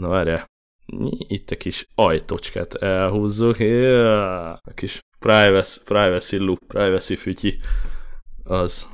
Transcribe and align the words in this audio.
Na 0.00 0.08
várjál, 0.08 0.44
itt 1.28 1.50
a 1.50 1.56
kis 1.56 1.86
ajtocskát 1.94 2.74
elhúzzuk, 2.74 3.58
yeah. 3.58 4.58
a 4.62 4.72
kis 4.74 5.00
privacy, 5.18 5.80
privacy 5.84 6.36
loop, 6.36 6.58
privacy 6.66 7.16
fütyi, 7.16 7.60
az. 8.44 8.88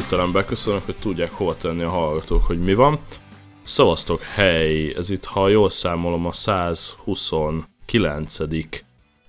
Hirtelen 0.00 0.32
beköszönök, 0.32 0.84
hogy 0.84 0.96
tudják 0.96 1.32
hova 1.32 1.56
tenni 1.56 1.82
a 1.82 1.88
hallgatók, 1.88 2.44
hogy 2.44 2.58
mi 2.58 2.74
van. 2.74 2.98
Szavaztok, 3.62 4.22
hely, 4.22 4.94
ez 4.96 5.10
itt, 5.10 5.24
ha 5.24 5.48
jól 5.48 5.70
számolom, 5.70 6.26
a 6.26 6.32
129. 6.32 8.36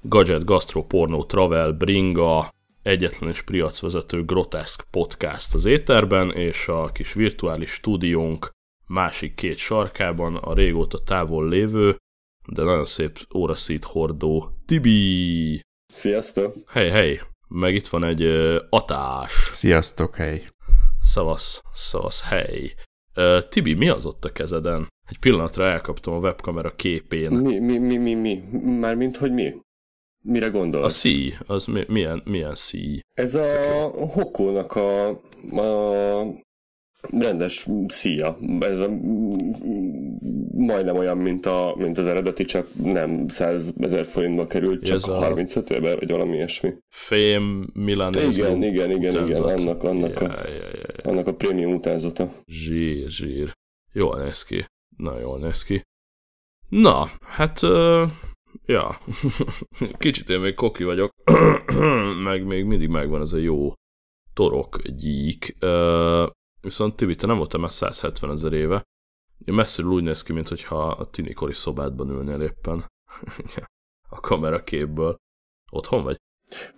Gadget 0.02 0.46
Gastro 0.46 0.84
Porno 0.84 1.26
Travel 1.26 1.72
Bringa 1.72 2.50
egyetlen 2.82 3.30
és 3.30 3.42
priacvezető 3.42 4.26
groteszk 4.26 4.84
podcast 4.92 5.54
az 5.54 5.66
éterben, 5.66 6.32
és 6.32 6.68
a 6.68 6.90
kis 6.94 7.14
virtuális 7.14 7.72
stúdiónk 7.72 8.50
másik 8.88 9.36
két 9.36 9.58
sarkában 9.58 10.36
a 10.36 10.54
régóta 10.54 11.04
távol 11.04 11.48
lévő, 11.48 11.98
de 12.48 12.64
nagyon 12.64 12.86
szép 12.86 13.20
óraszít 13.36 13.84
hordó 13.84 14.50
Tibi! 14.66 15.62
Sziasztok! 15.94 16.54
Hely, 16.68 16.90
hely! 16.90 17.22
Meg 17.48 17.74
itt 17.74 17.88
van 17.88 18.04
egy 18.04 18.24
uh, 18.24 18.56
atás. 18.70 19.50
Sziasztok, 19.52 20.16
hely! 20.16 20.46
Szavasz, 21.12 21.62
szavasz, 21.74 22.22
hely. 22.22 22.74
Uh, 23.16 23.48
Tibi, 23.50 23.74
mi 23.74 23.90
az 23.90 24.06
ott 24.06 24.26
a 24.26 24.32
kezeden? 24.32 24.88
Egy 25.08 25.20
pillanatra 25.20 25.64
elkaptam 25.66 26.14
a 26.14 26.18
webkamera 26.18 26.76
képén. 26.76 27.32
Mi, 27.32 27.60
mi, 27.60 27.78
mi, 27.78 27.98
mi, 27.98 28.14
mi? 28.14 28.44
Mármint, 28.80 29.18
hogy 29.18 29.32
mi? 29.32 29.56
Mire 30.24 30.48
gondolsz? 30.48 30.86
A 30.86 30.90
szí, 30.90 31.34
az 31.48 31.66
mi, 31.66 31.84
milyen, 31.88 32.22
milyen 32.26 32.56
szí? 32.56 33.00
Ez 33.14 33.34
a 33.34 33.48
Hokónak 34.14 34.76
a, 34.76 35.10
a 35.52 36.24
rendes 37.10 37.68
szíja. 37.88 38.38
Ez 38.60 38.80
a, 38.80 38.90
majdnem 40.52 40.96
olyan, 40.96 41.18
mint, 41.18 41.46
a, 41.46 41.76
mint 41.78 41.98
az 41.98 42.06
eredeti, 42.06 42.46
csak 42.46 42.68
nem 42.84 43.28
100 43.28 43.74
ezer 43.80 44.06
forintba 44.06 44.48
került, 44.48 44.84
csak 44.84 44.96
ez 44.96 45.04
35 45.04 45.70
a... 45.70 45.74
éve, 45.74 45.96
vagy 45.96 46.12
valami 46.12 46.36
ilyesmi. 46.36 46.74
Fém 46.90 47.70
Milanézó. 47.74 48.30
Igen, 48.30 48.64
igen, 48.64 48.92
igen, 48.92 49.28
igen, 49.28 49.44
annak, 49.44 49.84
annak, 49.84 50.20
ja, 50.20 50.28
a, 50.28 50.48
ja, 50.48 50.54
ja, 50.54 50.70
ja. 50.74 51.12
annak 51.12 51.28
a 51.28 51.34
prémium 51.34 51.74
utánzata. 51.74 52.34
Zsír, 52.46 53.10
zsír. 53.10 53.54
Jól 53.94 54.24
néz 54.24 54.44
ki. 54.44 54.66
Na, 54.98 55.20
jól 55.20 55.40
néz 55.40 55.64
ki. 55.64 55.82
Na, 56.70 57.10
hát, 57.22 57.62
uh, 57.62 58.10
ja, 58.66 58.98
kicsit 59.98 60.30
én 60.30 60.40
még 60.40 60.54
koki 60.54 60.84
vagyok, 60.84 61.12
meg 62.24 62.46
még 62.46 62.66
mindig 62.66 62.90
megvan 62.90 63.22
ez 63.22 63.34
a 63.34 63.38
jó 63.38 63.74
torok 64.34 64.82
gyík. 64.82 65.56
Uh, 65.62 66.30
Viszont 66.62 66.96
Tibi, 66.96 67.16
te 67.16 67.28
nem 67.28 67.38
voltál 67.38 67.62
már 67.62 67.72
170 67.72 68.32
ezer 68.32 68.54
éve. 68.54 68.84
Messziről 69.46 69.92
úgy 69.92 70.04
néz 70.04 70.24
ki, 70.24 70.34
mintha 70.34 70.88
a 70.88 71.10
tinikori 71.10 71.54
szobádban 71.54 72.10
ülnél 72.10 72.42
éppen. 72.42 72.86
a 74.10 74.20
kameraképből. 74.20 75.16
Otthon 75.72 76.04
vagy? 76.04 76.18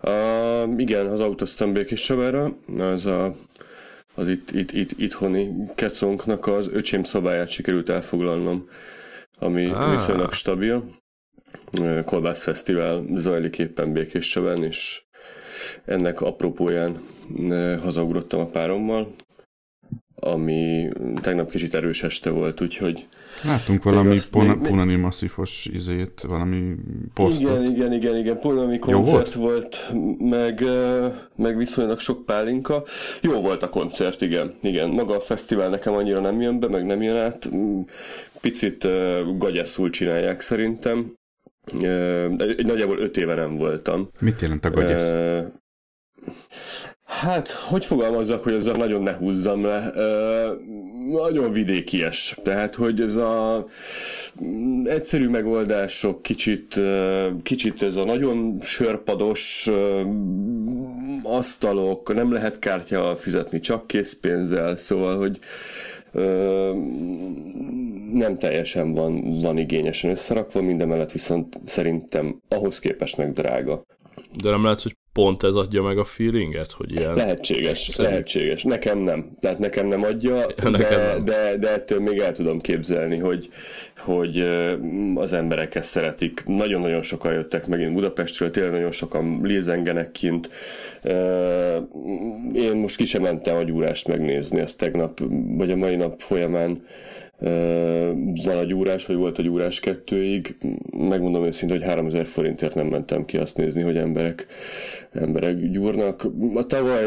Uh, 0.02 0.80
igen, 0.80 1.06
az 1.06 1.20
autóztam 1.20 1.74
Békés 1.74 2.02
Csabára. 2.02 2.56
Az 2.78 3.06
a, 3.06 3.36
az 4.16 4.28
itt, 4.28 4.52
itt, 4.52 4.72
itt, 4.72 4.92
itthoni 5.00 5.54
kecónknak 5.76 6.48
az 6.48 6.68
öcsém 6.68 7.04
szobáját 7.04 7.50
sikerült 7.50 7.90
elfoglalnom, 7.90 8.70
ami 9.40 9.70
ah. 9.70 9.92
viszonylag 9.92 10.34
stabil. 10.34 10.84
Kolbász 12.06 12.44
Fesztivál 12.44 13.04
zajlik 13.16 13.58
éppen 13.58 13.94
Békés 13.94 14.28
Csabán, 14.28 14.64
és 14.64 15.04
ennek 15.86 16.22
apropóján 16.22 17.02
hazaugrottam 17.82 18.40
a 18.40 18.48
párommal, 18.48 19.14
ami 20.24 20.88
tegnap 21.22 21.50
kicsit 21.50 21.74
erős 21.74 22.04
este 22.04 22.30
volt, 22.30 22.62
úgyhogy... 22.62 23.08
Látunk 23.44 23.84
valami 23.84 24.20
pon- 24.32 24.62
Punani 24.62 24.96
masszifos 24.96 25.66
izét, 25.66 26.22
valami 26.22 26.76
posztot. 27.14 27.40
Igen, 27.40 27.64
igen, 27.64 27.94
igen, 27.94 28.18
igen, 28.18 28.40
Punani 28.40 28.80
koncert 28.80 29.34
volt? 29.34 29.76
volt, 29.90 29.92
meg, 30.20 30.64
meg 31.36 31.58
viszonylag 31.58 32.00
sok 32.00 32.26
pálinka. 32.26 32.84
Jó 33.22 33.42
volt 33.42 33.64
a 33.64 33.70
koncert, 33.70 34.22
igen, 34.22 34.54
igen. 34.62 34.90
Maga 34.90 35.16
a 35.16 35.20
fesztivál 35.20 35.70
nekem 35.70 35.94
annyira 35.94 36.20
nem 36.20 36.42
jön 36.42 36.60
be, 36.60 36.68
meg 36.68 36.86
nem 36.86 37.02
jön 37.02 37.18
át. 37.18 37.50
Picit 38.42 38.88
gagyaszul 39.38 39.90
csinálják 39.90 40.42
szerintem. 40.42 41.14
Nagyjából 42.58 43.00
öt 43.00 43.18
éve 43.18 43.36
nem 43.36 43.58
voltam. 43.58 44.10
Mit 44.20 44.42
jelent 44.42 44.66
a 44.66 44.70
gagyasz? 44.70 45.12
Hát, 47.20 47.50
hogy 47.50 47.86
fogalmazzak, 47.86 48.44
hogy 48.44 48.54
ezzel 48.54 48.76
nagyon 48.76 49.02
ne 49.02 49.14
húzzam 49.14 49.66
le. 49.66 49.92
Ö, 49.96 50.52
nagyon 51.12 51.52
vidékies. 51.52 52.38
Tehát, 52.44 52.76
hogy 52.76 53.02
ez 53.02 53.16
a 53.16 53.66
egyszerű 54.84 55.28
megoldások, 55.28 56.22
kicsit, 56.22 56.80
kicsit 57.44 57.84
ez 57.84 57.96
a 57.96 58.06
nagyon 58.06 58.58
sörpados 58.62 59.70
asztalok, 61.24 62.14
nem 62.14 62.32
lehet 62.32 62.60
kártyával 62.60 63.16
fizetni, 63.16 63.60
csak 63.60 63.88
készpénzzel, 63.88 64.76
szóval, 64.76 65.18
hogy 65.18 65.40
ö, 66.12 66.72
nem 68.14 68.38
teljesen 68.38 68.94
van, 68.94 69.40
van 69.42 69.58
igényesen 69.58 70.12
összerakva, 70.12 70.62
minden 70.62 70.88
mellett 70.88 71.12
viszont 71.12 71.60
szerintem 71.66 72.40
ahhoz 72.50 72.80
képest 72.80 73.18
meg 73.18 73.34
drága. 73.34 73.84
De 74.42 74.50
nem 74.50 74.64
lehet, 74.64 74.82
hogy 74.82 74.96
pont 75.14 75.44
ez 75.44 75.56
adja 75.56 75.82
meg 75.82 75.98
a 75.98 76.04
feelinget, 76.04 76.72
hogy 76.72 76.92
ilyen... 76.92 77.14
Lehetséges, 77.14 77.88
egyszerű. 77.88 78.08
lehetséges. 78.08 78.64
Nekem 78.64 78.98
nem. 78.98 79.32
Tehát 79.40 79.60
nekem 79.60 79.88
nem 79.88 80.04
adja, 80.04 80.36
ja, 80.64 80.70
de, 80.70 80.70
nem. 80.70 81.26
De, 81.26 81.58
de 81.58 81.70
ettől 81.70 82.00
még 82.00 82.18
el 82.18 82.32
tudom 82.32 82.62
képzelni, 82.62 83.18
hogy, 83.18 83.50
hogy 83.98 84.50
az 85.16 85.34
emberek 85.34 85.76
ezt 85.76 85.90
szeretik. 85.90 86.44
Nagyon-nagyon 86.46 87.02
sokan 87.02 87.34
jöttek 87.34 87.68
megint 87.68 87.94
Budapestről, 87.94 88.52
tényleg 88.52 88.72
nagyon 88.72 88.92
sokan 88.92 89.40
lézengenek 89.44 90.12
kint. 90.12 90.50
Én 92.54 92.76
most 92.76 92.96
ki 92.96 93.06
sem 93.06 93.22
mentem 93.22 93.56
a 93.56 93.64
gyúrást 93.64 94.08
megnézni, 94.08 94.60
azt 94.60 94.78
tegnap, 94.78 95.22
vagy 95.48 95.72
a 95.72 95.76
mai 95.76 95.96
nap 95.96 96.22
folyamán 96.22 96.86
van 98.44 98.58
a 98.58 98.64
gyúrás, 98.64 99.06
vagy 99.06 99.16
volt 99.16 99.38
a 99.38 99.42
gyúrás 99.42 99.80
kettőig. 99.80 100.58
Megmondom 100.98 101.46
őszintén, 101.46 101.78
hogy 101.78 101.88
3000 101.88 102.26
forintért 102.26 102.76
nem 102.76 102.88
mentem 102.88 103.26
ki 103.26 103.38
azt 103.38 103.58
nézni, 103.58 103.82
hogy 103.82 103.98
emberek, 103.98 104.48
emberek 105.12 105.72
gyúrnak. 105.72 106.28
A 106.54 106.66
tavaly 106.66 107.06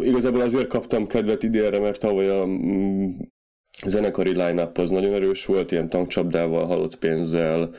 igazából 0.00 0.40
azért 0.40 0.66
kaptam 0.66 1.06
kedvet 1.06 1.42
idénre, 1.42 1.78
mert 1.78 2.00
tavaly 2.00 2.28
a 2.28 2.46
mm, 2.46 3.10
zenekari 3.86 4.30
line 4.30 4.70
az 4.74 4.90
nagyon 4.90 5.14
erős 5.14 5.44
volt, 5.44 5.72
ilyen 5.72 5.88
tankcsapdával, 5.88 6.66
halott 6.66 6.96
pénzzel, 6.96 7.70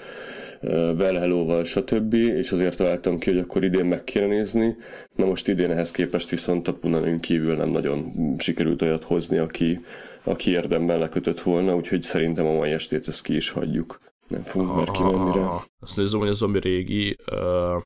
Velhelóval, 0.96 1.64
stb. 1.64 2.14
És 2.14 2.52
azért 2.52 2.78
találtam 2.78 3.20
ki, 3.20 3.30
hogy 3.30 3.40
akkor 3.40 3.64
idén 3.64 3.86
meg 3.86 4.04
kéne 4.04 4.26
nézni. 4.26 4.76
Na 5.16 5.26
most 5.26 5.48
idén 5.48 5.72
ehhez 5.72 5.92
képest 5.92 6.30
viszont 6.30 6.68
a 6.68 6.74
Punanin 6.74 7.20
kívül 7.20 7.56
nem 7.56 7.70
nagyon 7.70 8.14
sikerült 8.38 8.82
olyat 8.82 9.04
hozni, 9.04 9.38
aki, 9.38 9.80
aki 10.30 10.50
érdemben 10.50 11.00
lekötött 11.00 11.40
volna, 11.40 11.76
úgyhogy 11.76 12.02
szerintem 12.02 12.46
a 12.46 12.54
mai 12.54 12.72
estét 12.72 13.08
ezt 13.08 13.24
ki 13.24 13.36
is 13.36 13.50
hagyjuk. 13.50 14.00
Nem 14.28 14.44
fogunk 14.44 14.76
már 14.76 14.92
kimenni 14.92 15.34
rá. 15.34 15.64
Azt 15.80 15.98
nézem, 15.98 16.20
hogy 16.20 16.30
ez 16.30 16.42
ami 16.42 16.60
régi 16.60 17.18
uh, 17.32 17.82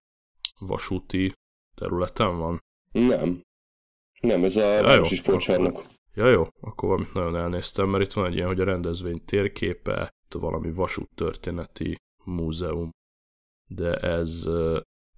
vasúti 0.60 1.34
területen 1.76 2.38
van. 2.38 2.64
Nem. 2.92 3.42
Nem, 4.20 4.44
ez 4.44 4.56
a 4.56 4.74
ja, 4.74 4.84
Városi 4.84 5.16
Sportcsarnok. 5.16 5.84
Ja 6.14 6.30
jó, 6.30 6.48
akkor 6.62 6.90
valamit 6.90 7.14
nagyon 7.14 7.36
elnéztem, 7.36 7.90
mert 7.90 8.04
itt 8.04 8.14
van 8.14 8.26
egy 8.26 8.36
ilyen, 8.36 8.48
hogy 8.48 8.60
a 8.60 8.64
rendezvény 8.64 9.26
térképe, 9.26 10.14
itt 10.26 10.34
valami 10.34 10.72
vasút 10.72 11.10
történeti 11.16 11.96
múzeum. 12.24 12.90
De 13.68 13.96
ez 13.96 14.46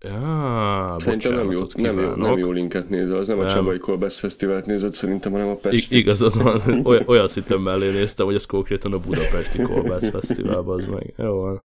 Ja, 0.06 0.96
szerintem 1.00 1.34
nem 1.34 1.52
jó, 1.52 1.62
nem, 1.76 2.00
jó, 2.00 2.16
nem 2.16 2.38
jó 2.38 2.52
linket 2.52 2.90
nézel, 2.90 3.18
az 3.18 3.28
nem, 3.28 3.38
nem. 3.38 3.46
a 3.46 3.50
Csabai 3.50 3.78
Kolbász 3.78 4.20
Fesztivált 4.20 4.66
nézett 4.66 4.94
szerintem, 4.94 5.32
hanem 5.32 5.48
a 5.48 5.56
Pesti. 5.56 5.96
I- 5.96 6.00
igazad 6.00 6.44
van, 6.44 6.62
olyan, 6.88 7.04
olyan 7.08 7.28
szinten 7.28 7.62
mellé 7.62 7.92
néztem, 7.92 8.26
hogy 8.26 8.36
ez 8.36 8.46
konkrétan 8.46 8.94
a 8.94 9.00
Budapesti 9.00 9.62
Kolbász 9.62 10.10
Fesztivál, 10.10 10.58
az 10.70 10.88
meg. 10.88 11.14
Jó 11.18 11.36
van. 11.36 11.64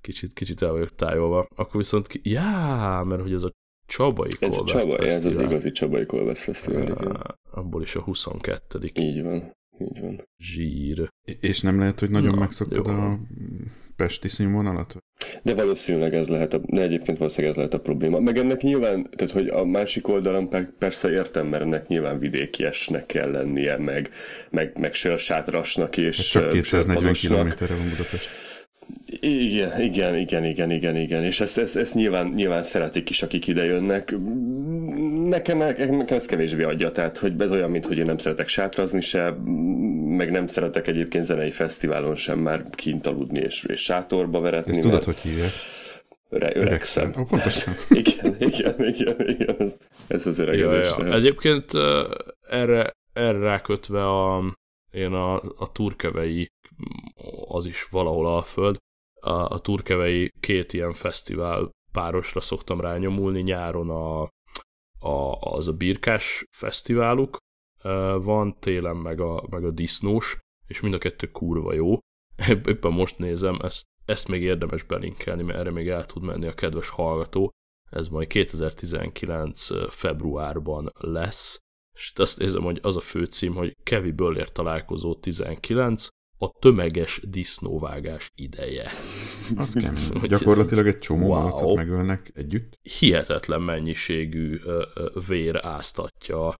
Kicsit, 0.00 0.32
kicsit 0.32 0.62
el 0.62 0.72
vagyok 0.72 0.94
tájolva. 0.94 1.46
Akkor 1.56 1.80
viszont, 1.80 2.06
ki... 2.06 2.20
já, 2.22 3.02
mert 3.02 3.22
hogy 3.22 3.32
ez 3.32 3.42
a 3.42 3.50
Csabai 3.86 4.28
ez 4.40 4.56
Kolbász 4.56 4.60
a 4.60 4.64
Csabai. 4.64 5.08
Ez 5.08 5.24
az 5.24 5.38
igazi 5.38 5.70
Csabai 5.70 6.06
Kolbász 6.06 6.42
Fesztivál, 6.42 6.82
igen. 6.82 7.36
Abból 7.50 7.82
is 7.82 7.94
a 7.94 8.00
22 8.00 8.90
Így 8.94 9.22
van, 9.22 9.52
így 9.78 10.00
van. 10.00 10.22
Zsír. 10.38 11.08
És 11.40 11.60
nem 11.60 11.78
lehet, 11.78 12.00
hogy 12.00 12.10
nagyon 12.10 12.34
Na, 12.34 12.40
megszoktad 12.40 12.86
a 12.86 13.18
pesti 14.02 14.28
színvonalat? 14.28 14.96
De 15.42 15.54
valószínűleg 15.54 16.14
ez 16.14 16.28
lehet, 16.28 16.54
a, 16.54 16.60
de 16.66 16.80
egyébként 16.80 17.18
valószínűleg 17.18 17.50
ez 17.50 17.56
lehet 17.56 17.74
a 17.74 17.80
probléma. 17.80 18.20
Meg 18.20 18.38
ennek 18.38 18.62
nyilván, 18.62 19.10
tehát 19.16 19.32
hogy 19.32 19.48
a 19.48 19.64
másik 19.64 20.08
oldalon 20.08 20.48
persze 20.78 21.10
értem, 21.10 21.46
mert 21.46 21.62
ennek 21.62 21.86
nyilván 21.86 22.18
vidékiesnek 22.18 23.06
kell 23.06 23.30
lennie, 23.30 23.76
meg, 23.76 24.10
meg, 24.50 24.78
meg 24.78 24.94
sörsátrasnak 24.94 25.96
és 25.96 26.32
hát 26.32 26.42
Csak 26.42 26.52
240 26.52 27.12
kilométerre 27.12 27.74
van 27.74 27.88
Budapest. 27.88 28.28
Igen, 29.24 29.80
igen, 29.80 30.16
igen, 30.16 30.44
igen, 30.44 30.70
igen, 30.70 30.96
igen. 30.96 31.24
És 31.24 31.40
ezt, 31.40 31.58
ezt, 31.58 31.76
ezt 31.76 31.94
nyilván, 31.94 32.26
nyilván 32.26 32.62
szeretik 32.62 33.10
is, 33.10 33.22
akik 33.22 33.46
ide 33.46 33.64
jönnek. 33.64 34.14
Nekem, 35.28 35.58
nekem 35.58 36.04
ez 36.08 36.26
kevésbé 36.26 36.62
adja, 36.62 36.92
tehát 36.92 37.18
hogy 37.18 37.40
ez 37.40 37.50
olyan, 37.50 37.70
mint 37.70 37.86
hogy 37.86 37.98
én 37.98 38.04
nem 38.04 38.18
szeretek 38.18 38.48
sátrazni 38.48 39.00
se, 39.00 39.30
meg 40.06 40.30
nem 40.30 40.46
szeretek 40.46 40.86
egyébként 40.86 41.24
zenei 41.24 41.50
fesztiválon 41.50 42.14
sem 42.14 42.38
már 42.38 42.64
kint 42.70 43.06
aludni 43.06 43.40
és, 43.40 43.64
és 43.64 43.80
sátorba 43.80 44.40
veretni. 44.40 44.72
Ezt 44.72 44.80
tudod, 44.80 45.04
hogy 45.04 45.18
hívják? 45.18 45.52
Öre, 46.28 46.56
öregszem. 46.56 47.12
Pontosan. 47.12 47.74
igen, 48.02 48.36
igen, 48.38 48.74
igen, 48.84 49.28
igen, 49.28 49.56
ez, 49.58 49.76
ez 50.06 50.26
az 50.26 50.38
öregedés. 50.38 50.94
Ja, 50.98 51.06
ja. 51.06 51.14
Egyébként 51.14 51.70
erre, 52.48 52.92
erre 53.12 53.38
rákötve 53.38 54.08
a, 54.08 54.42
én 54.90 55.12
a, 55.12 55.34
a 55.34 55.70
turkevei 55.72 56.48
az 57.48 57.66
is 57.66 57.86
valahol 57.90 58.26
Alföld. 58.26 58.76
A, 59.24 59.32
a 59.32 59.60
turkevei 59.60 60.30
két 60.40 60.72
ilyen 60.72 60.92
fesztivál 60.92 61.70
párosra 61.92 62.40
szoktam 62.40 62.80
rányomulni, 62.80 63.40
nyáron 63.40 63.90
a, 63.90 64.22
a, 64.98 65.38
az 65.40 65.68
a 65.68 65.72
birkás 65.72 66.44
fesztiváluk 66.56 67.36
van, 68.22 68.56
télen 68.58 68.96
meg 68.96 69.20
a, 69.20 69.46
meg 69.50 69.64
a 69.64 69.70
disznós, 69.70 70.38
és 70.66 70.80
mind 70.80 70.94
a 70.94 70.98
kettő 70.98 71.30
kurva 71.30 71.72
jó. 71.72 71.98
Éppen 72.48 72.92
most 72.92 73.18
nézem, 73.18 73.58
ezt, 73.62 73.82
ezt 74.04 74.28
még 74.28 74.42
érdemes 74.42 74.82
belinkelni, 74.82 75.42
mert 75.42 75.58
erre 75.58 75.70
még 75.70 75.88
el 75.88 76.06
tud 76.06 76.22
menni 76.22 76.46
a 76.46 76.54
kedves 76.54 76.88
hallgató. 76.88 77.50
Ez 77.90 78.08
majd 78.08 78.28
2019 78.28 79.68
februárban 79.94 80.88
lesz, 80.98 81.58
és 81.94 82.12
azt 82.14 82.38
nézem, 82.38 82.62
hogy 82.62 82.78
az 82.82 82.96
a 82.96 83.00
főcím, 83.00 83.54
hogy 83.54 83.76
Kevi 83.82 84.10
Böller 84.10 84.52
találkozó 84.52 85.14
19, 85.14 86.06
a 86.42 86.52
tömeges 86.58 87.20
disznóvágás 87.24 88.30
ideje. 88.34 88.90
Az 89.56 89.72
kemény. 89.72 90.26
Gyakorlatilag 90.28 90.86
egy 90.86 90.98
csomó 90.98 91.26
wow. 91.26 91.38
malacot 91.38 91.76
megölnek 91.76 92.30
együtt. 92.34 92.78
Hihetetlen 92.98 93.62
mennyiségű 93.62 94.60
vér 95.28 95.58
áztatja 95.62 96.48
a 96.48 96.54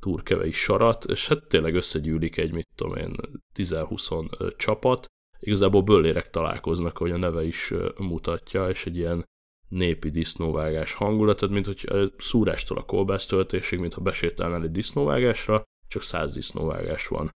turkevei 0.00 0.52
sarat, 0.52 1.04
és 1.04 1.28
hát 1.28 1.48
tényleg 1.48 1.74
összegyűlik 1.74 2.36
egy, 2.36 2.52
mit 2.52 2.68
tudom 2.74 2.96
én, 2.96 3.16
10-20 3.54 4.56
csapat. 4.56 5.06
Igazából 5.38 5.82
böllérek 5.82 6.30
találkoznak, 6.30 6.98
ahogy 6.98 7.10
a 7.10 7.16
neve 7.16 7.44
is 7.44 7.72
mutatja, 7.96 8.68
és 8.68 8.86
egy 8.86 8.96
ilyen 8.96 9.24
népi 9.68 10.10
disznóvágás 10.10 10.94
hangulatod, 10.94 11.50
mint 11.50 11.66
hogy 11.66 12.12
szúrástól 12.18 12.78
a 12.78 12.84
kolbásztöltésig, 12.84 13.78
mintha 13.78 14.00
besétálnál 14.00 14.62
egy 14.62 14.70
disznóvágásra, 14.70 15.62
csak 15.88 16.02
száz 16.02 16.32
disznóvágás 16.32 17.06
van 17.06 17.30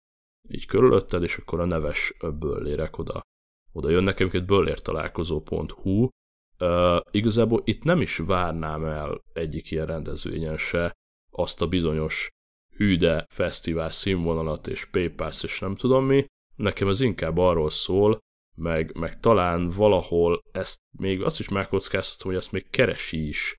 így 0.47 0.65
körülötted, 0.65 1.23
és 1.23 1.37
akkor 1.37 1.59
a 1.59 1.65
neves 1.65 2.13
böllérek 2.39 2.97
oda, 2.97 3.21
oda 3.71 3.89
jönnek. 3.89 4.19
Egyébként 4.19 4.45
böllértalálkozó.hu 4.45 6.07
uh, 6.59 6.99
igazából 7.11 7.61
itt 7.63 7.83
nem 7.83 8.01
is 8.01 8.17
várnám 8.17 8.83
el 8.83 9.21
egyik 9.33 9.71
ilyen 9.71 9.85
rendezvényen 9.85 10.57
se 10.57 10.93
azt 11.31 11.61
a 11.61 11.67
bizonyos 11.67 12.29
hűde 12.75 13.25
fesztivál 13.29 13.91
színvonalat 13.91 14.67
és 14.67 14.85
PayPass 14.85 15.43
és 15.43 15.59
nem 15.59 15.75
tudom 15.75 16.05
mi. 16.05 16.25
Nekem 16.55 16.87
ez 16.87 17.01
inkább 17.01 17.37
arról 17.37 17.69
szól, 17.69 18.19
meg, 18.57 18.97
meg 18.97 19.19
talán 19.19 19.69
valahol 19.69 20.41
ezt 20.51 20.77
még 20.97 21.23
azt 21.23 21.39
is 21.39 21.49
megkockáztatom, 21.49 22.31
hogy 22.31 22.41
ezt 22.41 22.51
még 22.51 22.69
keresi 22.69 23.27
is 23.27 23.55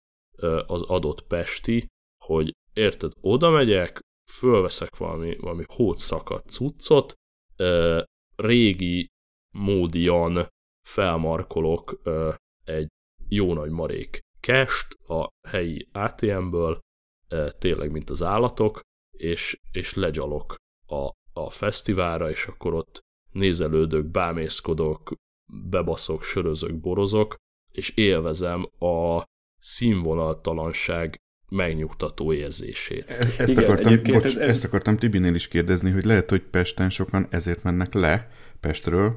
az 0.67 0.83
adott 0.83 1.27
Pesti, 1.27 1.87
hogy 2.25 2.53
érted, 2.73 3.13
oda 3.21 3.51
megyek, 3.51 4.01
fölveszek 4.31 4.97
valami, 4.97 5.37
valami 5.37 5.65
hótszakadt 5.67 6.51
cuccot, 6.51 7.15
ö, 7.57 8.03
régi 8.37 9.07
módian 9.55 10.49
felmarkolok 10.87 12.01
ö, 12.03 12.33
egy 12.65 12.89
jó 13.29 13.55
nagy 13.55 13.71
marék 13.71 14.21
kest 14.41 14.95
a 15.09 15.29
helyi 15.49 15.89
ATM-ből, 15.93 16.81
tényleg 17.59 17.91
mint 17.91 18.11
az 18.11 18.23
állatok, 18.23 18.81
és, 19.11 19.61
és 19.73 19.95
legyalok 19.95 20.55
a, 20.87 21.11
a 21.33 21.51
fesztiválra, 21.51 22.31
és 22.31 22.47
akkor 22.47 22.75
ott 22.75 23.01
nézelődök, 23.33 24.05
bámészkodok, 24.05 25.13
bebaszok, 25.71 26.23
sörözök, 26.23 26.81
borozok, 26.81 27.37
és 27.73 27.91
élvezem 27.91 28.69
a 28.79 29.25
színvonaltalanság 29.59 31.17
megnyugtató 31.49 32.33
érzését. 32.33 33.05
E- 33.11 33.15
ezt, 33.39 33.51
Igen, 33.51 33.65
akartam, 33.65 33.99
bocs, 34.03 34.25
ez, 34.25 34.37
ez... 34.37 34.49
ezt 34.49 34.65
akartam 34.65 34.97
Tibinél 34.97 35.35
is 35.35 35.49
kérdezni, 35.49 35.91
hogy 35.91 36.05
lehet, 36.05 36.31
hogy 36.31 36.43
Pesten 36.43 36.91
sokan 36.91 37.27
ezért 37.31 37.63
mennek 37.63 37.95
le 37.95 38.31
Pestről, 38.61 39.17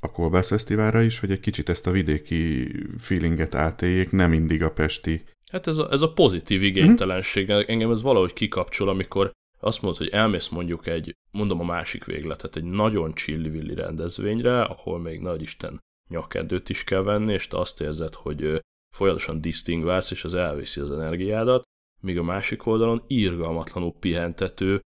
a 0.00 0.10
Kolbász 0.10 0.46
Fesztiválra 0.46 1.02
is, 1.02 1.18
hogy 1.18 1.30
egy 1.30 1.40
kicsit 1.40 1.68
ezt 1.68 1.86
a 1.86 1.90
vidéki 1.90 2.72
feelinget 2.98 3.54
átéljék, 3.54 4.10
nem 4.10 4.30
mindig 4.30 4.62
a 4.62 4.70
pesti. 4.70 5.24
Hát 5.52 5.66
ez 5.66 5.76
a, 5.76 5.88
ez 5.92 6.02
a 6.02 6.12
pozitív 6.12 6.62
igénytelenség, 6.62 7.46
hmm. 7.50 7.62
engem 7.66 7.90
ez 7.90 8.02
valahogy 8.02 8.32
kikapcsol, 8.32 8.88
amikor 8.88 9.30
azt 9.60 9.82
mondod, 9.82 10.00
hogy 10.00 10.08
elmész 10.08 10.48
mondjuk 10.48 10.86
egy, 10.86 11.14
mondom 11.30 11.60
a 11.60 11.64
másik 11.64 12.04
végletet, 12.04 12.56
egy 12.56 12.64
nagyon 12.64 13.14
csillivilli 13.14 13.74
rendezvényre, 13.74 14.62
ahol 14.62 14.98
még 14.98 15.20
nagy 15.20 15.42
Isten 15.42 15.80
nyakendőt 16.08 16.68
is 16.68 16.84
kell 16.84 17.02
venni, 17.02 17.32
és 17.32 17.46
te 17.46 17.58
azt 17.58 17.80
érzed, 17.80 18.14
hogy 18.14 18.62
folyamatosan 18.94 19.40
disztingválsz, 19.40 20.10
és 20.10 20.24
az 20.24 20.34
elviszi 20.34 20.80
az 20.80 20.90
energiádat, 20.90 21.62
míg 22.00 22.18
a 22.18 22.22
másik 22.22 22.66
oldalon 22.66 23.04
írgalmatlanul 23.06 23.94
pihentető, 24.00 24.80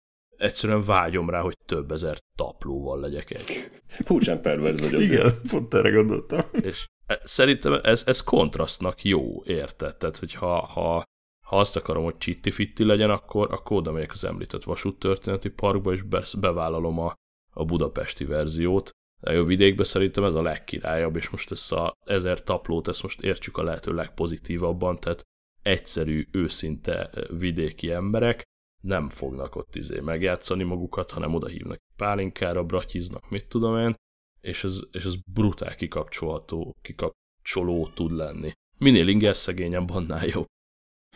egyszerűen 0.42 0.84
vágyom 0.86 1.30
rá, 1.30 1.42
hogy 1.42 1.58
több 1.66 1.92
ezer 1.92 2.18
taplóval 2.36 3.00
legyek 3.00 3.32
egy. 3.32 3.70
Furcsán 3.88 4.42
perverz 4.42 4.82
vagy 4.82 4.94
azért. 4.94 5.12
Igen, 5.12 5.34
pont 5.50 5.74
erre 5.74 5.90
gondoltam. 5.90 6.42
És 6.62 6.86
e, 7.06 7.22
szerintem 7.24 7.80
ez, 7.84 8.04
ez 8.06 8.24
kontrasztnak 8.24 9.04
jó, 9.04 9.44
érted? 9.46 9.98
Tehát, 9.98 10.18
hogy 10.18 10.34
ha, 10.34 10.66
ha, 10.66 11.04
ha 11.46 11.58
azt 11.58 11.76
akarom, 11.76 12.04
hogy 12.04 12.18
csitti-fitti 12.18 12.84
legyen, 12.84 13.10
akkor, 13.10 13.52
akkor 13.52 13.78
oda 13.78 13.92
megyek 13.92 14.12
az 14.12 14.26
említett 14.26 14.64
vasúttörténeti 14.64 15.50
parkba, 15.50 15.94
és 15.94 16.02
bevállalom 16.40 17.00
a, 17.00 17.14
a 17.54 17.66
budapesti 17.66 18.26
verziót, 18.26 18.90
a 19.22 19.44
vidékben 19.44 19.86
szerintem 19.86 20.24
ez 20.24 20.36
a 20.36 20.42
legkirályabb, 20.42 21.16
és 21.16 21.30
most 21.30 21.52
ezt 21.52 21.72
a 21.72 21.94
ezer 22.06 22.44
taplót, 22.44 22.88
ezt 22.88 23.04
most 23.04 23.22
értsük 23.22 23.58
a 23.58 23.64
lehető 23.64 23.94
legpozitívabban, 23.94 25.00
tehát 25.00 25.24
egyszerű, 25.62 26.28
őszinte 26.32 27.10
vidéki 27.30 27.92
emberek 27.92 28.44
nem 28.82 29.10
fognak 29.10 29.56
ott 29.56 29.76
izé 29.76 30.00
megjátszani 30.00 30.64
magukat, 30.64 31.12
hanem 31.12 31.34
oda 31.34 31.48
hívnak 31.48 31.80
pálinkára, 31.96 32.64
bratyiznak, 32.64 33.30
mit 33.30 33.48
tudom 33.48 33.78
én, 33.78 33.96
és 34.42 34.64
ez, 34.64 34.80
és 34.92 35.06
ez 35.06 35.16
brutál 35.34 35.76
kikapcsolható, 35.76 36.76
kikapcsoló 36.82 37.88
tud 37.94 38.12
lenni. 38.12 38.52
Minél 38.78 39.08
inger 39.08 39.36
szegényebb, 39.36 39.90
annál 39.90 40.26
jobb. 40.26 40.46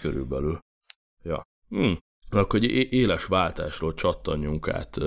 Körülbelül. 0.01 0.59
Ja. 1.23 1.43
Hm. 1.69 1.93
Akkor 2.29 2.63
egy 2.63 2.93
éles 2.93 3.25
váltásról 3.25 3.93
csattanjunk 3.93 4.67
át 4.67 4.97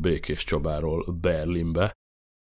Békés 0.00 0.44
Csabáról 0.44 1.12
Berlinbe, 1.20 1.92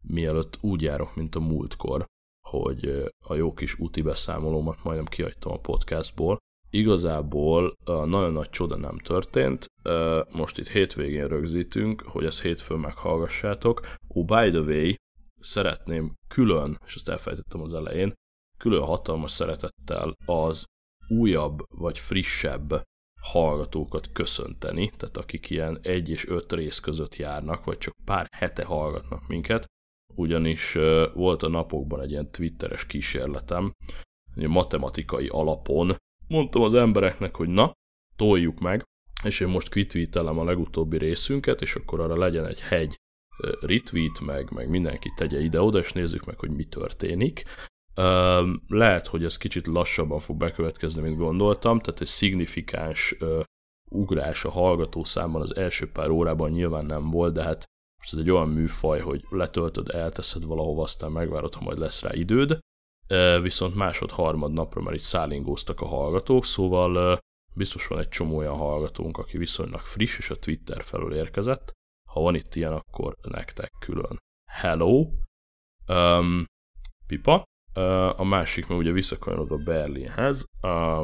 mielőtt 0.06 0.58
úgy 0.61 0.82
járok, 0.82 1.14
mint 1.14 1.34
a 1.34 1.40
múltkor, 1.40 2.04
hogy 2.49 3.12
a 3.26 3.34
jó 3.34 3.52
kis 3.52 3.78
úti 3.78 4.02
beszámolómat 4.02 4.84
majdnem 4.84 5.06
kihagytam 5.06 5.52
a 5.52 5.61
podcastból. 5.61 6.37
Igazából 6.70 7.75
nagyon 7.84 8.32
nagy 8.32 8.50
csoda 8.50 8.76
nem 8.76 8.99
történt, 8.99 9.66
most 10.32 10.58
itt 10.58 10.68
hétvégén 10.68 11.28
rögzítünk, 11.28 12.02
hogy 12.02 12.25
ezt 12.25 12.42
hétfőn 12.42 12.78
meghallgassátok. 12.78 13.80
Oh, 14.08 14.25
by 14.25 14.50
the 14.50 14.61
way, 14.61 14.92
szeretném 15.40 16.14
külön, 16.28 16.78
és 16.87 16.94
ezt 16.94 17.08
elfejtettem 17.08 17.61
az 17.61 17.75
elején, 17.75 18.12
külön 18.58 18.82
hatalmas 18.82 19.30
szeretettel 19.30 20.14
az 20.26 20.64
újabb 21.08 21.58
vagy 21.68 21.99
frissebb 21.99 22.82
hallgatókat 23.20 24.12
köszönteni, 24.12 24.90
tehát 24.96 25.16
akik 25.16 25.50
ilyen 25.50 25.78
egy 25.82 26.08
és 26.08 26.28
öt 26.28 26.52
rész 26.52 26.78
között 26.78 27.16
járnak, 27.16 27.64
vagy 27.64 27.78
csak 27.78 27.94
pár 28.04 28.26
hete 28.37 28.64
hallgatnak 28.64 29.26
minket, 29.26 29.66
ugyanis 30.14 30.73
volt 31.14 31.42
a 31.42 31.49
napokban 31.49 32.00
egy 32.00 32.11
ilyen 32.11 32.30
twitteres 32.30 32.87
kísérletem, 32.87 33.73
matematikai 34.35 35.28
alapon. 35.28 35.97
Mondtam 36.28 36.62
az 36.62 36.75
embereknek, 36.75 37.37
hogy 37.37 37.49
na, 37.49 37.73
toljuk 38.16 38.61
meg, 38.61 38.83
és 39.25 39.40
én 39.40 39.49
most 39.49 39.71
kitweetelem 39.71 40.38
a 40.38 40.44
legutóbbi 40.44 40.99
részünket, 40.99 41.61
és 41.61 41.75
akkor 41.75 42.00
arra 42.00 42.16
legyen 42.16 42.47
egy 42.47 42.61
hegy 42.61 42.97
retweet, 43.61 44.21
meg, 44.21 44.50
meg 44.50 44.68
mindenki 44.68 45.12
tegye 45.16 45.40
ide-oda, 45.40 45.78
és 45.78 45.92
nézzük 45.92 46.25
meg, 46.25 46.38
hogy 46.38 46.50
mi 46.50 46.64
történik. 46.64 47.42
Lehet, 48.66 49.06
hogy 49.06 49.25
ez 49.25 49.37
kicsit 49.37 49.66
lassabban 49.66 50.18
fog 50.18 50.37
bekövetkezni, 50.37 51.02
mint 51.02 51.16
gondoltam, 51.16 51.80
tehát 51.80 52.00
egy 52.00 52.06
szignifikáns 52.06 53.16
ugrás 53.90 54.44
a 54.44 54.50
hallgató 54.50 55.04
számban 55.04 55.40
az 55.40 55.56
első 55.56 55.90
pár 55.90 56.11
órában 56.11 56.50
nyilván 56.50 56.87
nem 56.87 57.11
volt, 57.11 57.35
de 57.35 57.42
hát 57.42 57.64
Most 58.04 58.16
ez 58.16 58.23
egy 58.23 58.30
olyan 58.30 58.49
műfaj, 58.49 59.00
hogy 59.00 59.25
letöltöd, 59.30 59.88
elteszed 59.88 60.44
valahova, 60.44 60.82
aztán 60.82 61.12
megvárod, 61.12 61.54
ha 61.54 61.61
majd 61.61 61.78
lesz 61.78 62.02
rá 62.02 62.12
időd, 62.12 62.58
viszont 63.42 63.75
másod-harmad 63.75 64.52
napra 64.52 64.82
már 64.82 64.94
itt 64.94 65.00
szállingóztak 65.00 65.80
a 65.80 65.87
hallgatók, 65.87 66.44
szóval 66.44 67.18
biztos 67.54 67.87
van 67.87 67.99
egy 67.99 68.08
csomó 68.08 68.37
olyan 68.37 68.56
hallgatónk, 68.56 69.18
aki 69.18 69.38
viszonylag 69.38 69.80
friss, 69.80 70.18
és 70.18 70.30
a 70.30 70.38
Twitter 70.38 70.82
felől 70.82 71.14
érkezett. 71.14 71.73
Ha 72.11 72.20
van 72.20 72.34
itt 72.34 72.54
ilyen, 72.54 72.73
akkor 72.73 73.14
nektek 73.23 73.70
külön. 73.78 74.18
Hello! 74.50 75.08
Um, 75.87 76.44
pipa. 77.06 77.42
A 78.16 78.25
másik, 78.25 78.66
mert 78.66 78.80
ugye 78.80 78.92
visszakanyarodva 78.92 79.56
Berlinhez, 79.56 80.44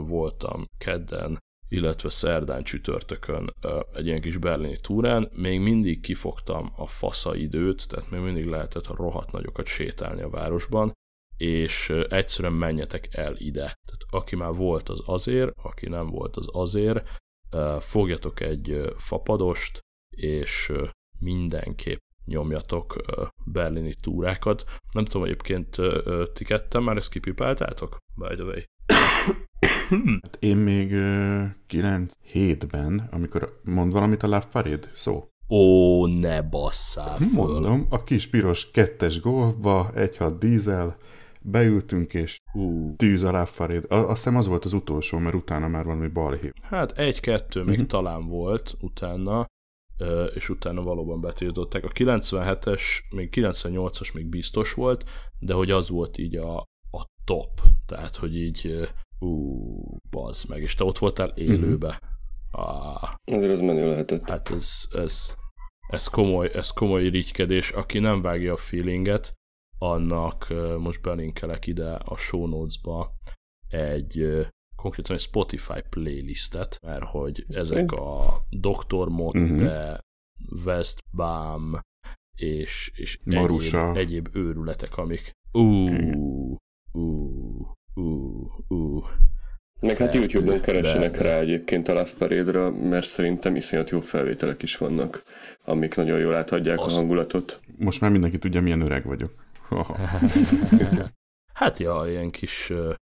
voltam 0.06 0.64
kedden, 0.78 1.38
illetve 1.70 2.08
szerdán 2.08 2.62
csütörtökön 2.62 3.54
egy 3.94 4.06
ilyen 4.06 4.20
kis 4.20 4.36
berlini 4.36 4.80
túrán, 4.80 5.30
még 5.32 5.60
mindig 5.60 6.00
kifogtam 6.00 6.72
a 6.76 6.86
fasza 6.86 7.34
időt, 7.34 7.88
tehát 7.88 8.10
még 8.10 8.20
mindig 8.20 8.46
lehetett 8.46 8.86
rohadt 8.86 9.32
nagyokat 9.32 9.66
sétálni 9.66 10.22
a 10.22 10.30
városban, 10.30 10.92
és 11.36 11.90
egyszerűen 12.08 12.52
menjetek 12.54 13.14
el 13.14 13.36
ide. 13.36 13.60
Tehát 13.60 14.04
aki 14.10 14.36
már 14.36 14.54
volt, 14.54 14.88
az 14.88 15.02
azért, 15.06 15.52
aki 15.62 15.88
nem 15.88 16.06
volt, 16.06 16.36
az 16.36 16.48
azért, 16.52 17.08
fogjatok 17.78 18.40
egy 18.40 18.92
fapadost, 18.96 19.78
és 20.16 20.72
mindenképp 21.18 21.98
nyomjatok 22.24 22.96
berlini 23.44 23.94
túrákat. 23.94 24.64
Nem 24.92 25.04
tudom, 25.04 25.24
egyébként 25.24 25.76
ti 26.32 26.44
ketten 26.44 26.82
már 26.82 26.96
ezt 26.96 27.10
kipipáltátok? 27.10 27.96
By 28.14 28.34
the 28.34 28.44
way. 28.44 28.60
Hát 29.90 30.36
én 30.38 30.56
még 30.56 30.90
9-7-ben, 31.68 33.08
amikor 33.10 33.60
mond 33.64 33.92
valamit 33.92 34.22
a 34.22 34.26
Love 34.26 34.48
Parade 34.52 34.90
szó. 34.94 35.28
Ó, 35.48 36.06
ne 36.06 36.42
basszál 36.42 37.18
föl. 37.18 37.28
Mondom, 37.32 37.86
a 37.88 38.04
kis 38.04 38.28
piros 38.28 38.70
kettes 38.70 39.20
golfba, 39.20 39.90
egy 39.94 40.16
hat 40.16 40.38
dízel, 40.38 40.96
beültünk, 41.40 42.14
és 42.14 42.38
uh. 42.54 42.96
tűz 42.96 43.22
alá 43.22 43.44
faréd. 43.44 43.84
Azt 43.88 44.08
hiszem 44.08 44.36
az 44.36 44.46
volt 44.46 44.64
az 44.64 44.72
utolsó, 44.72 45.18
mert 45.18 45.34
utána 45.34 45.68
már 45.68 45.84
valami 45.84 46.08
balhé. 46.08 46.50
Hát 46.62 46.98
egy-kettő 46.98 47.60
még 47.62 47.74
uh-huh. 47.74 47.86
talán 47.86 48.26
volt 48.26 48.76
utána, 48.80 49.46
és 50.34 50.48
utána 50.48 50.82
valóban 50.82 51.20
betiltották. 51.20 51.84
A 51.84 51.88
97-es, 51.88 52.82
még 53.10 53.28
98-as 53.36 54.14
még 54.14 54.26
biztos 54.26 54.74
volt, 54.74 55.04
de 55.38 55.54
hogy 55.54 55.70
az 55.70 55.88
volt 55.88 56.18
így 56.18 56.36
a, 56.36 56.58
a 56.90 57.06
top. 57.24 57.60
Tehát, 57.86 58.16
hogy 58.16 58.36
így 58.36 58.88
ú, 59.20 59.98
bazd 60.10 60.48
meg, 60.48 60.62
és 60.62 60.74
te 60.74 60.84
ott 60.84 60.98
voltál 60.98 61.28
élőbe. 61.28 61.88
Uh-huh. 61.88 62.08
Ah. 62.52 63.08
Azért 63.24 63.52
az 63.52 63.60
menő 63.60 63.88
lehetett. 63.88 64.28
Hát 64.30 64.50
ez, 64.50 64.84
ez, 64.92 65.34
ez 65.88 66.06
komoly, 66.06 66.50
ez 66.54 66.70
komoly 66.70 67.04
irigykedés. 67.04 67.70
Aki 67.70 67.98
nem 67.98 68.22
vágja 68.22 68.52
a 68.52 68.56
feelinget, 68.56 69.32
annak 69.78 70.54
most 70.78 71.02
belinkelek 71.02 71.66
ide 71.66 71.94
a 71.94 72.16
show 72.16 72.46
notes-ba 72.46 73.12
egy 73.68 74.46
konkrétan 74.76 75.16
egy 75.16 75.22
Spotify 75.22 75.80
playlistet, 75.90 76.78
mert 76.86 77.04
hogy 77.04 77.44
ezek 77.48 77.92
a 77.92 78.42
Dr. 78.50 79.08
Motte, 79.08 79.40
uh-huh. 79.40 79.98
Westbam 80.64 81.80
és, 82.36 82.92
és 82.94 83.18
egyéb, 83.24 83.96
egyéb 83.96 84.28
őrületek, 84.32 84.96
amik 84.96 85.30
ú, 85.52 85.88
ú, 86.92 87.29
ú, 88.00 88.50
ú, 88.68 89.02
meg 89.80 89.96
hát 89.96 90.14
YouTube-on 90.14 90.60
keresenek 90.60 91.16
rá 91.16 91.38
egyébként 91.38 91.88
a 91.88 91.92
Love 91.92 92.10
Parade-ra, 92.18 92.70
mert 92.70 93.06
szerintem 93.06 93.56
iszonyat 93.56 93.90
jó 93.90 94.00
felvételek 94.00 94.62
is 94.62 94.76
vannak, 94.76 95.22
amik 95.64 95.94
nagyon 95.94 96.18
jól 96.18 96.34
átadják 96.34 96.78
Azt... 96.78 96.96
a 96.96 96.98
hangulatot. 96.98 97.60
Most 97.78 98.00
már 98.00 98.10
mindenki 98.10 98.38
tudja, 98.38 98.60
milyen 98.60 98.80
öreg 98.80 99.04
vagyok. 99.04 99.34
hát 101.60 101.78
ja, 101.78 102.04
ilyen 102.08 102.30
kis 102.30 102.70
uh, 102.70 102.94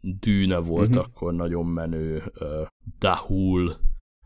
dűne 0.00 0.58
volt 0.58 0.88
uh-huh. 0.88 1.04
akkor 1.04 1.34
nagyon 1.34 1.66
menő. 1.66 2.32
Uh, 2.40 2.66
Dahul, 2.98 3.76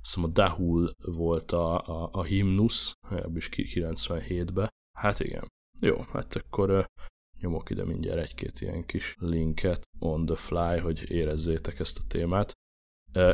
szóval 0.03 0.31
Dahul 0.31 0.95
volt 0.99 1.53
a, 1.53 1.87
a, 1.87 2.09
a 2.13 2.23
himnusz, 2.23 2.93
is 3.35 3.49
97-ben. 3.53 4.69
Hát 4.99 5.21
igen. 5.21 5.53
Jó, 5.81 6.05
hát 6.13 6.35
akkor 6.35 6.71
uh, 6.71 6.85
nyomok 7.45 7.71
ide 7.71 7.85
mindjárt 7.85 8.21
egy-két 8.21 8.61
ilyen 8.61 8.87
kis 8.87 9.17
linket 9.19 9.83
on 9.99 10.27
the 10.27 10.35
fly, 10.35 10.79
hogy 10.79 11.11
érezzétek 11.11 11.79
ezt 11.79 11.99
a 11.99 12.07
témát. 12.09 12.53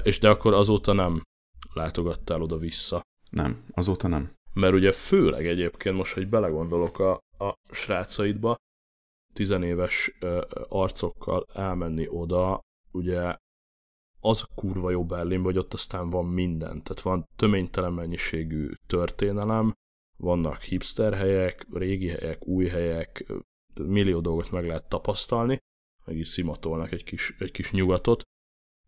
És 0.03 0.19
de 0.19 0.29
akkor 0.29 0.55
azóta 0.55 0.93
nem 0.93 1.23
látogattál 1.73 2.43
oda-vissza. 2.43 3.03
Nem, 3.31 3.65
azóta 3.73 4.09
nem. 4.09 4.33
Mert 4.53 4.75
ugye 4.75 4.93
főleg 4.93 5.47
egyébként 5.47 5.97
most, 5.97 6.15
hogy 6.15 6.29
belegondolok 6.29 6.99
a, 6.99 7.13
a 7.39 7.55
srácaidba, 7.71 8.57
tizenéves 9.33 10.19
arcokkal 10.69 11.47
elmenni 11.53 12.09
oda, 12.09 12.61
ugye 12.91 13.37
az 14.21 14.43
a 14.43 14.55
kurva 14.55 14.91
jó 14.91 15.05
Berlin, 15.05 15.43
hogy 15.43 15.59
ott 15.59 15.73
aztán 15.73 16.11
van 16.11 16.27
minden. 16.27 16.83
Tehát 16.83 17.03
van 17.03 17.27
töménytelen 17.37 17.93
mennyiségű 17.93 18.71
történelem, 18.87 19.75
vannak 20.17 20.63
hipster 20.63 21.15
helyek, 21.15 21.67
régi 21.73 22.09
helyek, 22.09 22.47
új 22.47 22.67
helyek, 22.67 23.33
millió 23.87 24.21
dolgot 24.21 24.51
meg 24.51 24.67
lehet 24.67 24.89
tapasztalni, 24.89 25.59
meg 26.05 26.17
is 26.17 26.29
szimatolnak 26.29 26.93
egy 26.93 27.05
kis, 27.05 27.35
egy 27.39 27.51
kis 27.51 27.71
nyugatot. 27.71 28.23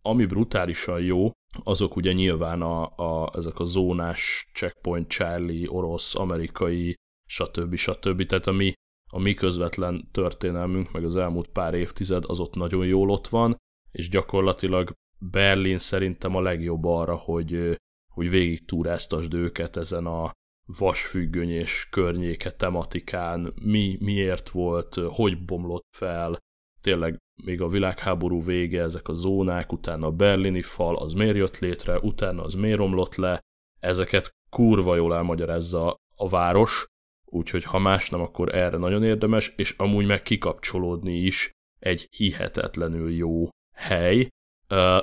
Ami 0.03 0.27
brutálisan 0.27 1.01
jó, 1.01 1.31
azok 1.63 1.97
ugye 1.97 2.13
nyilván 2.13 2.63
a, 2.63 2.97
a, 2.97 3.33
ezek 3.37 3.59
a 3.59 3.65
zónás 3.65 4.51
checkpoint, 4.55 5.09
Charlie, 5.09 5.69
orosz, 5.69 6.15
amerikai 6.15 6.95
stb. 7.29 7.75
stb. 7.75 8.27
Tehát 8.27 8.47
a 8.47 8.53
mi, 8.53 8.73
a 9.11 9.19
mi 9.19 9.35
közvetlen 9.35 10.09
történelmünk, 10.13 10.93
meg 10.93 11.05
az 11.05 11.17
elmúlt 11.17 11.49
pár 11.49 11.75
évtized, 11.75 12.25
az 12.27 12.41
ott 12.41 12.55
nagyon 12.55 12.87
jól 12.87 13.11
ott 13.11 13.29
van, 13.29 13.57
és 13.93 14.09
gyakorlatilag 14.09 14.93
Berlin 15.19 15.79
szerintem 15.79 16.37
a 16.37 16.41
legjobb 16.41 16.85
arra, 16.85 17.17
hogy, 17.17 17.79
hogy 18.15 18.31
végig 18.31 18.65
túráztasd 18.65 19.35
őket 19.35 19.77
ezen 19.77 20.07
a 20.07 20.31
vasfüggöny 20.67 21.51
és 21.51 21.89
környéke 21.91 22.51
tematikán, 22.51 23.53
mi, 23.63 23.97
miért 24.01 24.49
volt, 24.49 24.95
hogy 24.95 25.45
bomlott 25.45 25.87
fel, 25.97 26.39
tényleg 26.81 27.19
még 27.45 27.61
a 27.61 27.69
világháború 27.69 28.45
vége, 28.45 28.83
ezek 28.83 29.09
a 29.09 29.13
zónák, 29.13 29.73
utána 29.73 30.07
a 30.07 30.13
berlini 30.13 30.63
fal, 30.63 30.97
az 30.97 31.13
miért 31.13 31.37
jött 31.37 31.59
létre, 31.59 31.99
utána 31.99 32.43
az 32.43 32.55
miért 32.55 32.77
romlott 32.79 33.15
le, 33.15 33.41
ezeket 33.81 34.31
kurva 34.51 34.97
jól 34.97 35.15
elmagyarázza 35.15 35.97
a 36.17 36.29
város, 36.29 36.87
úgyhogy 37.25 37.65
ha 37.65 37.79
más 37.79 38.11
nem, 38.11 38.21
akkor 38.21 38.55
erre 38.55 38.77
nagyon 38.77 39.05
érdemes, 39.05 39.53
és 39.57 39.75
amúgy 39.77 40.07
meg 40.07 40.23
kikapcsolódni 40.23 41.15
is 41.17 41.51
egy 41.79 42.07
hihetetlenül 42.11 43.13
jó 43.13 43.49
hely. 43.75 44.29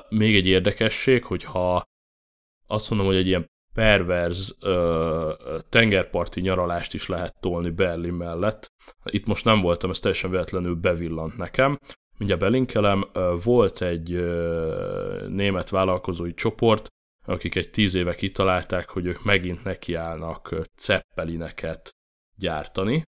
Még 0.10 0.36
egy 0.36 0.46
érdekesség, 0.46 1.24
hogyha 1.24 1.84
azt 2.68 2.90
mondom, 2.90 3.08
hogy 3.08 3.18
egy 3.18 3.28
ilyen 3.28 3.48
perverz 3.74 4.58
uh, 4.62 5.60
tengerparti 5.70 6.42
nyaralást 6.42 6.94
is 6.94 7.08
lehet 7.08 7.40
tolni 7.40 7.70
Berlin 7.70 8.14
mellett. 8.14 8.68
Itt 9.04 9.26
most 9.26 9.46
nem 9.46 9.62
voltam, 9.62 9.90
ez 9.90 10.00
teljesen 10.00 10.30
véletlenül 10.30 10.76
bevillant 10.76 11.38
nekem. 11.38 11.78
Mindjárt 12.18 12.42
belinkelem, 12.42 13.06
volt 13.44 13.82
egy 13.82 14.14
uh, 14.14 15.28
német 15.28 15.70
vállalkozói 15.70 16.34
csoport, 16.34 16.88
akik 17.26 17.56
egy 17.56 17.70
tíz 17.70 17.96
éve 17.96 18.16
kitalálták, 18.16 18.90
hogy 18.90 19.06
ők 19.06 19.24
megint 19.24 19.64
nekiállnak 19.64 20.56
ceppelineket 20.76 21.90
gyártani, 22.36 23.04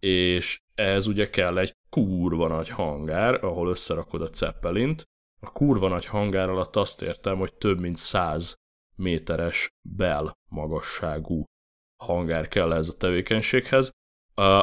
és 0.00 0.58
ez 0.74 1.06
ugye 1.06 1.30
kell 1.30 1.58
egy 1.58 1.72
kurva 1.90 2.48
nagy 2.48 2.68
hangár, 2.68 3.44
ahol 3.44 3.68
összerakod 3.68 4.22
a 4.22 4.30
Zeppelint. 4.32 5.04
A 5.40 5.52
kurva 5.52 5.88
nagy 5.88 6.04
hangár 6.04 6.48
alatt 6.48 6.76
azt 6.76 7.02
értem, 7.02 7.38
hogy 7.38 7.54
több 7.54 7.80
mint 7.80 7.96
100 7.96 8.54
méteres 8.98 9.68
bel 9.96 10.32
magasságú 10.48 11.44
hangár 11.96 12.48
kell 12.48 12.72
ez 12.72 12.88
a 12.88 12.96
tevékenységhez. 12.96 13.90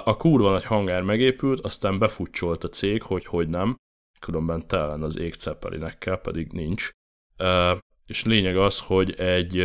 A 0.04 0.18
kurva 0.18 0.52
nagy 0.52 0.66
hangár 0.66 1.02
megépült, 1.02 1.66
aztán 1.66 2.00
befutcsolt 2.00 2.64
a 2.64 2.70
cég, 2.70 3.02
hogy 3.02 3.26
hogy 3.26 3.48
nem, 3.48 3.76
különben 4.20 4.68
telen 4.68 5.02
az 5.02 5.18
ég 5.18 5.34
Zeppelinekkel, 5.34 6.18
pedig 6.18 6.52
nincs. 6.52 6.90
És 8.06 8.26
lényeg 8.26 8.58
az, 8.58 8.80
hogy 8.80 9.14
egy 9.14 9.60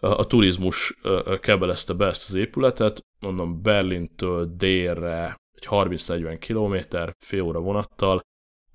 a 0.00 0.26
turizmus 0.26 0.98
kebelezte 1.40 1.92
be 1.92 2.06
ezt 2.06 2.28
az 2.28 2.34
épületet, 2.34 3.00
mondom 3.20 3.62
Berlintől 3.62 4.54
délre 4.56 5.36
egy 5.52 5.66
30-40 5.70 6.36
kilométer, 6.40 7.12
fél 7.24 7.42
óra 7.42 7.60
vonattal, 7.60 8.20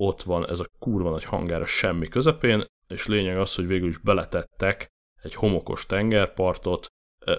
ott 0.05 0.23
van 0.23 0.49
ez 0.49 0.59
a 0.59 0.67
kurva 0.79 1.09
nagy 1.09 1.23
hangára 1.23 1.65
semmi 1.65 2.07
közepén, 2.07 2.65
és 2.87 3.07
lényeg 3.07 3.37
az, 3.37 3.55
hogy 3.55 3.67
végül 3.67 3.87
is 3.87 3.97
beletettek 3.97 4.87
egy 5.21 5.35
homokos 5.35 5.85
tengerpartot, 5.85 6.87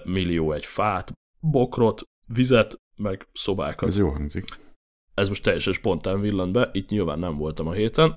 millió 0.03 0.51
egy 0.51 0.65
fát, 0.65 1.11
bokrot, 1.39 2.01
vizet, 2.27 2.75
meg 2.97 3.27
szobákat. 3.33 3.89
Ez 3.89 3.97
jó 3.97 4.09
hangzik. 4.09 4.45
Ez 5.13 5.27
most 5.27 5.43
teljesen 5.43 5.73
spontán 5.73 6.21
villant 6.21 6.51
be, 6.51 6.69
itt 6.73 6.89
nyilván 6.89 7.19
nem 7.19 7.37
voltam 7.37 7.67
a 7.67 7.71
héten, 7.71 8.15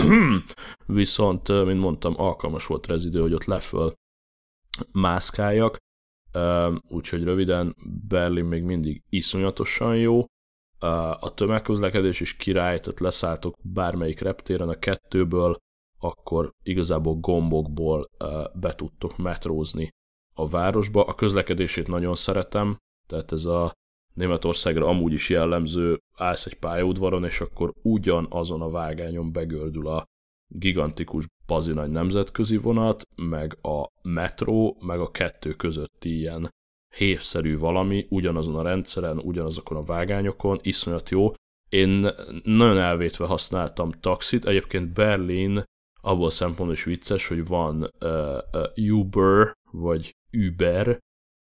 viszont, 0.86 1.48
mint 1.48 1.80
mondtam, 1.80 2.14
alkalmas 2.16 2.66
volt 2.66 2.86
rezidő, 2.86 3.20
hogy 3.20 3.34
ott 3.34 3.44
leföl 3.44 3.92
mászkáljak. 4.92 5.76
úgyhogy 6.88 7.22
röviden 7.22 7.76
Berlin 8.08 8.44
még 8.44 8.62
mindig 8.62 9.02
iszonyatosan 9.08 9.96
jó, 9.96 10.24
a 11.20 11.34
tömegközlekedés 11.34 12.20
is 12.20 12.36
király, 12.36 12.80
tehát 12.80 13.00
leszálltok 13.00 13.54
bármelyik 13.62 14.20
reptéren 14.20 14.68
a 14.68 14.78
kettőből, 14.78 15.56
akkor 15.98 16.52
igazából 16.62 17.14
gombokból 17.14 18.08
be 18.54 18.74
tudtok 18.74 19.16
metrózni 19.16 19.90
a 20.34 20.48
városba. 20.48 21.04
A 21.04 21.14
közlekedését 21.14 21.86
nagyon 21.88 22.14
szeretem, 22.14 22.76
tehát 23.06 23.32
ez 23.32 23.44
a 23.44 23.72
Németországra 24.14 24.86
amúgy 24.86 25.12
is 25.12 25.28
jellemző, 25.28 25.98
állsz 26.14 26.46
egy 26.46 26.58
pályaudvaron, 26.58 27.24
és 27.24 27.40
akkor 27.40 27.72
ugyan 27.82 28.26
azon 28.30 28.60
a 28.60 28.70
vágányon 28.70 29.32
begördül 29.32 29.88
a 29.88 30.04
gigantikus 30.48 31.26
bazinagy 31.46 31.90
nemzetközi 31.90 32.56
vonat, 32.56 33.02
meg 33.16 33.58
a 33.62 33.88
metró, 34.02 34.76
meg 34.80 35.00
a 35.00 35.10
kettő 35.10 35.52
közötti 35.52 36.18
ilyen 36.18 36.50
hévszerű 36.96 37.58
valami, 37.58 38.06
ugyanazon 38.08 38.54
a 38.54 38.62
rendszeren, 38.62 39.18
ugyanazokon 39.18 39.76
a 39.76 39.84
vágányokon, 39.84 40.58
iszonyat 40.62 41.10
jó. 41.10 41.32
Én 41.68 42.10
nagyon 42.42 42.78
elvétve 42.78 43.26
használtam 43.26 43.90
taxit, 43.90 44.46
egyébként 44.46 44.92
Berlin 44.92 45.64
abból 46.00 46.30
szempontból 46.30 46.72
is 46.72 46.84
vicces, 46.84 47.28
hogy 47.28 47.46
van 47.46 47.90
uh, 48.00 48.38
uh, 48.52 48.98
Uber, 48.98 49.52
vagy 49.70 50.14
Uber, 50.32 50.98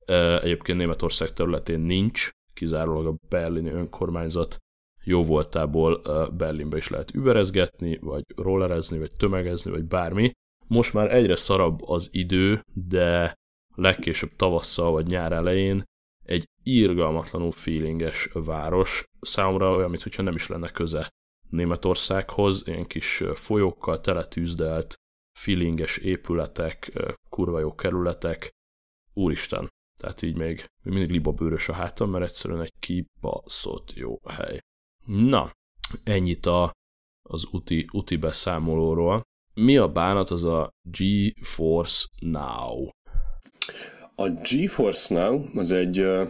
uh, 0.07 0.45
egyébként 0.45 0.79
Németország 0.79 1.33
területén 1.33 1.81
nincs, 1.81 2.31
kizárólag 2.55 3.07
a 3.07 3.15
berlini 3.29 3.71
önkormányzat 3.71 4.57
jó 5.05 5.23
voltából 5.23 6.03
uh, 6.05 6.31
Berlinbe 6.31 6.77
is 6.77 6.89
lehet 6.89 7.15
überezgetni, 7.15 7.99
vagy 8.01 8.23
rollerezni, 8.37 8.99
vagy 8.99 9.11
tömegezni, 9.17 9.71
vagy 9.71 9.85
bármi. 9.85 10.31
Most 10.67 10.93
már 10.93 11.15
egyre 11.15 11.37
szarabb 11.37 11.83
az 11.83 12.09
idő, 12.13 12.65
de 12.89 13.35
legkésőbb 13.81 14.37
tavasszal 14.37 14.91
vagy 14.91 15.07
nyár 15.07 15.33
elején 15.33 15.85
egy 16.25 16.45
írgalmatlanul 16.63 17.53
feelinges 17.53 18.29
város, 18.33 19.05
számomra 19.21 19.75
olyan, 19.75 19.91
mintha 19.91 20.23
nem 20.23 20.35
is 20.35 20.47
lenne 20.47 20.71
köze 20.71 21.09
Németországhoz, 21.49 22.63
ilyen 22.67 22.87
kis 22.87 23.23
folyókkal 23.35 24.01
teletűzdelt, 24.01 24.95
feelinges 25.39 25.97
épületek, 25.97 26.93
kurva 27.29 27.59
jó 27.59 27.75
kerületek, 27.75 28.51
úristen, 29.13 29.69
tehát 30.01 30.23
így 30.23 30.37
még, 30.37 30.67
mindig 30.83 31.11
libabőrös 31.11 31.69
a 31.69 31.73
hátam, 31.73 32.11
mert 32.11 32.25
egyszerűen 32.25 32.61
egy 32.61 32.73
kibaszott 32.79 33.93
jó 33.93 34.19
hely. 34.29 34.61
Na, 35.07 35.53
ennyit 36.03 36.47
a, 36.47 36.73
az 37.29 37.47
úti, 37.51 37.89
úti 37.93 38.17
beszámolóról. 38.17 39.23
Mi 39.55 39.77
a 39.77 39.93
bánat 39.93 40.31
az 40.31 40.45
a 40.45 40.69
GeForce 40.83 42.07
Now? 42.21 42.89
A 44.15 44.29
GeForce 44.29 45.15
Now 45.15 45.45
az 45.55 45.73
egy 45.73 45.99
ö, 45.99 46.25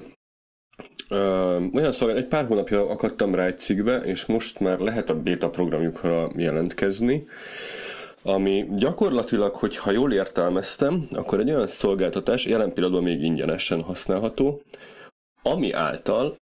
ö, 1.09 1.17
olyan 1.75 1.93
szolgálat, 1.93 2.23
egy 2.23 2.29
pár 2.29 2.47
hónapja 2.47 2.89
akadtam 2.89 3.35
rá 3.35 3.47
egy 3.47 3.59
cikkbe, 3.59 3.97
és 3.97 4.27
most 4.27 4.61
már 4.61 4.79
lehet 4.79 5.11
a 5.11 5.21
beta 5.21 5.51
programjukra 5.51 6.31
jelentkezni, 6.37 7.27
ami 8.23 8.67
gyakorlatilag, 8.77 9.55
hogyha 9.55 9.91
jól 9.91 10.13
értelmeztem, 10.13 11.09
akkor 11.13 11.41
egy 11.41 11.51
olyan 11.51 11.67
szolgáltatás, 11.67 12.47
jelen 12.47 12.73
pillanatban 12.73 13.03
még 13.03 13.23
ingyenesen 13.23 13.83
használható, 13.83 14.63
ami 15.43 15.73
által 15.73 16.37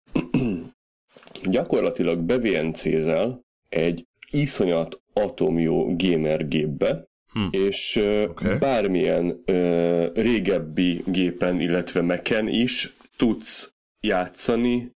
gyakorlatilag 1.51 2.19
bevnc-zel 2.19 3.41
egy 3.69 4.07
iszonyat 4.31 5.03
atomjó 5.13 5.97
gamer 5.97 6.49
gépbe, 6.49 7.05
Hm. 7.35 7.47
És 7.51 7.97
okay. 8.29 8.59
bármilyen 8.59 9.43
ö, 9.45 10.07
régebbi 10.15 11.03
gépen, 11.07 11.61
illetve 11.61 12.01
meken 12.01 12.49
is 12.49 12.97
tudsz 13.17 13.73
játszani 14.01 14.91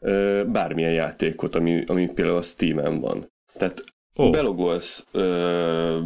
ö, 0.00 0.42
bármilyen 0.52 0.92
játékot, 0.92 1.54
ami, 1.54 1.84
ami 1.86 2.06
például 2.06 2.36
a 2.36 2.42
Steam-en 2.42 3.00
van. 3.00 3.32
Tehát 3.56 3.84
oh. 4.14 4.30
belogolsz 4.30 5.06
ö, 5.12 6.00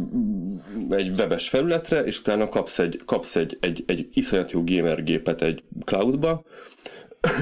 egy 0.89 1.09
webes 1.19 1.49
felületre, 1.49 2.03
és 2.03 2.19
utána 2.19 2.49
kapsz 2.49 2.79
egy, 2.79 3.01
kapsz 3.05 3.35
egy, 3.35 3.57
egy, 3.61 3.83
egy 3.87 4.09
iszonyat 4.13 4.51
jó 4.51 4.63
gamer 4.63 5.03
gépet 5.03 5.41
egy 5.41 5.63
cloudba, 5.85 6.43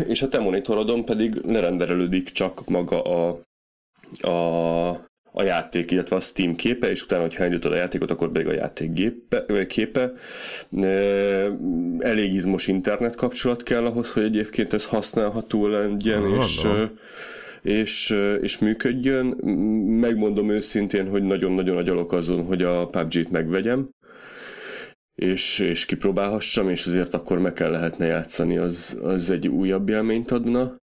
és 0.07 0.21
a 0.21 0.27
te 0.27 0.39
monitorodon 0.39 1.05
pedig 1.05 1.35
lerenderelődik 1.45 2.29
csak 2.29 2.67
maga 2.67 3.01
a, 3.01 3.39
a 4.29 5.05
a 5.37 5.43
játék, 5.43 5.91
illetve 5.91 6.15
a 6.15 6.19
Steam 6.19 6.55
képe, 6.55 6.89
és 6.89 7.03
utána, 7.03 7.21
hogyha 7.21 7.43
elindítod 7.43 7.71
a 7.71 7.75
játékot, 7.75 8.11
akkor 8.11 8.31
pedig 8.31 8.47
a 8.47 8.53
játék 8.53 8.93
gépe, 8.93 9.65
képe. 9.67 10.11
Elég 11.99 12.33
izmos 12.33 12.67
internet 12.67 13.15
kapcsolat 13.15 13.63
kell 13.63 13.85
ahhoz, 13.85 14.11
hogy 14.11 14.23
egyébként 14.23 14.73
ez 14.73 14.85
használható 14.85 15.67
legyen, 15.67 16.23
ah, 16.23 16.37
és, 16.37 16.67
és, 17.61 18.15
és 18.41 18.57
működjön. 18.57 19.25
Megmondom 19.99 20.49
őszintén, 20.49 21.09
hogy 21.09 21.23
nagyon-nagyon 21.23 21.77
agyalok 21.77 22.11
azon, 22.11 22.45
hogy 22.45 22.61
a 22.61 22.87
PUBG-t 22.87 23.29
megvegyem, 23.29 23.89
és, 25.15 25.59
és 25.59 25.85
kipróbálhassam, 25.85 26.69
és 26.69 26.87
azért 26.87 27.13
akkor 27.13 27.39
meg 27.39 27.53
kell 27.53 27.71
lehetne 27.71 28.05
játszani, 28.05 28.57
az, 28.57 28.97
az 29.01 29.29
egy 29.29 29.47
újabb 29.47 29.89
élményt 29.89 30.31
adna. 30.31 30.75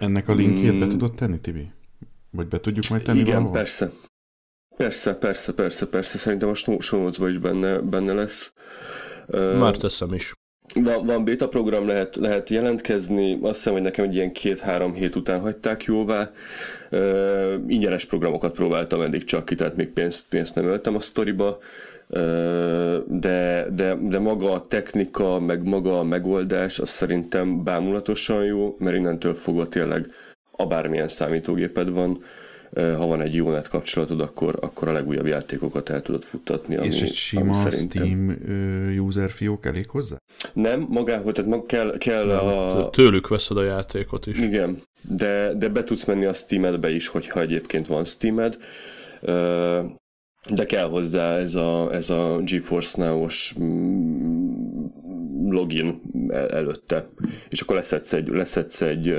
Ennek 0.00 0.28
a 0.28 0.34
linkjét 0.34 0.72
mm. 0.72 0.80
be 0.80 0.86
tudod 0.86 1.14
tenni, 1.14 1.40
Tibi? 1.40 1.74
Vagy 2.36 2.48
be 2.48 2.60
tudjuk 2.60 2.88
majd 2.88 3.02
tenni 3.02 3.18
Igen, 3.18 3.34
valahol? 3.34 3.52
persze. 3.52 3.90
Persze, 4.76 5.14
persze, 5.14 5.52
persze, 5.52 5.86
persze. 5.86 6.18
Szerintem 6.18 6.48
a 6.48 6.54
show 6.80 7.28
is 7.28 7.38
benne, 7.38 7.78
benne 7.78 8.12
lesz. 8.12 8.52
Már 9.58 9.76
teszem 9.76 10.12
is. 10.12 10.32
Van, 10.74 11.06
van 11.06 11.24
beta 11.24 11.48
program, 11.48 11.86
lehet, 11.86 12.16
lehet 12.16 12.50
jelentkezni, 12.50 13.38
azt 13.42 13.54
hiszem, 13.54 13.72
hogy 13.72 13.82
nekem 13.82 14.04
egy 14.04 14.14
ilyen 14.14 14.32
két-három 14.32 14.94
hét 14.94 15.16
után 15.16 15.40
hagyták 15.40 15.84
jóvá. 15.84 16.30
Uh, 16.90 17.54
ingyenes 17.66 18.04
programokat 18.04 18.52
próbáltam 18.52 19.00
eddig 19.00 19.24
csak 19.24 19.44
ki, 19.44 19.54
tehát 19.54 19.76
még 19.76 19.88
pénzt, 19.88 20.28
pénzt 20.28 20.54
nem 20.54 20.64
öltem 20.66 20.94
a 20.94 21.00
sztoriba, 21.00 21.58
uh, 22.08 22.96
de, 23.06 23.66
de, 23.70 23.94
de 23.94 24.18
maga 24.18 24.52
a 24.52 24.66
technika, 24.66 25.40
meg 25.40 25.62
maga 25.68 25.98
a 25.98 26.02
megoldás, 26.02 26.78
az 26.78 26.88
szerintem 26.88 27.64
bámulatosan 27.64 28.44
jó, 28.44 28.76
mert 28.78 28.96
innentől 28.96 29.34
fogva 29.34 29.66
tényleg 29.66 30.10
a 30.56 30.66
bármilyen 30.66 31.08
számítógéped 31.08 31.90
van, 31.90 32.22
ha 32.74 33.06
van 33.06 33.20
egy 33.20 33.34
jó 33.34 33.50
net 33.50 33.68
kapcsolatod, 33.68 34.20
akkor, 34.20 34.58
akkor 34.60 34.88
a 34.88 34.92
legújabb 34.92 35.26
játékokat 35.26 35.88
el 35.88 36.02
tudod 36.02 36.22
futtatni. 36.22 36.76
Ami, 36.76 36.86
És 36.86 37.00
egy 37.00 37.12
sima 37.12 37.54
szerintem... 37.54 38.04
Steam 38.04 39.06
user 39.06 39.30
fiók 39.30 39.66
elég 39.66 39.88
hozzá? 39.88 40.16
Nem, 40.52 40.86
magához, 40.88 41.32
tehát 41.32 41.50
mag 41.50 41.66
kell, 41.66 41.98
kell 41.98 42.30
a... 42.30 42.90
Tőlük 42.90 43.28
veszed 43.28 43.56
a 43.56 43.62
játékot 43.62 44.26
is. 44.26 44.40
Igen, 44.40 44.82
de, 45.00 45.54
de 45.54 45.68
be 45.68 45.84
tudsz 45.84 46.04
menni 46.04 46.24
a 46.24 46.32
Steamedbe 46.32 46.90
is, 46.90 47.06
hogyha 47.06 47.40
egyébként 47.40 47.86
van 47.86 48.04
Steamed. 48.04 48.56
De 50.54 50.64
kell 50.66 50.88
hozzá 50.88 51.36
ez 51.36 51.54
a, 51.54 51.92
ez 51.92 52.10
a 52.10 52.40
GeForce 52.44 53.04
Now-os 53.04 53.54
mm, 53.60 54.86
login 55.50 56.00
előtte. 56.30 57.08
És 57.48 57.60
akkor 57.60 57.76
leszedsz 57.76 58.12
egy, 58.12 58.28
leszedsz 58.28 58.80
egy 58.80 59.14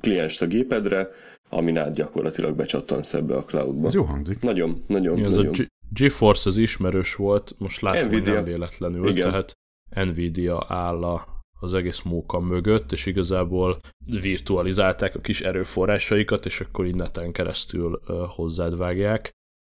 klienst 0.00 0.42
a 0.42 0.46
gépedre, 0.46 1.08
amin 1.48 1.76
át 1.76 1.94
gyakorlatilag 1.94 2.56
becsattansz 2.56 3.14
ebbe 3.14 3.36
a 3.36 3.42
cloudba. 3.42 3.86
Ez 3.86 3.94
jó 3.94 4.02
hangzik. 4.02 4.40
Nagyon, 4.40 4.82
nagyon, 4.86 5.18
ja, 5.18 5.28
nagyon. 5.28 5.54
A 5.58 5.66
GeForce 5.88 6.48
az 6.48 6.56
ismerős 6.56 7.14
volt, 7.14 7.54
most 7.58 7.80
látom, 7.80 8.06
Nvidia. 8.06 8.24
hogy 8.24 8.32
nem 8.32 8.44
véletlenül, 8.44 9.08
Igen. 9.08 9.30
tehát 9.30 9.52
Nvidia 9.94 10.64
áll 10.68 11.04
a, 11.04 11.26
az 11.60 11.74
egész 11.74 12.00
móka 12.02 12.40
mögött, 12.40 12.92
és 12.92 13.06
igazából 13.06 13.80
virtualizálták 14.20 15.14
a 15.14 15.20
kis 15.20 15.40
erőforrásaikat, 15.40 16.46
és 16.46 16.60
akkor 16.60 16.86
így 16.86 16.94
neten 16.94 17.32
keresztül 17.32 18.00
uh, 18.06 18.16
hozzád 18.28 18.76
vágják. 18.76 19.30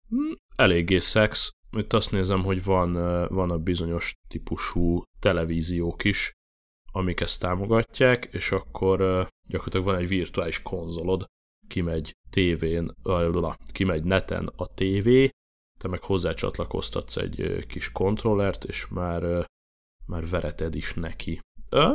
Hm, 0.08 0.32
eléggé 0.56 0.98
szex, 0.98 1.50
itt 1.78 1.92
azt 1.92 2.10
nézem, 2.10 2.42
hogy 2.42 2.64
van, 2.64 2.92
van 3.28 3.50
a 3.50 3.58
bizonyos 3.58 4.12
típusú 4.28 5.02
televíziók 5.20 6.04
is, 6.04 6.32
amik 6.92 7.20
ezt 7.20 7.40
támogatják, 7.40 8.28
és 8.32 8.52
akkor 8.52 9.28
gyakorlatilag 9.46 9.86
van 9.86 9.96
egy 9.96 10.08
virtuális 10.08 10.62
konzolod, 10.62 11.24
kimegy 11.68 12.12
tévén, 12.30 12.92
kimegy 13.72 14.04
neten 14.04 14.52
a 14.56 14.74
tévé, 14.74 15.30
te 15.78 15.88
meg 15.88 16.02
hozzácsatlakoztatsz 16.02 17.16
egy 17.16 17.66
kis 17.66 17.92
kontrollert, 17.92 18.64
és 18.64 18.88
már, 18.88 19.46
már 20.06 20.28
vereted 20.28 20.74
is 20.74 20.94
neki. 20.94 21.40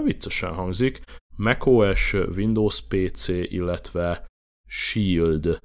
Viccesen 0.04 0.54
hangzik. 0.54 1.02
macOS, 1.36 2.13
Windows 2.13 2.82
PC, 2.88 3.28
illetve 3.28 4.26
Shield 4.68 5.60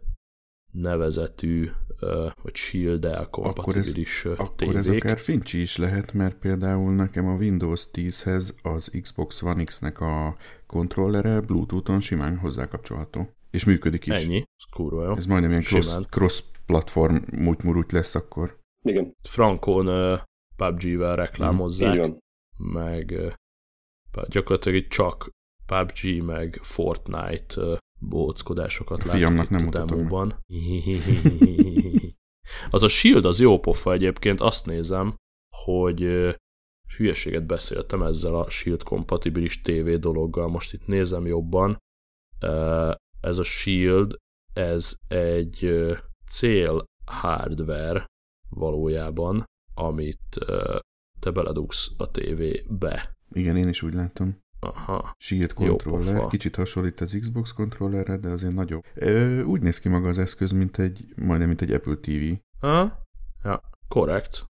nevezetű, 0.75 1.71
vagy 2.43 2.55
Shield-el 2.55 3.29
kompatibilis 3.31 4.25
akkor 4.25 4.33
ez, 4.33 4.39
Akkor 4.39 4.77
ez 4.77 4.89
akár 4.89 5.19
Fincsi 5.19 5.61
is 5.61 5.77
lehet, 5.77 6.13
mert 6.13 6.37
például 6.37 6.95
nekem 6.95 7.27
a 7.27 7.37
Windows 7.37 7.87
10-hez 7.93 8.55
az 8.63 8.91
Xbox 9.03 9.43
One 9.43 9.65
X-nek 9.65 10.01
a 10.01 10.37
kontrollere 10.67 11.41
Bluetooth-on 11.41 12.01
simán 12.01 12.37
hozzákapcsolható. 12.37 13.29
És 13.51 13.65
működik 13.65 14.07
is. 14.07 14.13
Ennyi, 14.13 14.37
ez 14.37 14.65
kurva 14.71 15.05
jó. 15.05 15.17
Ez 15.17 15.27
majdnem 15.27 15.51
ilyen 15.51 15.63
cross, 15.63 15.95
cross-platform 16.11 17.17
múlt-murút 17.33 17.93
lesz 17.93 18.15
akkor. 18.15 18.59
Igen. 18.83 19.13
Frankon 19.23 19.89
uh, 19.89 20.21
PUBG-vel 20.57 21.17
reklámozzák. 21.17 22.07
Mm, 22.09 22.13
meg 22.73 23.35
gyakorlatilag 24.29 24.87
csak 24.87 25.31
PUBG, 25.67 26.23
meg 26.23 26.59
Fortnite 26.63 27.81
bóckodásokat 28.09 29.05
látok 29.05 29.49
nem 29.49 29.71
demóban. 29.71 30.39
az 32.71 32.83
a 32.83 32.89
Shield 32.89 33.25
az 33.25 33.41
jó 33.41 33.59
pofa 33.59 33.93
egyébként, 33.93 34.41
azt 34.41 34.67
nézem, 34.67 35.15
hogy 35.57 36.01
hülyeséget 36.97 37.47
beszéltem 37.47 38.03
ezzel 38.03 38.35
a 38.35 38.51
Shield 38.51 38.83
kompatibilis 38.83 39.61
TV 39.61 39.91
dologgal, 39.91 40.49
most 40.49 40.73
itt 40.73 40.87
nézem 40.87 41.27
jobban, 41.27 41.79
ez 43.21 43.39
a 43.39 43.45
Shield, 43.45 44.17
ez 44.53 44.97
egy 45.09 45.85
cél 46.29 46.85
hardware 47.05 48.07
valójában, 48.51 49.45
amit 49.75 50.39
te 51.21 51.31
beledugsz 51.31 51.91
a 51.97 52.11
tévébe. 52.11 53.13
Igen, 53.33 53.57
én 53.57 53.69
is 53.69 53.83
úgy 53.83 53.95
látom. 53.95 54.43
Aha. 54.67 55.15
Shield 55.19 55.53
controller, 55.53 56.27
kicsit 56.27 56.57
hasonlít 56.57 57.01
az 57.01 57.17
Xbox 57.21 57.53
kontrollerre, 57.53 58.17
de 58.17 58.29
azért 58.29 58.55
nagyobb. 58.55 58.85
Ö, 58.95 59.43
úgy 59.43 59.61
néz 59.61 59.81
ki 59.81 59.89
maga 59.89 60.09
az 60.09 60.19
eszköz, 60.19 60.51
mint 60.51 60.79
egy, 60.79 61.05
majdnem 61.17 61.49
mint 61.49 61.63
egy 61.63 61.73
Apple 61.73 61.97
TV. 61.97 62.33
Ha? 62.61 63.03
Ja, 63.45 63.63
korrekt. 63.89 64.45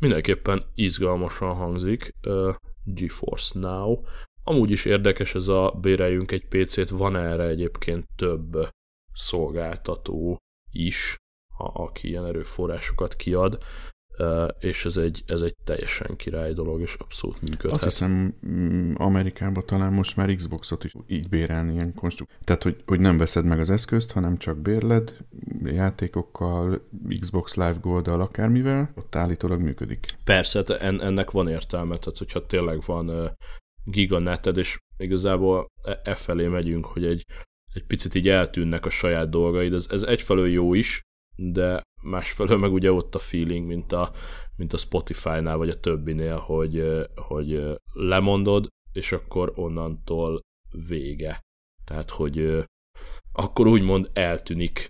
Mindenképpen 0.00 0.64
izgalmasan 0.74 1.54
hangzik. 1.54 2.14
Uh, 2.26 2.54
GeForce 2.84 3.58
Now. 3.58 4.02
Amúgy 4.42 4.70
is 4.70 4.84
érdekes 4.84 5.34
ez 5.34 5.48
a 5.48 5.78
béreljünk 5.80 6.32
egy 6.32 6.48
PC-t, 6.48 6.88
van 6.88 7.16
erre 7.16 7.44
egyébként 7.44 8.06
több 8.16 8.68
szolgáltató 9.12 10.36
is, 10.72 11.16
aki 11.56 12.08
ilyen 12.08 12.26
erőforrásokat 12.26 13.16
kiad 13.16 13.62
és 14.58 14.84
ez 14.84 14.96
egy, 14.96 15.22
ez 15.26 15.40
egy 15.40 15.54
teljesen 15.64 16.16
király 16.16 16.52
dolog, 16.52 16.80
és 16.80 16.94
abszolút 16.98 17.40
működhet. 17.40 17.72
Azt 17.72 17.84
hiszem 17.84 18.34
mm, 18.46 18.92
Amerikában 18.94 19.62
talán 19.66 19.92
most 19.92 20.16
már 20.16 20.34
Xboxot 20.34 20.84
is 20.84 20.92
így 21.06 21.28
bérelni 21.28 21.72
ilyen 21.72 21.94
konstrukt. 21.94 22.38
Tehát, 22.44 22.62
hogy, 22.62 22.82
hogy 22.86 23.00
nem 23.00 23.18
veszed 23.18 23.44
meg 23.44 23.60
az 23.60 23.70
eszközt, 23.70 24.12
hanem 24.12 24.36
csak 24.36 24.58
bérled 24.58 25.16
játékokkal, 25.64 26.88
Xbox 27.20 27.54
Live 27.54 27.76
Gold-dal, 27.80 28.20
akármivel, 28.20 28.92
ott 28.94 29.14
állítólag 29.14 29.60
működik. 29.60 30.06
Persze, 30.24 30.62
en, 30.62 31.00
ennek 31.00 31.30
van 31.30 31.48
értelme, 31.48 31.96
tehát 31.98 32.18
hogyha 32.18 32.46
tényleg 32.46 32.82
van 32.86 33.36
giganeted, 33.84 34.56
és 34.56 34.78
igazából 34.96 35.66
e, 35.82 36.00
e 36.04 36.14
felé 36.14 36.46
megyünk, 36.46 36.86
hogy 36.86 37.04
egy, 37.04 37.24
egy 37.72 37.84
picit 37.86 38.14
így 38.14 38.28
eltűnnek 38.28 38.86
a 38.86 38.90
saját 38.90 39.30
dolgaid, 39.30 39.72
ez, 39.72 39.86
ez 39.90 40.02
egyfelől 40.02 40.48
jó 40.48 40.74
is, 40.74 41.02
de 41.36 41.82
másfelől 42.02 42.58
meg 42.58 42.72
ugye 42.72 42.92
ott 42.92 43.14
a 43.14 43.18
feeling, 43.18 43.66
mint 43.66 43.92
a, 43.92 44.10
mint 44.56 44.72
a 44.72 44.76
Spotify-nál, 44.76 45.56
vagy 45.56 45.68
a 45.68 45.80
többinél, 45.80 46.36
hogy, 46.36 47.06
hogy 47.14 47.78
lemondod, 47.92 48.66
és 48.92 49.12
akkor 49.12 49.52
onnantól 49.54 50.40
vége. 50.88 51.40
Tehát, 51.84 52.10
hogy 52.10 52.64
akkor 53.32 53.66
úgymond 53.66 54.10
eltűnik, 54.12 54.88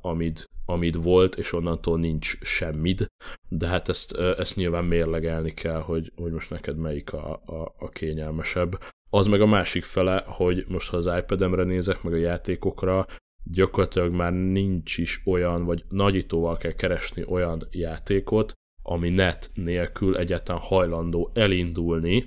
amid, 0.00 0.44
amid 0.64 1.02
volt, 1.02 1.36
és 1.36 1.52
onnantól 1.52 1.98
nincs 1.98 2.38
semmid, 2.40 3.06
de 3.48 3.66
hát 3.66 3.88
ezt, 3.88 4.12
ezt 4.12 4.56
nyilván 4.56 4.84
mérlegelni 4.84 5.54
kell, 5.54 5.80
hogy, 5.80 6.12
hogy 6.16 6.32
most 6.32 6.50
neked 6.50 6.76
melyik 6.76 7.12
a, 7.12 7.32
a, 7.46 7.74
a 7.78 7.88
kényelmesebb. 7.88 8.80
Az 9.10 9.26
meg 9.26 9.40
a 9.40 9.46
másik 9.46 9.84
fele, 9.84 10.24
hogy 10.26 10.64
most 10.68 10.90
ha 10.90 10.96
az 10.96 11.06
iPad-emre 11.18 11.64
nézek, 11.64 12.02
meg 12.02 12.12
a 12.12 12.16
játékokra, 12.16 13.06
gyakorlatilag 13.44 14.12
már 14.12 14.32
nincs 14.32 14.98
is 14.98 15.22
olyan, 15.26 15.64
vagy 15.64 15.84
nagyítóval 15.88 16.56
kell 16.56 16.72
keresni 16.72 17.24
olyan 17.26 17.68
játékot, 17.70 18.52
ami 18.82 19.08
net 19.08 19.50
nélkül 19.54 20.16
egyáltalán 20.16 20.60
hajlandó 20.60 21.30
elindulni. 21.34 22.24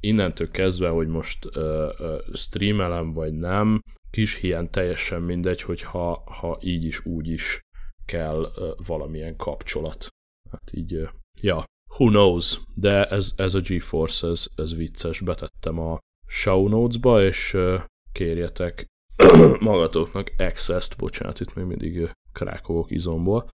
Innentől 0.00 0.50
kezdve, 0.50 0.88
hogy 0.88 1.06
most 1.08 1.44
uh, 1.44 1.52
uh, 1.98 2.34
streamelem 2.34 3.12
vagy 3.12 3.32
nem, 3.32 3.80
kis 4.10 4.34
hiány 4.34 4.70
teljesen 4.70 5.22
mindegy, 5.22 5.62
hogy 5.62 5.82
ha, 5.82 6.22
ha 6.26 6.58
így 6.60 6.84
is, 6.84 7.06
úgy 7.06 7.28
is 7.28 7.60
kell 8.06 8.40
uh, 8.40 8.86
valamilyen 8.86 9.36
kapcsolat. 9.36 10.08
Hát 10.50 10.72
így, 10.72 10.94
uh, 10.94 11.08
ja, 11.40 11.64
who 11.98 12.08
knows, 12.08 12.60
de 12.74 13.04
ez, 13.04 13.32
ez 13.36 13.54
a 13.54 13.60
GeForce, 13.60 14.26
ez, 14.28 14.46
ez 14.56 14.76
vicces, 14.76 15.20
betettem 15.20 15.78
a 15.78 15.98
show 16.26 16.68
notes-ba, 16.68 17.24
és 17.24 17.54
uh, 17.54 17.82
kérjetek 18.12 18.86
magatoknak 19.60 20.32
Access-t, 20.38 20.96
bocsánat, 20.96 21.40
itt 21.40 21.54
még 21.54 21.64
mindig 21.64 22.10
krákogok 22.32 22.90
izomból. 22.90 23.48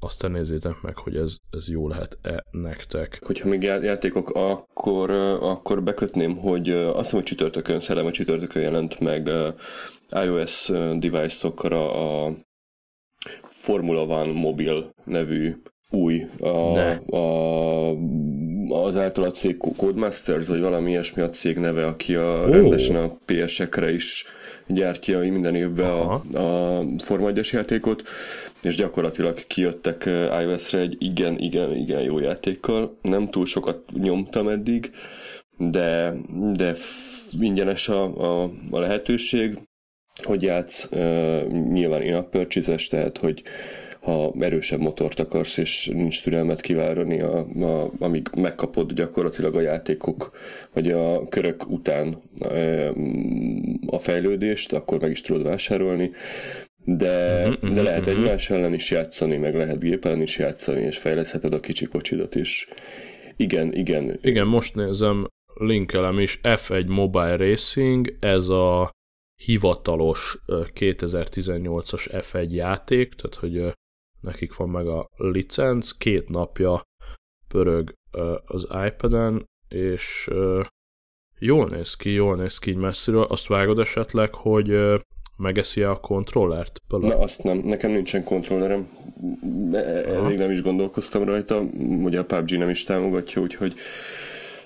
Aztán 0.00 0.30
nézzétek 0.30 0.80
meg, 0.82 0.96
hogy 0.96 1.16
ez, 1.16 1.36
ez 1.50 1.68
jó 1.68 1.88
lehet-e 1.88 2.44
nektek. 2.50 3.18
Hogyha 3.22 3.48
még 3.48 3.62
játékok, 3.62 4.30
akkor, 4.30 5.10
akkor 5.40 5.82
bekötném, 5.82 6.36
hogy 6.36 6.70
azt 6.70 6.96
hiszem, 6.96 7.14
hogy 7.14 7.22
csütörtökön, 7.22 7.80
szellem 7.80 8.06
a 8.06 8.10
csütörtökön 8.10 8.62
jelent 8.62 9.00
meg 9.00 9.30
iOS 10.24 10.70
device-okra 10.98 11.92
a 11.92 12.32
Formula 13.42 14.02
One 14.02 14.32
Mobile 14.32 14.90
nevű 15.04 15.56
új 15.90 16.26
a, 16.40 16.78
a, 17.16 17.90
az 18.68 18.96
által 18.96 19.24
a 19.24 19.30
cég 19.30 19.56
Codemasters, 19.56 20.46
vagy 20.46 20.60
valami 20.60 20.90
ilyesmi 20.90 21.22
a 21.22 21.28
cég 21.28 21.58
neve, 21.58 21.86
aki 21.86 22.14
a, 22.14 22.42
oh. 22.42 22.50
rendesen 22.50 22.96
a 22.96 23.18
PS-ekre 23.24 23.92
is 23.92 24.26
gyártja 24.66 25.18
minden 25.18 25.54
évben 25.54 25.90
a, 25.90 26.12
a 26.38 26.84
Forma 26.98 27.28
1 27.28 27.48
játékot, 27.52 28.02
és 28.62 28.76
gyakorlatilag 28.76 29.46
kijöttek 29.46 30.06
eh, 30.06 30.42
iOS-re 30.42 30.78
egy 30.78 30.96
igen, 30.98 31.38
igen, 31.38 31.76
igen 31.76 32.00
jó 32.00 32.18
játékkal. 32.18 32.96
Nem 33.02 33.30
túl 33.30 33.46
sokat 33.46 33.82
nyomtam 33.92 34.48
eddig, 34.48 34.90
de, 35.58 36.14
de 36.52 36.74
ingyenes 37.40 37.88
a, 37.88 38.02
a, 38.02 38.50
a 38.70 38.78
lehetőség, 38.78 39.58
hogy 40.22 40.42
játsz, 40.42 40.88
uh, 40.92 41.46
nyilván 41.48 42.02
in 42.02 42.28
purchase 42.30 42.88
tehát 42.88 43.18
hogy 43.18 43.42
ha 44.04 44.32
erősebb 44.40 44.80
motort 44.80 45.20
akarsz, 45.20 45.56
és 45.56 45.90
nincs 45.94 46.22
türelmet 46.22 46.60
kivárni, 46.60 47.20
a, 47.20 47.38
a, 47.38 47.90
amíg 47.98 48.28
megkapod 48.36 48.92
gyakorlatilag 48.92 49.54
a 49.54 49.60
játékok, 49.60 50.30
vagy 50.72 50.90
a 50.90 51.28
körök 51.28 51.70
után 51.70 52.22
a 53.86 53.98
fejlődést, 53.98 54.72
akkor 54.72 55.00
meg 55.00 55.10
is 55.10 55.20
tudod 55.20 55.42
vásárolni, 55.42 56.10
de, 56.84 57.48
uh-huh, 57.48 57.70
de 57.70 57.82
lehet 57.82 58.06
uh-huh. 58.06 58.14
egymás 58.14 58.50
ellen 58.50 58.74
is 58.74 58.90
játszani, 58.90 59.36
meg 59.36 59.54
lehet 59.54 59.80
gépen 59.80 60.20
is 60.20 60.38
játszani, 60.38 60.82
és 60.82 60.98
fejleszheted 60.98 61.52
a 61.52 61.60
kicsi 61.60 61.86
kocsidat 61.86 62.34
is. 62.34 62.68
Igen, 63.36 63.74
igen. 63.74 64.18
Igen, 64.22 64.46
most 64.46 64.74
nézem, 64.74 65.26
linkelem 65.54 66.18
is, 66.18 66.40
F1 66.42 66.86
Mobile 66.86 67.36
Racing, 67.36 68.16
ez 68.20 68.48
a 68.48 68.90
hivatalos 69.44 70.38
2018-as 70.74 72.06
F1 72.10 72.50
játék, 72.50 73.14
tehát 73.14 73.36
hogy 73.36 73.72
nekik 74.24 74.56
van 74.56 74.68
meg 74.68 74.86
a 74.86 75.08
licenc, 75.16 75.90
két 75.90 76.28
napja 76.28 76.82
pörög 77.48 77.92
az 78.44 78.68
iPad-en, 78.86 79.44
és 79.68 80.30
jól 81.38 81.68
néz 81.68 81.94
ki, 81.94 82.10
jól 82.10 82.36
néz 82.36 82.58
ki 82.58 82.70
így 82.70 82.76
messziről. 82.76 83.22
Azt 83.22 83.46
vágod 83.46 83.78
esetleg, 83.78 84.34
hogy 84.34 84.76
megeszi 85.36 85.82
a 85.82 86.00
kontrollert? 86.00 86.80
Na 86.88 87.18
azt 87.18 87.42
nem, 87.42 87.58
nekem 87.58 87.90
nincsen 87.90 88.24
kontrollerem. 88.24 88.88
Elég 89.72 90.38
nem 90.38 90.50
is 90.50 90.62
gondolkoztam 90.62 91.24
rajta, 91.24 91.60
ugye 92.02 92.18
a 92.18 92.24
PUBG 92.24 92.58
nem 92.58 92.68
is 92.68 92.82
támogatja, 92.82 93.42
úgyhogy 93.42 93.74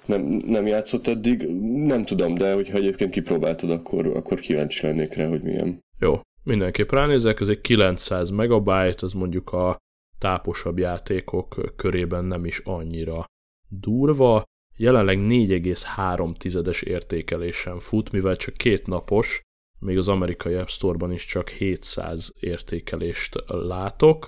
nem, 0.05 0.21
nem 0.47 0.67
játszott 0.67 1.07
eddig. 1.07 1.47
Nem 1.87 2.05
tudom, 2.05 2.35
de 2.35 2.55
hogyha 2.55 2.77
egyébként 2.77 3.11
kipróbáltad, 3.11 3.71
akkor, 3.71 4.07
akkor 4.07 4.39
kíváncsi 4.39 4.87
lennék 4.87 5.15
rá, 5.15 5.27
hogy 5.27 5.43
milyen. 5.43 5.85
Jó, 5.99 6.21
mindenképp 6.49 6.91
ránézek, 6.91 7.41
ez 7.41 7.49
egy 7.49 7.61
900 7.61 8.31
megabyte, 8.31 9.07
az 9.07 9.13
mondjuk 9.13 9.53
a 9.53 9.77
táposabb 10.19 10.79
játékok 10.79 11.77
körében 11.77 12.25
nem 12.25 12.45
is 12.45 12.59
annyira 12.59 13.25
durva. 13.69 14.43
Jelenleg 14.77 15.19
4,3-es 15.19 16.83
értékelésen 16.83 17.79
fut, 17.79 18.13
mivel 18.13 18.37
csak 18.37 18.55
két 18.55 18.87
napos, 18.87 19.41
még 19.79 19.99
az 19.99 20.09
amerikai 20.09 20.55
App 20.55 20.67
Store-ban 20.67 21.13
is 21.13 21.25
csak 21.25 21.49
700 21.49 22.35
értékelést 22.41 23.35
látok, 23.47 24.27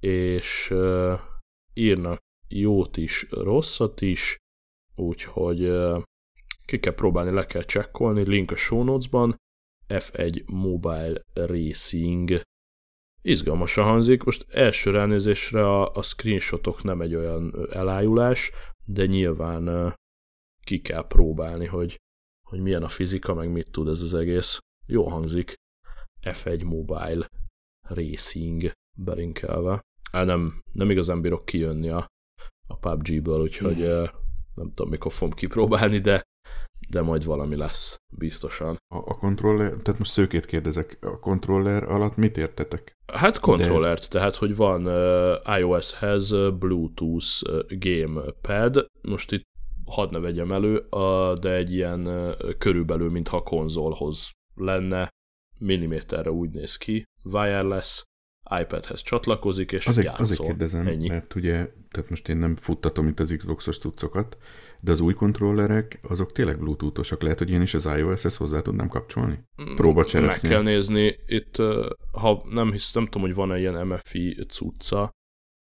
és 0.00 0.70
uh, 0.70 1.20
írnak 1.74 2.18
jót 2.48 2.96
is, 2.96 3.26
rosszat 3.30 4.00
is, 4.00 4.36
úgyhogy 4.94 5.72
ki 6.64 6.78
kell 6.78 6.94
próbálni, 6.94 7.30
le 7.30 7.46
kell 7.46 7.62
csekkolni, 7.62 8.28
link 8.28 8.50
a 8.50 8.56
show 8.56 8.82
notes-ban, 8.82 9.36
F1 9.90 10.44
Mobile 10.46 11.22
Racing. 11.34 12.40
Izgalmasan 13.22 13.84
hangzik, 13.84 14.22
most 14.22 14.46
első 14.48 14.90
ránézésre 14.90 15.66
a, 15.66 15.94
a 15.94 16.02
screenshotok 16.02 16.82
nem 16.82 17.00
egy 17.00 17.14
olyan 17.14 17.68
elájulás, 17.72 18.50
de 18.84 19.06
nyilván 19.06 19.94
ki 20.64 20.80
kell 20.80 21.06
próbálni, 21.06 21.66
hogy, 21.66 21.96
hogy 22.48 22.60
milyen 22.60 22.82
a 22.82 22.88
fizika, 22.88 23.34
meg 23.34 23.50
mit 23.50 23.70
tud 23.70 23.88
ez 23.88 24.00
az 24.00 24.14
egész. 24.14 24.58
Jó 24.86 25.08
hangzik. 25.08 25.54
F1 26.22 26.64
Mobile 26.64 27.28
Racing 27.88 28.72
belinkelve. 28.98 29.80
Hát 30.12 30.26
nem, 30.26 30.62
nem 30.72 30.90
igazán 30.90 31.20
bírok 31.20 31.44
kijönni 31.44 31.88
a, 31.88 32.06
a 32.66 32.76
PUBG-ből, 32.76 33.40
úgyhogy 33.40 33.76
nem 34.54 34.72
tudom 34.74 34.90
mikor 34.90 35.12
fogom 35.12 35.34
kipróbálni, 35.34 35.98
de, 35.98 36.22
de 36.90 37.00
majd 37.02 37.24
valami 37.24 37.56
lesz, 37.56 37.96
biztosan. 38.18 38.76
A, 38.88 38.96
a 38.96 39.18
controller, 39.18 39.70
tehát 39.70 39.98
most 39.98 40.10
szőkét 40.10 40.46
kérdezek, 40.46 40.98
a 41.00 41.18
controller 41.18 41.82
alatt 41.82 42.16
mit 42.16 42.36
értetek? 42.36 42.92
Hát 43.12 43.38
kontrollert, 43.38 44.02
de... 44.02 44.18
tehát 44.18 44.36
hogy 44.36 44.56
van 44.56 44.86
uh, 44.86 45.58
iOS-hez 45.58 46.30
Bluetooth 46.58 47.26
uh, 47.42 47.60
gamepad, 47.68 48.86
most 49.02 49.32
itt 49.32 49.42
hadd 49.84 50.10
ne 50.10 50.18
vegyem 50.18 50.52
elő, 50.52 50.86
uh, 50.90 51.32
de 51.38 51.54
egy 51.54 51.72
ilyen 51.72 52.06
uh, 52.06 52.54
körülbelül, 52.58 53.10
mintha 53.10 53.42
konzolhoz 53.42 54.30
lenne, 54.54 55.08
milliméterre 55.58 56.30
úgy 56.30 56.50
néz 56.50 56.76
ki, 56.76 57.04
wireless, 57.24 58.02
iPadhez 58.60 59.02
csatlakozik, 59.02 59.72
és 59.72 59.86
azért, 59.86 60.06
játszol. 60.06 60.24
Azért 60.24 60.40
kérdezem, 60.40 60.86
Ennyi. 60.86 61.08
mert 61.08 61.34
ugye, 61.34 61.72
tehát 61.90 62.10
most 62.10 62.28
én 62.28 62.36
nem 62.36 62.56
futtatom 62.56 63.08
itt 63.08 63.20
az 63.20 63.34
Xbox-os 63.36 63.78
cuccokat, 63.78 64.36
de 64.80 64.90
az 64.90 65.00
új 65.00 65.14
kontrollerek, 65.14 66.00
azok 66.02 66.32
tényleg 66.32 66.58
bluetooth-osak. 66.58 67.22
Lehet, 67.22 67.38
hogy 67.38 67.50
én 67.50 67.62
is 67.62 67.74
az 67.74 67.86
iOS-hez 67.86 68.36
hozzá 68.36 68.60
tudnám 68.60 68.88
kapcsolni? 68.88 69.44
Mm, 69.62 69.74
Próba 69.74 70.04
csereszni. 70.04 70.48
Meg 70.48 70.56
kell 70.56 70.62
nézni. 70.62 71.16
Itt, 71.26 71.56
ha 72.12 72.42
nem 72.48 72.72
hisz, 72.72 72.92
nem 72.92 73.04
tudom, 73.04 73.22
hogy 73.22 73.34
van-e 73.34 73.58
ilyen 73.58 73.86
MFI 73.86 74.46
cucca, 74.48 75.10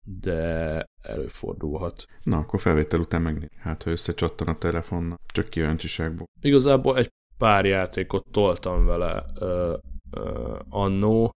de 0.05 0.83
előfordulhat. 1.01 2.05
Na, 2.23 2.37
akkor 2.37 2.59
felvétel 2.59 2.99
után 2.99 3.21
megnézni. 3.21 3.57
Hát, 3.57 3.83
ha 3.83 3.89
összecsattan 3.89 4.47
a 4.47 4.57
telefonnal. 4.57 5.17
Csak 5.33 5.49
kíváncsiságból. 5.49 6.25
Igazából 6.41 6.97
egy 6.97 7.09
pár 7.37 7.65
játékot 7.65 8.25
toltam 8.31 8.85
vele 8.85 9.25
uh, 9.39 9.73
uh, 10.11 10.59
annó, 10.69 11.31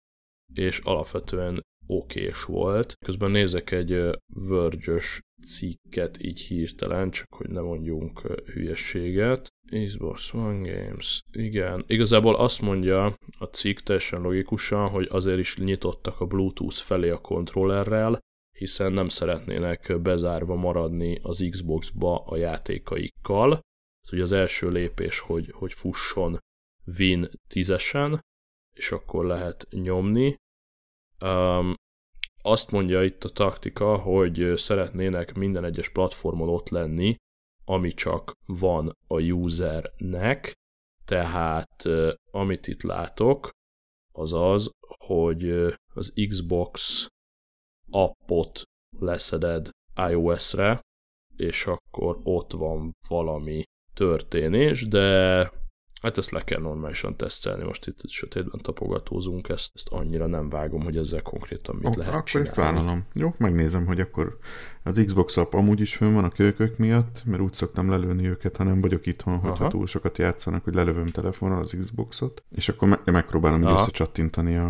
és 0.54 0.78
alapvetően 0.78 1.62
okés 1.86 2.44
volt. 2.44 2.94
Közben 3.04 3.30
nézek 3.30 3.70
egy 3.70 4.00
verge 4.34 5.00
cikket 5.46 6.22
így 6.22 6.40
hirtelen, 6.40 7.10
csak 7.10 7.34
hogy 7.34 7.48
ne 7.48 7.60
mondjunk 7.60 8.20
hülyességet. 8.52 9.48
Xbox 9.86 10.32
One 10.34 10.70
Games. 10.72 11.22
Igen, 11.32 11.84
igazából 11.86 12.36
azt 12.36 12.60
mondja 12.60 13.16
a 13.38 13.44
cikk 13.44 13.78
teljesen 13.78 14.20
logikusan, 14.20 14.88
hogy 14.88 15.08
azért 15.10 15.38
is 15.38 15.56
nyitottak 15.56 16.20
a 16.20 16.26
Bluetooth 16.26 16.76
felé 16.76 17.10
a 17.10 17.20
kontrollerrel, 17.20 18.18
hiszen 18.58 18.92
nem 18.92 19.08
szeretnének 19.08 20.00
bezárva 20.00 20.54
maradni 20.54 21.18
az 21.22 21.46
Xbox-ba 21.50 22.24
a 22.24 22.36
játékaikkal. 22.36 23.60
Ez 24.02 24.12
ugye 24.12 24.22
az 24.22 24.32
első 24.32 24.70
lépés, 24.70 25.18
hogy, 25.18 25.50
hogy 25.52 25.72
fusson 25.72 26.38
Win 26.98 27.30
10-esen, 27.54 28.20
és 28.76 28.92
akkor 28.92 29.26
lehet 29.26 29.66
nyomni. 29.70 30.36
Um, 31.24 31.74
azt 32.42 32.70
mondja 32.70 33.02
itt 33.02 33.24
a 33.24 33.28
taktika, 33.28 33.96
hogy 33.96 34.52
szeretnének 34.56 35.34
minden 35.34 35.64
egyes 35.64 35.88
platformon 35.88 36.48
ott 36.48 36.68
lenni, 36.68 37.14
ami 37.64 37.94
csak 37.94 38.32
van 38.46 38.92
a 39.06 39.20
usernek, 39.20 40.52
tehát 41.04 41.84
amit 42.30 42.66
itt 42.66 42.82
látok, 42.82 43.50
az 44.12 44.32
az, 44.32 44.70
hogy 44.98 45.50
az 45.94 46.12
Xbox 46.28 47.06
appot 47.90 48.62
leszeded 48.98 49.70
iOS-re, 50.10 50.80
és 51.36 51.66
akkor 51.66 52.20
ott 52.22 52.52
van 52.52 52.92
valami 53.08 53.62
történés, 53.94 54.88
de 54.88 55.50
Hát 56.04 56.18
ezt 56.18 56.30
le 56.30 56.44
kell 56.44 56.60
normálisan 56.60 57.16
tesztelni, 57.16 57.64
most 57.64 57.86
itt 57.86 58.08
sötétben 58.08 58.60
tapogatózunk, 58.62 59.48
ezt, 59.48 59.70
ezt 59.74 59.88
annyira 59.88 60.26
nem 60.26 60.48
vágom, 60.48 60.82
hogy 60.82 60.96
ezzel 60.96 61.22
konkrétan 61.22 61.74
mit 61.76 61.86
oh, 61.86 61.96
lehet 61.96 62.12
Akkor 62.12 62.24
csinálni. 62.24 62.48
ezt 62.48 62.58
vállalom. 62.58 63.06
Jó, 63.12 63.34
megnézem, 63.38 63.86
hogy 63.86 64.00
akkor 64.00 64.38
az 64.82 65.02
Xbox 65.06 65.36
app 65.36 65.54
amúgy 65.54 65.80
is 65.80 65.96
fönn 65.96 66.14
van 66.14 66.24
a 66.24 66.30
kölykök 66.30 66.78
miatt, 66.78 67.22
mert 67.24 67.42
úgy 67.42 67.52
szoktam 67.52 67.88
lelőni 67.90 68.28
őket, 68.28 68.56
ha 68.56 68.64
nem 68.64 68.80
vagyok 68.80 69.06
itthon, 69.06 69.34
Aha. 69.34 69.48
hogyha 69.48 69.68
túl 69.68 69.86
sokat 69.86 70.18
játszanak, 70.18 70.64
hogy 70.64 70.74
lelövöm 70.74 71.06
telefonra 71.06 71.56
az 71.56 71.76
Xboxot, 71.80 72.44
és 72.50 72.68
akkor 72.68 72.88
me- 72.88 73.10
megpróbálom 73.10 73.62
így 73.62 73.70
összecsattintani 73.70 74.56
a, 74.56 74.68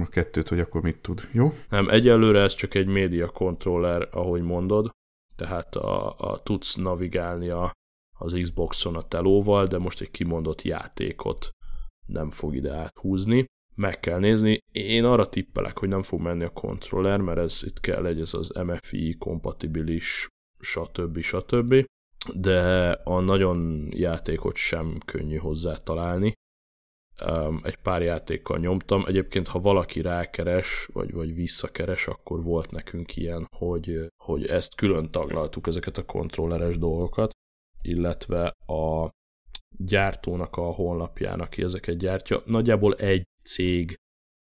a 0.00 0.06
kettőt, 0.08 0.48
hogy 0.48 0.58
akkor 0.58 0.82
mit 0.82 0.98
tud. 0.98 1.28
Jó? 1.32 1.52
Nem, 1.68 1.88
egyelőre 1.88 2.42
ez 2.42 2.54
csak 2.54 2.74
egy 2.74 2.86
média 2.86 3.28
controller, 3.28 4.08
ahogy 4.10 4.42
mondod, 4.42 4.90
tehát 5.36 5.76
a, 5.76 6.18
a 6.18 6.42
tudsz 6.42 6.74
navigálni 6.74 7.48
a 7.48 7.72
az 8.18 8.38
Xboxon 8.42 8.96
a 8.96 9.08
telóval, 9.08 9.66
de 9.66 9.78
most 9.78 10.00
egy 10.00 10.10
kimondott 10.10 10.62
játékot 10.62 11.50
nem 12.06 12.30
fog 12.30 12.54
ide 12.54 12.74
áthúzni. 12.74 13.44
Meg 13.74 14.00
kell 14.00 14.18
nézni. 14.18 14.58
Én 14.72 15.04
arra 15.04 15.28
tippelek, 15.28 15.78
hogy 15.78 15.88
nem 15.88 16.02
fog 16.02 16.20
menni 16.20 16.44
a 16.44 16.50
kontroller, 16.50 17.20
mert 17.20 17.38
ez 17.38 17.60
itt 17.62 17.80
kell 17.80 18.06
egy, 18.06 18.20
ez 18.20 18.34
az 18.34 18.48
MFI 18.48 19.16
kompatibilis, 19.18 20.28
stb. 20.60 21.20
stb. 21.20 21.84
De 22.34 22.90
a 22.90 23.20
nagyon 23.20 23.88
játékot 23.90 24.56
sem 24.56 24.98
könnyű 25.04 25.36
hozzá 25.36 25.76
találni. 25.76 26.32
egy 27.62 27.76
pár 27.76 28.02
játékkal 28.02 28.58
nyomtam. 28.58 29.04
Egyébként, 29.06 29.48
ha 29.48 29.60
valaki 29.60 30.00
rákeres, 30.00 30.88
vagy, 30.92 31.12
vagy 31.12 31.34
visszakeres, 31.34 32.06
akkor 32.06 32.42
volt 32.42 32.70
nekünk 32.70 33.16
ilyen, 33.16 33.46
hogy, 33.56 34.06
hogy 34.24 34.46
ezt 34.46 34.74
külön 34.74 35.10
taglaltuk, 35.10 35.66
ezeket 35.66 35.98
a 35.98 36.04
kontrolleres 36.04 36.78
dolgokat 36.78 37.30
illetve 37.86 38.46
a 38.66 39.10
gyártónak 39.78 40.56
a 40.56 40.72
honlapján, 40.72 41.40
aki 41.40 41.62
ezeket 41.62 41.96
gyártja. 41.96 42.42
Nagyjából 42.46 42.94
egy 42.94 43.24
cég 43.44 43.94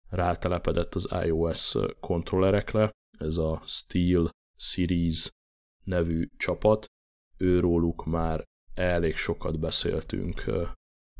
rátelepedett 0.10 0.95
az 0.95 1.10
iOS 1.25 1.75
kontrollerekre, 1.99 2.91
ez 3.17 3.38
a 3.38 3.62
Steel 3.65 4.29
Series 4.58 5.31
nevű 5.84 6.27
csapat. 6.38 6.86
Őróluk 7.38 8.05
már 8.05 8.43
elég 8.73 9.15
sokat 9.15 9.60
beszéltünk 9.60 10.43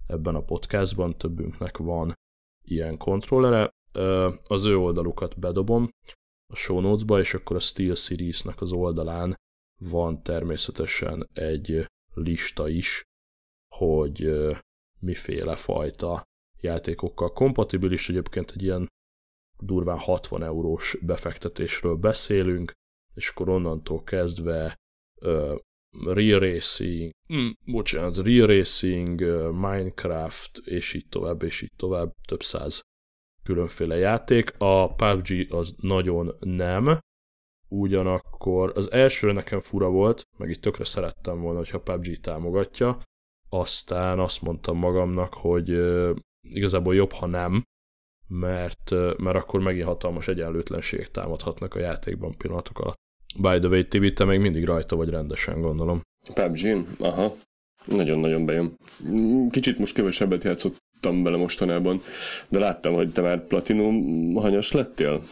ebben 0.08 0.36
a 0.36 0.44
podcastban, 0.44 1.18
többünknek 1.18 1.78
van 1.78 2.14
ilyen 2.68 2.98
kontrollere. 2.98 3.70
Az 4.48 4.66
ő 4.66 4.78
oldalukat 4.78 5.40
bedobom 5.40 5.90
a 6.54 6.56
show 6.56 6.80
notes-ba, 6.80 7.20
és 7.20 7.34
akkor 7.34 7.56
a 7.56 7.60
Steel 7.60 7.96
Series-nek 7.96 8.62
az 8.62 8.72
oldalán 8.72 9.36
van 9.82 10.24
természetesen 10.24 11.28
egy 11.34 11.86
lista 12.16 12.70
is, 12.70 13.04
hogy 13.76 14.32
miféle 15.00 15.56
fajta 15.56 16.24
játékokkal 16.60 17.34
kompatibilis. 17.34 18.10
Egyébként 18.10 18.52
egy 18.52 18.64
ilyen 18.64 18.88
durván 19.60 19.98
60 19.98 20.44
eurós 20.44 20.98
befektetésről 21.02 21.96
beszélünk, 21.96 22.72
és 23.14 23.30
akkor 23.30 23.50
onnantól 23.50 24.04
kezdve 24.04 24.76
uh, 25.22 25.60
Real 26.04 26.40
Racing, 26.40 27.12
mm, 27.34 27.50
bocsánat, 27.66 28.18
Real 28.18 28.48
Racing, 28.48 29.22
uh, 29.22 29.52
Minecraft, 29.52 30.58
és 30.58 30.94
így 30.94 31.08
tovább, 31.10 31.44
és 31.44 31.62
így 31.62 31.74
tovább, 31.76 32.14
több 32.28 32.42
száz 32.44 32.82
különféle 33.44 33.98
játék. 33.98 34.54
A 34.58 34.94
PUBG 34.96 35.54
az 35.54 35.76
nagyon 35.78 36.36
nem, 36.40 37.00
ugyanakkor 37.68 38.72
az 38.76 38.92
első 38.92 39.32
nekem 39.32 39.60
fura 39.60 39.90
volt, 39.90 40.24
meg 40.38 40.50
itt 40.50 40.62
tökre 40.62 40.84
szerettem 40.84 41.42
volna, 41.42 41.58
hogyha 41.58 41.80
PUBG 41.80 42.20
támogatja, 42.20 43.02
aztán 43.50 44.20
azt 44.20 44.42
mondtam 44.42 44.78
magamnak, 44.78 45.34
hogy 45.34 45.70
igazából 46.42 46.96
jobb, 46.96 47.12
ha 47.12 47.26
nem, 47.26 47.64
mert, 48.28 48.92
mert 49.18 49.36
akkor 49.38 49.60
megint 49.60 49.86
hatalmas 49.86 50.28
egyenlőtlenségek 50.28 51.12
támadhatnak 51.12 51.74
a 51.76 51.80
játékban 51.80 52.38
pillanatok 52.38 52.80
alatt. 52.80 53.04
By 53.40 53.60
the 53.60 53.68
way, 53.68 53.84
Tibi, 53.88 54.14
te 54.14 54.24
még 54.24 54.40
mindig 54.40 54.66
rajta 54.66 54.96
vagy 54.96 55.10
rendesen, 55.10 55.62
gondolom. 55.62 56.02
pubg 56.34 56.86
Aha. 57.00 57.34
Nagyon-nagyon 57.86 58.46
bejön. 58.46 58.78
Kicsit 59.50 59.78
most 59.78 59.94
kevesebbet 59.94 60.44
játszottam 60.44 61.24
bele 61.24 61.38
mostanában, 61.38 62.02
de 62.48 62.60
láttam, 62.60 62.94
hogy 62.94 63.12
te 63.12 63.22
már 63.22 63.48
platinum 63.48 64.36
hanyas 64.36 64.72
lettél. 64.72 65.24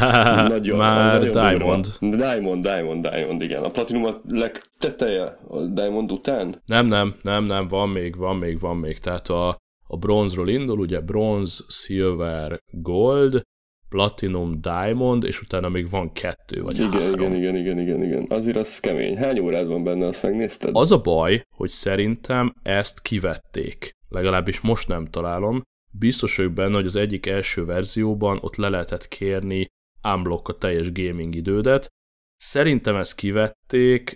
Nagyon, 0.48 0.78
Már 0.78 1.30
Diamond. 1.30 1.86
Diamond, 2.00 2.62
Diamond, 2.62 3.08
Diamond, 3.08 3.42
igen. 3.42 3.62
A 3.62 3.70
Platinum 3.70 4.04
a 4.04 4.20
legteteje 4.28 5.38
a 5.48 5.60
Diamond 5.60 6.12
után? 6.12 6.62
Nem, 6.66 6.86
nem, 6.86 7.14
nem, 7.22 7.44
nem, 7.44 7.68
van 7.68 7.88
még, 7.88 8.16
van 8.16 8.36
még, 8.36 8.60
van 8.60 8.76
még. 8.76 8.98
Tehát 8.98 9.28
a, 9.28 9.48
a 9.86 9.96
bronzról 9.96 10.48
indul, 10.48 10.78
ugye 10.78 11.00
bronz, 11.00 11.64
silver, 11.68 12.58
gold, 12.70 13.42
platinum, 13.88 14.60
diamond, 14.60 15.24
és 15.24 15.40
utána 15.40 15.68
még 15.68 15.90
van 15.90 16.12
kettő 16.12 16.62
vagy 16.62 16.78
igen, 16.78 16.90
három. 16.90 17.12
Igen, 17.14 17.34
igen, 17.34 17.56
igen, 17.56 17.78
igen, 17.78 18.02
igen. 18.02 18.26
Azért 18.28 18.56
az 18.56 18.80
kemény. 18.80 19.16
Hány 19.16 19.38
órád 19.38 19.66
van 19.66 19.84
benne, 19.84 20.06
azt 20.06 20.22
megnézted? 20.22 20.70
Az 20.72 20.92
a 20.92 21.00
baj, 21.00 21.42
hogy 21.56 21.70
szerintem 21.70 22.54
ezt 22.62 23.02
kivették. 23.02 23.90
Legalábbis 24.08 24.60
most 24.60 24.88
nem 24.88 25.06
találom. 25.06 25.62
Biztos 25.98 26.36
vagyok 26.36 26.52
benne, 26.52 26.74
hogy 26.74 26.86
az 26.86 26.96
egyik 26.96 27.26
első 27.26 27.64
verzióban 27.64 28.38
ott 28.40 28.56
le 28.56 28.68
lehetett 28.68 29.08
kérni 29.08 29.66
unblock 30.14 30.48
a 30.48 30.58
teljes 30.58 30.92
gaming 30.92 31.34
idődet. 31.34 31.88
Szerintem 32.36 32.96
ezt 32.96 33.14
kivették, 33.14 34.14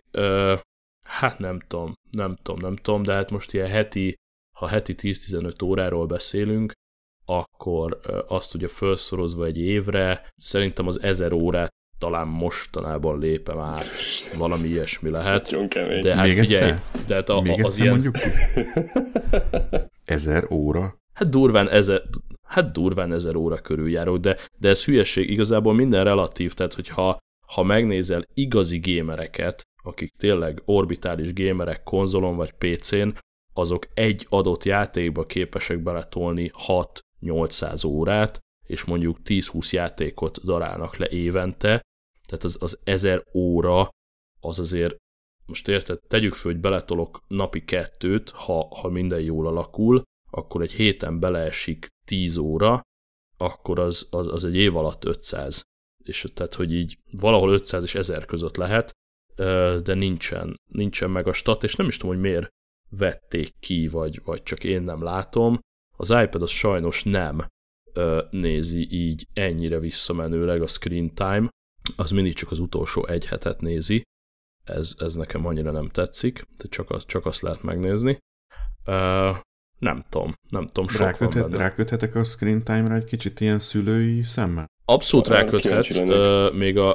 hát 1.05 1.39
nem 1.39 1.61
tudom, 1.69 1.95
nem 2.11 2.37
tudom, 2.43 2.61
nem 2.61 2.77
tudom, 2.77 3.03
de 3.03 3.13
hát 3.13 3.31
most 3.31 3.53
ilyen 3.53 3.69
heti, 3.69 4.15
ha 4.57 4.67
heti 4.67 4.95
10-15 4.97 5.65
óráról 5.65 6.07
beszélünk, 6.07 6.73
akkor 7.25 8.01
azt 8.29 8.55
ugye 8.55 8.69
felszorozva 8.69 9.45
egy 9.45 9.59
évre, 9.59 10.29
szerintem 10.37 10.87
az 10.87 11.03
1000 11.03 11.33
órát 11.33 11.71
talán 11.99 12.27
mostanában 12.27 13.19
lépem 13.19 13.59
át, 13.59 13.85
valami 14.37 14.69
ilyesmi 14.69 15.11
lehet. 15.11 15.51
Nagyon 15.51 15.69
kemény. 15.69 16.01
De 16.01 16.15
hát 16.15 16.27
Még 16.27 16.39
figyelj, 16.39 16.71
egyszer? 16.71 17.07
de 17.07 17.15
hát 17.15 17.29
a, 17.29 17.41
Még 17.41 17.65
az 17.65 17.79
ilyen, 17.79 17.93
mondjuk? 17.93 18.17
Ezer 20.05 20.47
óra? 20.51 21.00
Hát 21.21 21.31
durván 21.31 21.69
ezer, 21.69 22.03
hát 22.47 22.73
durván 22.73 23.13
ezer 23.13 23.37
óra 23.37 23.61
körül 23.61 23.91
járok, 23.91 24.19
de, 24.19 24.39
de 24.59 24.69
ez 24.69 24.85
hülyeség, 24.85 25.31
igazából 25.31 25.75
minden 25.75 26.05
relatív, 26.05 26.55
tehát 26.55 26.75
hogyha 26.75 27.19
ha 27.47 27.63
megnézel 27.63 28.25
igazi 28.35 28.79
gémereket, 28.79 29.63
akik 29.83 30.13
tényleg 30.19 30.63
orbitális 30.65 31.33
gémerek 31.33 31.83
konzolon 31.83 32.37
vagy 32.37 32.53
PC-n, 32.53 33.09
azok 33.55 33.87
egy 33.95 34.27
adott 34.29 34.65
játékba 34.65 35.27
képesek 35.27 35.83
beletolni 35.83 36.53
6-800 37.21 37.87
órát, 37.87 38.39
és 38.67 38.85
mondjuk 38.85 39.19
10-20 39.25 39.71
játékot 39.71 40.45
darálnak 40.45 40.97
le 40.97 41.09
évente, 41.09 41.81
tehát 42.29 42.45
az, 42.45 42.57
az 42.61 42.79
1000 42.85 43.25
óra 43.35 43.89
az 44.41 44.59
azért, 44.59 44.97
most 45.47 45.69
érted, 45.69 45.99
tegyük 46.09 46.35
föl, 46.35 46.53
hogy 46.53 46.61
beletolok 46.61 47.21
napi 47.27 47.65
kettőt, 47.65 48.31
ha, 48.31 48.77
ha 48.81 48.89
minden 48.89 49.21
jól 49.21 49.47
alakul, 49.47 50.03
akkor 50.31 50.63
egy 50.63 50.73
héten 50.73 51.19
beleesik 51.19 51.87
10 52.07 52.37
óra, 52.37 52.83
akkor 53.37 53.79
az, 53.79 54.07
az, 54.11 54.29
az 54.29 54.45
egy 54.45 54.57
év 54.57 54.77
alatt 54.77 55.05
500. 55.05 55.63
És 56.05 56.27
tehát, 56.35 56.55
hogy 56.55 56.75
így 56.75 56.99
valahol 57.11 57.53
500 57.53 57.83
és 57.83 57.95
1000 57.95 58.25
között 58.25 58.57
lehet, 58.57 58.91
de 59.83 59.95
nincsen, 59.95 60.57
nincsen 60.73 61.11
meg 61.11 61.27
a 61.27 61.33
stat, 61.33 61.63
és 61.63 61.75
nem 61.75 61.87
is 61.87 61.97
tudom, 61.97 62.15
hogy 62.15 62.25
miért 62.25 62.49
vették 62.91 63.55
ki, 63.61 63.89
vagy, 63.89 64.23
vagy 64.25 64.43
csak 64.43 64.65
én 64.65 64.83
nem 64.83 65.03
látom. 65.03 65.59
Az 65.97 66.11
iPad 66.11 66.43
az 66.43 66.51
sajnos 66.51 67.05
nem 67.05 67.47
nézi 68.31 68.87
így 68.91 69.27
ennyire 69.33 69.79
visszamenőleg 69.79 70.63
a 70.63 70.67
screen 70.67 71.15
time, 71.15 71.49
az 71.97 72.11
mindig 72.11 72.35
csak 72.35 72.51
az 72.51 72.59
utolsó 72.59 73.07
egy 73.07 73.27
hetet 73.27 73.61
nézi, 73.61 74.03
ez, 74.65 74.95
ez 74.99 75.15
nekem 75.15 75.47
annyira 75.47 75.71
nem 75.71 75.89
tetszik, 75.89 76.43
de 76.57 76.69
csak, 76.69 77.07
csak 77.07 77.27
azt 77.27 77.41
lehet 77.41 77.63
megnézni. 77.63 78.19
Nem 79.81 80.05
tudom, 80.09 80.33
nem 80.49 80.67
tudom, 80.67 80.89
sok 80.89 81.01
Ráköthet, 81.01 81.41
van 81.43 81.51
benne. 81.51 81.63
ráköthetek 81.63 82.15
a 82.15 82.25
screen 82.25 82.65
time-ra 82.65 82.95
egy 82.95 83.05
kicsit 83.05 83.41
ilyen 83.41 83.59
szülői 83.59 84.23
szemmel? 84.23 84.67
Abszolút 84.85 85.27
Arra 85.27 85.37
ráköthet, 85.37 85.61
kíváncsi 85.63 85.95
lennék. 85.95 86.13
ö, 86.13 86.51
még 86.55 86.79
a, 86.79 86.91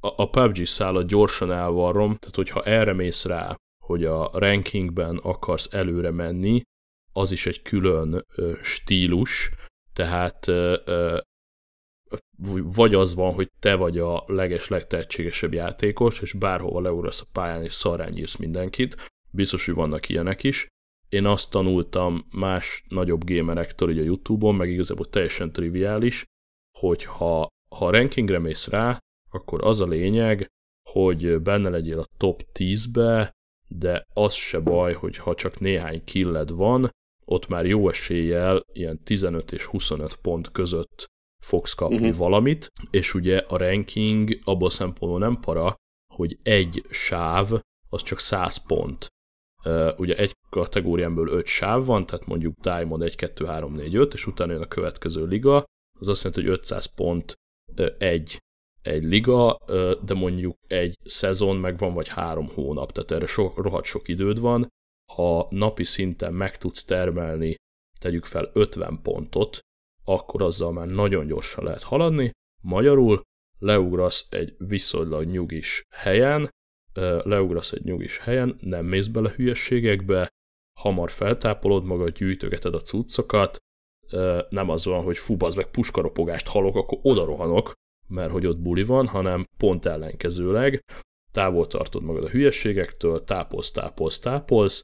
a, 0.00 0.22
a 0.22 0.30
PUBG 0.30 0.66
szállat 0.66 1.06
gyorsan 1.06 1.52
elvarrom, 1.52 2.16
tehát 2.16 2.34
hogyha 2.34 2.62
erre 2.62 2.92
mész 2.92 3.24
rá, 3.24 3.56
hogy 3.84 4.04
a 4.04 4.30
rankingben 4.32 5.16
akarsz 5.16 5.68
előre 5.72 6.10
menni, 6.10 6.62
az 7.12 7.30
is 7.30 7.46
egy 7.46 7.62
külön 7.62 8.24
ö, 8.34 8.52
stílus, 8.62 9.50
tehát 9.92 10.48
ö, 10.48 10.76
ö, 10.84 11.18
vagy 12.62 12.94
az 12.94 13.14
van, 13.14 13.34
hogy 13.34 13.50
te 13.60 13.74
vagy 13.74 13.98
a 13.98 14.24
leges, 14.26 14.68
legtehetségesebb 14.68 15.52
játékos, 15.52 16.20
és 16.20 16.32
bárhova 16.32 16.80
leugrasz 16.80 17.20
a 17.20 17.26
pályán, 17.32 17.64
és 17.64 17.72
szarrán 17.72 18.26
mindenkit, 18.38 19.10
biztos, 19.30 19.66
hogy 19.66 19.74
vannak 19.74 20.08
ilyenek 20.08 20.42
is. 20.42 20.66
Én 21.08 21.26
azt 21.26 21.50
tanultam 21.50 22.26
más 22.30 22.84
nagyobb 22.88 23.24
gamerektől 23.24 23.90
így 23.90 23.98
a 23.98 24.02
Youtube-on, 24.02 24.54
meg 24.54 24.70
igazából 24.70 25.08
teljesen 25.08 25.52
triviális, 25.52 26.24
hogy 26.78 27.04
ha, 27.04 27.46
ha 27.68 27.90
rankingre 27.90 28.38
mész 28.38 28.68
rá, 28.68 28.98
akkor 29.30 29.64
az 29.64 29.80
a 29.80 29.86
lényeg, 29.86 30.46
hogy 30.90 31.40
benne 31.40 31.68
legyél 31.68 31.98
a 31.98 32.08
top 32.16 32.42
10-be, 32.54 33.30
de 33.68 34.04
az 34.12 34.34
se 34.34 34.60
baj, 34.60 34.92
hogy 34.92 35.16
ha 35.16 35.34
csak 35.34 35.60
néhány 35.60 36.04
killed 36.04 36.50
van, 36.50 36.90
ott 37.24 37.48
már 37.48 37.66
jó 37.66 37.88
eséllyel 37.88 38.62
ilyen 38.72 39.02
15 39.02 39.52
és 39.52 39.64
25 39.64 40.16
pont 40.16 40.50
között 40.50 41.06
fogsz 41.42 41.74
kapni 41.74 41.96
uh-huh. 41.96 42.16
valamit, 42.16 42.68
és 42.90 43.14
ugye 43.14 43.38
a 43.38 43.56
ranking 43.56 44.38
abból 44.44 44.70
szempontból 44.70 45.18
nem 45.18 45.40
para, 45.40 45.74
hogy 46.14 46.38
egy 46.42 46.86
sáv 46.90 47.52
az 47.88 48.02
csak 48.02 48.18
100 48.18 48.66
pont. 48.66 49.06
Ugye 49.96 50.16
egy 50.16 50.32
kategórián 50.50 51.14
belül 51.14 51.32
5 51.32 51.46
sáv 51.46 51.84
van, 51.84 52.06
tehát 52.06 52.26
mondjuk 52.26 52.54
Diamond 52.60 53.02
1, 53.02 53.16
2, 53.16 53.44
3, 53.44 53.74
4, 53.74 53.94
5, 53.94 54.14
és 54.14 54.26
utána 54.26 54.52
jön 54.52 54.62
a 54.62 54.68
következő 54.68 55.26
liga, 55.26 55.64
az 56.00 56.08
azt 56.08 56.24
jelenti, 56.24 56.44
hogy 56.44 56.58
500 56.58 56.94
pont 56.94 57.34
egy, 57.98 58.38
egy 58.82 59.04
liga, 59.04 59.58
de 60.04 60.14
mondjuk 60.14 60.56
egy 60.66 60.94
szezon 61.04 61.56
meg 61.56 61.78
van 61.78 61.94
vagy 61.94 62.08
három 62.08 62.48
hónap, 62.48 62.92
tehát 62.92 63.10
erre 63.10 63.26
so, 63.26 63.52
rohadt 63.56 63.84
sok 63.84 64.08
időd 64.08 64.38
van. 64.40 64.68
Ha 65.12 65.46
napi 65.50 65.84
szinten 65.84 66.34
meg 66.34 66.58
tudsz 66.58 66.84
termelni, 66.84 67.54
tegyük 68.00 68.24
fel 68.24 68.50
50 68.52 69.02
pontot, 69.02 69.58
akkor 70.04 70.42
azzal 70.42 70.72
már 70.72 70.86
nagyon 70.86 71.26
gyorsan 71.26 71.64
lehet 71.64 71.82
haladni. 71.82 72.30
Magyarul 72.62 73.22
leugrasz 73.58 74.26
egy 74.30 74.54
viszonylag 74.58 75.24
nyugis 75.24 75.82
helyen, 75.94 76.50
leugrasz 77.24 77.72
egy 77.72 77.84
nyugis 77.84 78.18
helyen, 78.18 78.56
nem 78.60 78.84
mész 78.84 79.06
bele 79.06 79.32
hülyességekbe, 79.36 80.28
hamar 80.78 81.10
feltápolod 81.10 81.84
magad, 81.84 82.12
gyűjtögeted 82.12 82.74
a 82.74 82.80
cuccokat, 82.80 83.56
nem 84.48 84.68
az 84.68 84.84
van, 84.84 85.02
hogy 85.04 85.18
fú, 85.18 85.36
bazd 85.36 85.56
meg 85.56 85.70
puskaropogást 85.70 86.48
halok, 86.48 86.76
akkor 86.76 86.98
oda 87.02 87.24
rohanok, 87.24 87.72
mert 88.08 88.30
hogy 88.30 88.46
ott 88.46 88.58
buli 88.58 88.82
van, 88.82 89.06
hanem 89.06 89.44
pont 89.56 89.86
ellenkezőleg 89.86 90.80
távol 91.32 91.66
tartod 91.66 92.02
magad 92.02 92.24
a 92.24 92.28
hülyességektől, 92.28 93.24
tápolsz, 93.24 93.70
tápolsz, 93.70 94.18
tápolsz, 94.18 94.82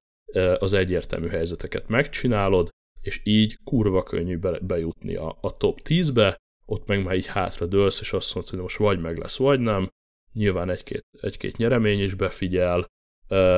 az 0.58 0.72
egyértelmű 0.72 1.28
helyzeteket 1.28 1.88
megcsinálod, 1.88 2.68
és 3.00 3.20
így 3.24 3.58
kurva 3.64 4.02
könnyű 4.02 4.38
be, 4.38 4.58
bejutni 4.58 5.14
a, 5.14 5.38
a 5.40 5.56
top 5.56 5.80
10-be, 5.84 6.36
ott 6.66 6.86
meg 6.86 7.04
már 7.04 7.14
így 7.14 7.26
hátra 7.26 7.66
dőlsz, 7.66 8.00
és 8.00 8.12
azt 8.12 8.34
mondod, 8.34 8.52
hogy 8.52 8.60
most 8.62 8.76
vagy 8.76 9.00
meg 9.00 9.18
lesz, 9.18 9.36
vagy 9.36 9.60
nem. 9.60 9.88
Nyilván 10.34 10.70
egy-két, 10.70 11.04
egy-két 11.20 11.56
nyeremény 11.56 12.00
is 12.00 12.14
befigyel. 12.14 12.86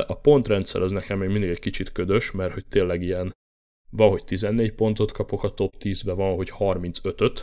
A 0.06 0.18
pontrendszer 0.20 0.82
az 0.82 0.92
nekem 0.92 1.18
még 1.18 1.28
mindig 1.28 1.50
egy 1.50 1.58
kicsit 1.58 1.92
ködös, 1.92 2.30
mert 2.30 2.52
hogy 2.52 2.66
tényleg 2.66 3.02
ilyen, 3.02 3.32
van, 3.90 4.10
hogy 4.10 4.24
14 4.24 4.72
pontot 4.72 5.12
kapok 5.12 5.42
a 5.42 5.54
top 5.54 5.74
10-be, 5.78 6.12
van, 6.12 6.36
hogy 6.36 6.52
35-öt, 6.58 7.42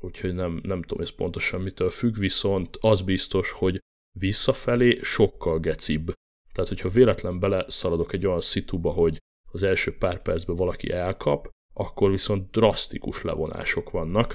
úgyhogy 0.00 0.34
nem, 0.34 0.60
nem 0.62 0.82
tudom 0.82 1.02
ez 1.02 1.10
pontosan 1.10 1.60
mitől 1.60 1.90
függ, 1.90 2.16
viszont 2.16 2.76
az 2.80 3.02
biztos, 3.02 3.50
hogy 3.50 3.78
visszafelé 4.18 4.98
sokkal 5.02 5.58
gecibb. 5.58 6.12
Tehát, 6.52 6.68
hogyha 6.68 6.88
véletlen 6.88 7.38
bele 7.38 7.64
szaladok 7.68 8.12
egy 8.12 8.26
olyan 8.26 8.40
szituba, 8.40 8.90
hogy 8.90 9.18
az 9.52 9.62
első 9.62 9.96
pár 9.96 10.22
percben 10.22 10.56
valaki 10.56 10.90
elkap, 10.90 11.48
akkor 11.74 12.10
viszont 12.10 12.50
drasztikus 12.50 13.22
levonások 13.22 13.90
vannak, 13.90 14.34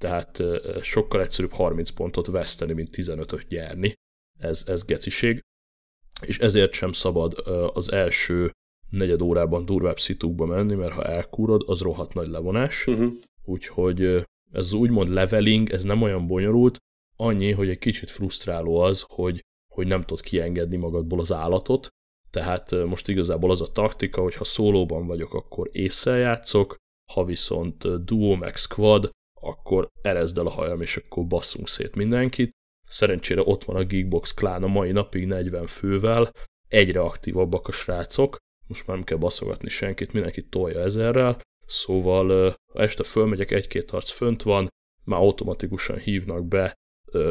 tehát 0.00 0.42
sokkal 0.82 1.20
egyszerűbb 1.20 1.52
30 1.52 1.90
pontot 1.90 2.26
veszteni, 2.26 2.72
mint 2.72 2.88
15-öt 2.92 3.48
nyerni. 3.48 3.92
Ez, 4.38 4.64
ez 4.66 4.84
geciség. 4.84 5.40
És 6.26 6.38
ezért 6.38 6.72
sem 6.72 6.92
szabad 6.92 7.38
az 7.74 7.92
első 7.92 8.50
negyed 8.90 9.22
órában 9.22 9.64
durvább 9.64 10.00
szitukba 10.00 10.46
menni, 10.46 10.74
mert 10.74 10.92
ha 10.92 11.04
elkúrod, 11.04 11.62
az 11.66 11.80
rohadt 11.80 12.14
nagy 12.14 12.28
levonás. 12.28 12.86
Uh-huh. 12.86 13.12
Úgyhogy 13.44 14.02
ez 14.52 14.66
az 14.66 14.72
úgymond 14.72 15.08
leveling, 15.08 15.70
ez 15.70 15.82
nem 15.82 16.02
olyan 16.02 16.26
bonyolult, 16.26 16.78
annyi, 17.16 17.50
hogy 17.50 17.68
egy 17.68 17.78
kicsit 17.78 18.10
frusztráló 18.10 18.78
az, 18.80 19.04
hogy, 19.08 19.40
hogy 19.74 19.86
nem 19.86 20.00
tudod 20.00 20.20
kiengedni 20.22 20.76
magadból 20.76 21.20
az 21.20 21.32
állatot, 21.32 21.88
tehát 22.30 22.70
most 22.70 23.08
igazából 23.08 23.50
az 23.50 23.60
a 23.60 23.72
taktika, 23.72 24.22
hogy 24.22 24.34
ha 24.34 24.44
szólóban 24.44 25.06
vagyok, 25.06 25.34
akkor 25.34 25.68
észszel 25.72 26.16
játszok, 26.16 26.76
ha 27.12 27.24
viszont 27.24 28.04
duo 28.04 28.36
meg 28.36 28.56
squad, 28.56 29.10
akkor 29.40 29.88
erezd 30.02 30.38
el 30.38 30.46
a 30.46 30.50
hajam, 30.50 30.80
és 30.80 30.96
akkor 30.96 31.26
basszunk 31.26 31.68
szét 31.68 31.94
mindenkit. 31.94 32.50
Szerencsére 32.88 33.42
ott 33.44 33.64
van 33.64 33.76
a 33.76 33.84
Geekbox 33.84 34.34
klán 34.34 34.62
a 34.62 34.66
mai 34.66 34.92
napig 34.92 35.26
40 35.26 35.66
fővel, 35.66 36.32
egyre 36.68 37.00
aktívabbak 37.00 37.68
a 37.68 37.72
srácok, 37.72 38.36
most 38.66 38.86
már 38.86 38.96
nem 38.96 39.06
kell 39.06 39.18
baszogatni 39.18 39.68
senkit, 39.68 40.12
mindenki 40.12 40.48
tolja 40.48 40.80
ezerrel, 40.80 41.40
szóval 41.66 42.56
ha 42.72 42.82
este 42.82 43.02
fölmegyek, 43.02 43.50
egy-két 43.50 43.90
harc 43.90 44.10
fönt 44.10 44.42
van, 44.42 44.68
már 45.04 45.20
automatikusan 45.20 45.98
hívnak 45.98 46.46
be 46.46 46.74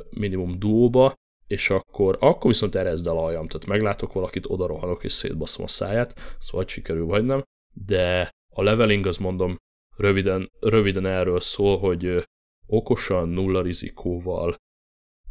minimum 0.10 0.60
duóba, 0.60 1.14
és 1.48 1.70
akkor, 1.70 2.18
akkor 2.20 2.52
viszont 2.52 2.76
erezd 2.76 3.08
el 3.08 3.18
a 3.18 3.22
hajam, 3.22 3.48
tehát 3.48 3.68
meglátok 3.68 4.14
valakit, 4.14 4.46
oda 4.48 4.68
rohanok 4.68 5.04
és 5.04 5.14
szétbaszom 5.14 5.64
a 5.64 5.68
száját, 5.68 6.36
szóval 6.40 6.68
sikerül, 6.68 7.06
vagy 7.06 7.26
nem, 7.26 7.44
de 7.74 8.32
a 8.56 8.64
leveling 8.64 9.06
az 9.06 9.18
mondom, 9.18 9.58
röviden, 10.00 10.52
röviden 10.60 11.06
erről 11.06 11.40
szól, 11.40 11.80
hogy 11.80 12.28
okosan, 12.66 13.30
nulla 13.30 13.62
rizikóval, 13.62 14.56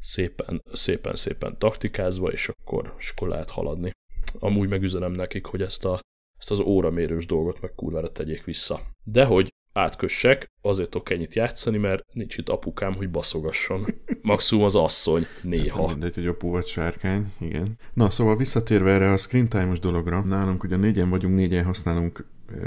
szépen, 0.00 0.62
szépen, 0.72 1.14
szépen 1.14 1.58
taktikázva, 1.58 2.32
és 2.32 2.48
akkor, 2.48 2.94
és 2.98 3.10
akkor 3.10 3.28
lehet 3.28 3.50
haladni. 3.50 3.90
Amúgy 4.38 4.68
megüzenem 4.68 5.12
nekik, 5.12 5.44
hogy 5.44 5.62
ezt, 5.62 5.84
a, 5.84 6.00
ezt 6.38 6.50
az 6.50 6.58
óramérős 6.58 7.26
dolgot 7.26 7.60
meg 7.60 7.74
kurvára 7.74 8.12
tegyék 8.12 8.44
vissza. 8.44 8.80
De 9.04 9.24
hogy 9.24 9.48
átkössek, 9.72 10.46
azért 10.60 10.90
tudok 10.90 11.10
ennyit 11.10 11.34
játszani, 11.34 11.78
mert 11.78 12.02
nincs 12.12 12.36
itt 12.36 12.48
apukám, 12.48 12.94
hogy 12.94 13.10
baszogasson. 13.10 13.86
Maximum 14.22 14.64
az 14.64 14.74
asszony, 14.74 15.26
néha. 15.42 15.86
Mindegy, 15.86 16.14
hogy 16.14 16.26
apu 16.26 16.50
vagy 16.50 16.66
sárkány, 16.66 17.32
igen. 17.40 17.78
Na, 17.94 18.10
szóval 18.10 18.36
visszatérve 18.36 18.90
erre 18.90 19.12
a 19.12 19.16
screen 19.16 19.48
time-os 19.48 19.78
dologra, 19.78 20.24
nálunk 20.24 20.62
ugye 20.62 20.76
négyen 20.76 21.10
vagyunk, 21.10 21.34
négyen 21.34 21.64
használunk 21.64 22.26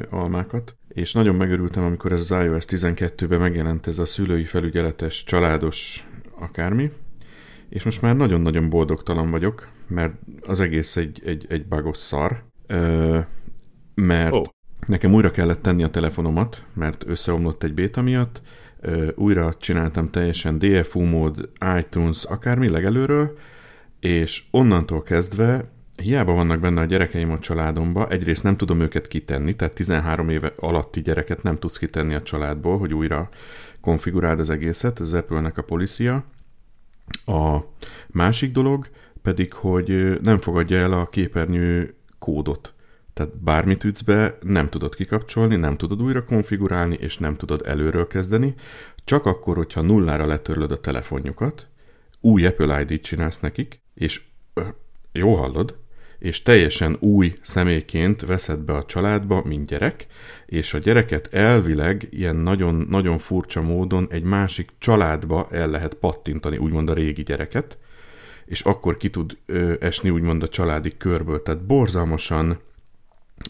almákat, 0.10 0.76
és 0.88 1.14
nagyon 1.14 1.36
megörültem, 1.36 1.84
amikor 1.84 2.12
ez 2.12 2.20
az 2.20 2.44
iOS 2.44 2.66
12-ben 2.68 3.40
megjelent 3.40 3.88
ez 3.88 3.98
a 3.98 4.06
szülői 4.06 4.44
felügyeletes, 4.44 5.24
családos 5.24 6.08
akármi, 6.40 6.92
és 7.70 7.84
most 7.84 8.02
már 8.02 8.16
nagyon-nagyon 8.16 8.70
boldogtalan 8.70 9.32
vagyok, 9.32 9.68
mert 9.88 10.14
az 10.42 10.60
egész 10.60 10.96
egy, 10.96 11.22
egy, 11.26 11.46
egy 11.50 11.66
bugos 11.66 11.98
szar, 11.98 12.44
ö, 12.68 13.20
mert 13.96 14.36
oh. 14.36 14.46
nekem 14.88 15.14
újra 15.14 15.32
kellett 15.32 15.62
tenni 15.62 15.84
a 15.84 15.90
telefonomat, 15.90 16.66
mert 16.74 17.04
összeomlott 17.08 17.64
egy 17.64 17.74
béta 17.74 18.02
miatt, 18.02 18.42
ö, 18.80 19.08
újra 19.16 19.54
csináltam 19.60 20.10
teljesen 20.10 20.60
DFU 20.60 21.02
mód, 21.02 21.50
iTunes, 21.78 22.24
akármi 22.24 22.70
legelőről, 22.70 23.38
és 24.00 24.44
onnantól 24.52 25.04
kezdve 25.04 25.72
hiába 26.02 26.34
vannak 26.34 26.60
benne 26.60 26.82
a 26.82 26.86
gyerekeim 26.86 27.32
a 27.32 27.40
családomba, 27.40 28.10
egyrészt 28.10 28.44
nem 28.44 28.58
tudom 28.58 28.82
őket 28.82 29.08
kitenni, 29.08 29.56
tehát 29.56 29.74
13 29.74 30.30
éve 30.30 30.54
alatti 30.58 31.02
gyereket 31.02 31.44
nem 31.44 31.60
tudsz 31.60 31.78
kitenni 31.78 32.14
a 32.14 32.22
családból, 32.22 32.78
hogy 32.78 32.94
újra 32.94 33.30
konfiguráld 33.82 34.40
az 34.40 34.50
egészet, 34.50 35.00
ez 35.00 35.14
Apple-nek 35.14 35.58
a 35.58 35.64
policia. 35.64 36.24
A 37.26 37.58
másik 38.08 38.52
dolog 38.52 38.90
pedig, 39.22 39.54
hogy 39.54 40.20
nem 40.22 40.40
fogadja 40.40 40.78
el 40.78 40.92
a 40.92 41.10
képernyő 41.10 41.96
kódot. 42.20 42.74
Tehát 43.14 43.38
bármit 43.38 43.84
ütsz 43.84 44.02
be, 44.02 44.38
nem 44.42 44.70
tudod 44.70 44.96
kikapcsolni, 44.96 45.56
nem 45.56 45.78
tudod 45.78 46.02
újra 46.02 46.26
konfigurálni, 46.26 46.98
és 47.00 47.18
nem 47.18 47.36
tudod 47.36 47.62
előről 47.66 48.08
kezdeni. 48.08 48.56
Csak 49.04 49.26
akkor, 49.26 49.56
hogyha 49.56 49.82
nullára 49.82 50.26
letörlöd 50.26 50.72
a 50.72 50.80
telefonjukat, 50.80 51.68
új 52.20 52.46
Apple 52.46 52.82
ID-t 52.82 53.04
csinálsz 53.04 53.40
nekik, 53.40 53.80
és 53.94 54.22
jó 55.12 55.36
hallod, 55.36 55.81
és 56.22 56.42
teljesen 56.42 56.98
új 57.00 57.34
személyként 57.42 58.22
veszed 58.22 58.60
be 58.60 58.74
a 58.74 58.86
családba, 58.86 59.42
mint 59.46 59.68
gyerek, 59.68 60.06
és 60.46 60.74
a 60.74 60.78
gyereket 60.78 61.34
elvileg 61.34 62.08
ilyen 62.10 62.36
nagyon, 62.36 62.86
nagyon 62.90 63.18
furcsa 63.18 63.62
módon 63.62 64.08
egy 64.10 64.24
másik 64.24 64.70
családba 64.78 65.48
el 65.52 65.70
lehet 65.70 65.94
pattintani, 65.94 66.58
úgymond 66.58 66.90
a 66.90 66.94
régi 66.94 67.24
gyereket, 67.24 67.78
és 68.46 68.62
akkor 68.62 68.98
ki 68.98 69.10
tud 69.10 69.38
ö, 69.46 69.74
esni 69.80 70.10
úgymond 70.10 70.44
a 70.44 70.48
családi 70.48 70.98
körből. 70.98 71.42
Tehát 71.42 71.66
borzalmasan 71.66 72.60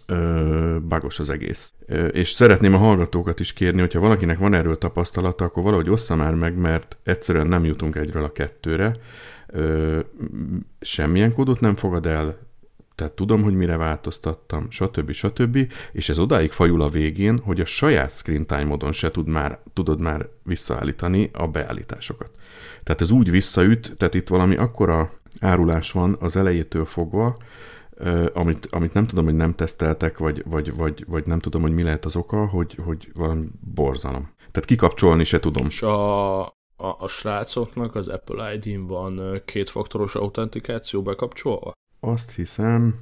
ö, 0.06 0.78
bagos 0.88 1.20
az 1.20 1.30
egész. 1.30 1.74
Ö, 1.86 2.06
és 2.06 2.32
szeretném 2.32 2.74
a 2.74 2.78
hallgatókat 2.78 3.40
is 3.40 3.54
kérni, 3.54 3.80
hogyha 3.80 4.00
valakinek 4.00 4.38
van 4.38 4.54
erről 4.54 4.78
tapasztalata, 4.78 5.46
akkor 5.46 5.64
valahogy 5.64 5.90
ossza 5.90 6.16
már 6.16 6.34
meg, 6.36 6.56
mert 6.56 6.98
egyszerűen 7.04 7.48
nem 7.48 7.66
jutunk 7.66 7.96
egyről 7.96 8.24
a 8.24 8.32
kettőre. 8.32 8.96
Ö, 9.48 10.00
semmilyen 10.82 11.34
kódot 11.34 11.60
nem 11.60 11.76
fogad 11.76 12.06
el, 12.06 12.50
tehát 12.96 13.14
tudom, 13.14 13.44
hogy 13.44 13.54
mire 13.54 13.78
változtattam, 13.78 14.68
stb. 14.70 15.12
stb. 15.12 15.58
És 15.92 16.10
ez 16.10 16.20
odáig 16.20 16.52
fajul 16.52 16.82
a 16.82 16.90
végén, 16.90 17.40
hogy 17.40 17.60
a 17.60 17.66
saját 17.66 18.12
screen 18.12 18.46
time 18.46 18.64
modon 18.64 18.92
se 18.92 19.10
tud 19.10 19.28
már, 19.28 19.60
tudod 19.74 20.00
már 20.00 20.30
visszaállítani 20.44 21.30
a 21.34 21.48
beállításokat. 21.48 22.32
Tehát 22.84 23.02
ez 23.02 23.12
úgy 23.12 23.32
visszaüt, 23.32 23.94
tehát 23.98 24.14
itt 24.14 24.28
valami 24.28 24.56
akkora 24.56 25.12
árulás 25.40 25.92
van 25.92 26.18
az 26.20 26.36
elejétől 26.36 26.86
fogva, 26.86 27.38
amit, 28.34 28.68
amit 28.72 28.94
nem 28.94 29.08
tudom, 29.08 29.26
hogy 29.26 29.36
nem 29.36 29.56
teszteltek, 29.56 30.18
vagy, 30.18 30.44
vagy, 30.46 30.76
vagy, 30.76 31.06
vagy 31.08 31.26
nem 31.26 31.40
tudom, 31.40 31.62
hogy 31.62 31.74
mi 31.74 31.84
lehet 31.84 32.06
az 32.06 32.16
oka, 32.16 32.46
hogy, 32.48 32.76
hogy 32.86 33.12
valami 33.14 33.48
borzalom. 33.60 34.30
Tehát 34.52 34.70
kikapcsolni 34.70 35.24
se 35.24 35.40
tudom. 35.40 35.66
És 35.66 35.82
a, 35.82 36.42
a, 36.42 36.52
a 36.76 37.08
srácoknak 37.08 37.96
az 37.96 38.08
Apple 38.08 38.54
ID-n 38.54 38.88
van 38.88 39.42
kétfaktoros 39.46 40.16
autentikáció 40.16 41.02
bekapcsolva? 41.02 41.74
Azt 42.04 42.32
hiszem, 42.32 42.96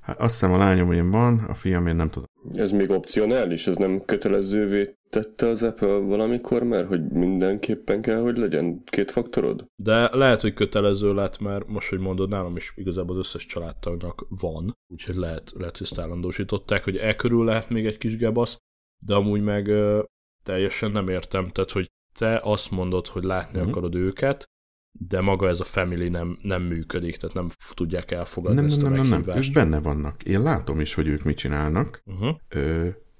hát 0.00 0.20
azt 0.20 0.30
hiszem 0.32 0.52
a 0.52 0.56
lányom 0.56 0.92
én 0.92 1.10
van, 1.10 1.38
a 1.38 1.54
fiam 1.54 1.86
én 1.86 1.96
nem 1.96 2.10
tudom. 2.10 2.26
Ez 2.52 2.70
még 2.70 2.90
opcionális? 2.90 3.66
Ez 3.66 3.76
nem 3.76 4.04
kötelezővé 4.04 4.94
tette 5.08 5.46
az 5.46 5.62
Apple 5.62 5.98
valamikor, 5.98 6.62
mert 6.62 6.88
hogy 6.88 7.08
mindenképpen 7.08 8.02
kell, 8.02 8.20
hogy 8.20 8.36
legyen 8.36 8.84
két 8.84 9.10
faktorod? 9.10 9.66
De 9.76 10.16
lehet, 10.16 10.40
hogy 10.40 10.54
kötelező 10.54 11.14
lett, 11.14 11.38
mert 11.38 11.66
most, 11.66 11.88
hogy 11.88 11.98
mondod, 11.98 12.28
nálam 12.28 12.56
is 12.56 12.72
igazából 12.76 13.18
az 13.18 13.26
összes 13.26 13.46
családtagnak 13.46 14.26
van, 14.28 14.76
úgyhogy 14.92 15.16
lehet, 15.16 15.52
lehet 15.56 15.76
hogy 15.76 15.86
ezt 15.90 15.98
állandósították, 15.98 16.84
hogy 16.84 16.96
e 16.96 17.16
körül 17.16 17.44
lehet 17.44 17.70
még 17.70 17.86
egy 17.86 17.98
kis 17.98 18.16
gebasz, 18.16 18.58
de 19.06 19.14
amúgy 19.14 19.42
meg 19.42 19.68
ö, 19.68 20.02
teljesen 20.42 20.90
nem 20.90 21.08
értem, 21.08 21.48
tehát 21.48 21.70
hogy 21.70 21.90
te 22.18 22.40
azt 22.42 22.70
mondod, 22.70 23.06
hogy 23.06 23.24
látni 23.24 23.58
uh-huh. 23.58 23.70
akarod 23.70 23.94
őket, 23.94 24.44
de 24.92 25.20
maga 25.20 25.48
ez 25.48 25.60
a 25.60 25.64
family 25.64 26.08
nem, 26.08 26.38
nem 26.42 26.62
működik, 26.62 27.16
tehát 27.16 27.34
nem 27.34 27.48
tudják 27.74 28.10
elfogadni 28.10 28.60
nem, 28.60 28.66
ezt 28.66 28.82
nem, 28.82 28.92
a 28.92 28.96
nem, 28.96 29.06
nem, 29.06 29.22
nem, 29.26 29.36
ők 29.36 29.52
benne 29.52 29.80
vannak. 29.80 30.22
Én 30.22 30.42
látom 30.42 30.80
is, 30.80 30.94
hogy 30.94 31.06
ők 31.06 31.22
mit 31.22 31.36
csinálnak, 31.36 32.02
uh-huh. 32.06 32.36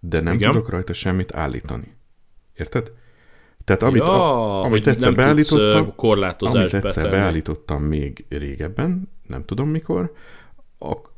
de 0.01 0.21
nem 0.21 0.35
Igen. 0.35 0.53
tudok 0.53 0.71
rajta 0.71 0.93
semmit 0.93 1.35
állítani. 1.35 1.97
Érted? 2.55 2.93
Tehát 3.65 3.83
amit, 3.83 4.03
ja, 4.03 4.61
a, 4.61 4.65
amit 4.65 4.87
egyszer 4.87 5.15
beállítottam, 5.15 5.93
amit 5.97 6.63
egyszer 6.63 6.83
betenni. 6.83 7.09
beállítottam 7.09 7.83
még 7.83 8.25
régebben, 8.29 9.09
nem 9.27 9.45
tudom 9.45 9.69
mikor, 9.69 10.13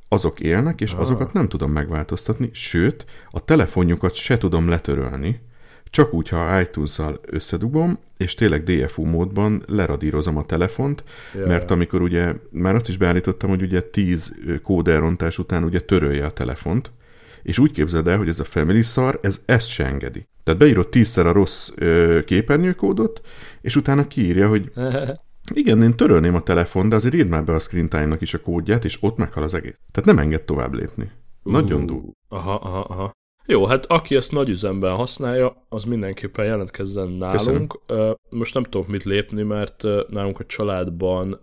azok 0.09 0.41
élnek, 0.41 0.81
és 0.81 0.93
ah. 0.93 1.01
azokat 1.01 1.33
nem 1.33 1.49
tudom 1.49 1.71
megváltoztatni, 1.71 2.51
sőt, 2.53 3.05
a 3.31 3.45
telefonjukat 3.45 4.15
se 4.15 4.39
tudom 4.39 4.69
letörölni, 4.69 5.41
csak 5.95 6.13
úgy, 6.13 6.29
ha 6.29 6.61
iTunes-zal 6.61 7.21
összedugom, 7.27 7.99
és 8.17 8.35
tényleg 8.35 8.63
DFU 8.63 9.05
módban 9.05 9.63
leradírozom 9.67 10.37
a 10.37 10.47
telefont, 10.47 11.05
yeah. 11.35 11.49
mert 11.49 11.71
amikor 11.71 12.03
ugye, 12.03 12.35
már 12.51 12.75
azt 12.75 12.89
is 12.89 12.97
beállítottam, 12.97 13.49
hogy 13.49 13.63
ugye 13.63 13.81
10 13.81 14.33
kódelrontás 14.63 15.39
után 15.39 15.65
ugye 15.65 15.81
törölje 15.81 16.25
a 16.25 16.33
telefont, 16.33 16.93
és 17.43 17.59
úgy 17.59 17.73
képzeld 17.73 18.09
el, 18.09 18.17
hogy 18.17 18.29
ez 18.29 18.41
a 18.41 18.45
family 18.45 18.83
szar, 18.83 19.19
ez 19.23 19.41
ezt 19.45 19.69
se 19.69 19.87
engedi. 19.87 20.27
Tehát 20.45 20.61
beírod 20.61 20.89
tízszer 20.89 21.27
a 21.27 21.33
rossz 21.33 21.71
ö, 21.75 22.21
képernyőkódot, 22.25 23.21
és 23.61 23.77
utána 23.77 24.07
kiírja, 24.07 24.49
hogy 24.49 24.73
igen, 25.63 25.83
én 25.83 25.97
törölném 25.97 26.35
a 26.35 26.43
telefon, 26.43 26.89
de 26.89 26.97
azért 26.97 27.15
írd 27.15 27.29
már 27.29 27.45
be 27.45 27.53
a 27.53 27.59
screen 27.59 27.89
time-nak 27.89 28.21
is 28.21 28.35
a 28.35 28.41
kódját, 28.41 28.85
és 28.85 28.99
ott 29.01 29.17
meghal 29.17 29.43
az 29.43 29.55
egész. 29.55 29.79
Tehát 29.93 30.09
nem 30.09 30.19
enged 30.19 30.43
tovább 30.43 30.75
lépni. 30.75 31.11
Nagyon 31.43 31.81
uh, 31.81 31.87
durva. 31.87 32.11
Aha, 32.29 32.55
aha, 32.55 32.81
aha. 32.81 33.13
Jó, 33.47 33.67
hát 33.67 33.87
aki 33.87 34.17
ezt 34.17 34.33
nagy 34.33 34.49
üzemben 34.49 34.95
használja, 34.95 35.61
az 35.69 35.85
mindenképpen 35.85 36.45
jelentkezzen 36.45 37.09
nálunk. 37.09 37.81
Köszönöm. 37.87 38.17
Most 38.31 38.55
nem 38.55 38.63
tudok 38.63 38.87
mit 38.87 39.05
lépni, 39.05 39.43
mert 39.43 39.83
nálunk 40.09 40.41
a 40.41 40.47
családban 40.47 41.41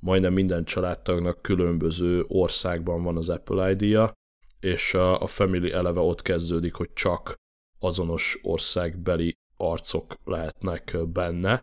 majdnem 0.00 0.32
minden 0.32 0.64
családtagnak 0.64 1.42
különböző 1.42 2.24
országban 2.28 3.02
van 3.02 3.16
az 3.16 3.28
Apple 3.28 3.70
ID-ja, 3.70 4.12
és 4.60 4.94
a 4.94 5.26
Family 5.26 5.72
eleve 5.72 6.00
ott 6.00 6.22
kezdődik, 6.22 6.74
hogy 6.74 6.92
csak 6.92 7.34
azonos 7.78 8.38
országbeli 8.42 9.34
arcok 9.56 10.14
lehetnek 10.24 10.96
benne. 11.12 11.60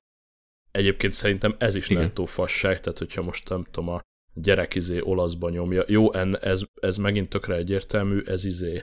Egyébként 0.72 1.14
szerintem 1.14 1.56
ez 1.58 1.76
is 1.76 1.90
nettó 1.90 2.26
fasság, 2.26 2.80
tehát 2.80 2.98
hogyha 2.98 3.22
most 3.22 3.50
nem 3.50 3.64
tudom, 3.72 3.90
a 3.90 4.02
gyerek 4.34 4.76
izé 4.76 5.00
olaszba 5.02 5.50
nyomja. 5.50 5.84
Jó, 5.88 6.14
en, 6.14 6.40
ez, 6.40 6.62
ez 6.82 6.98
megint 6.98 7.30
tökre 7.30 7.56
egyértelmű, 7.56 8.22
ez 8.26 8.46
izé 8.46 8.82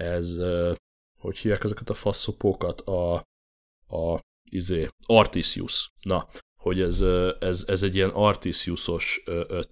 ez, 0.00 0.36
hogy 1.18 1.38
hívják 1.38 1.64
ezeket 1.64 1.90
a 1.90 1.94
faszopókat, 1.94 2.80
a, 2.80 3.14
a 3.88 4.20
izé, 4.50 4.88
Artisius. 5.06 5.88
Na, 6.02 6.28
hogy 6.62 6.80
ez, 6.80 7.00
ez, 7.40 7.64
ez 7.66 7.82
egy 7.82 7.94
ilyen 7.94 8.10
Artisiusos 8.10 9.24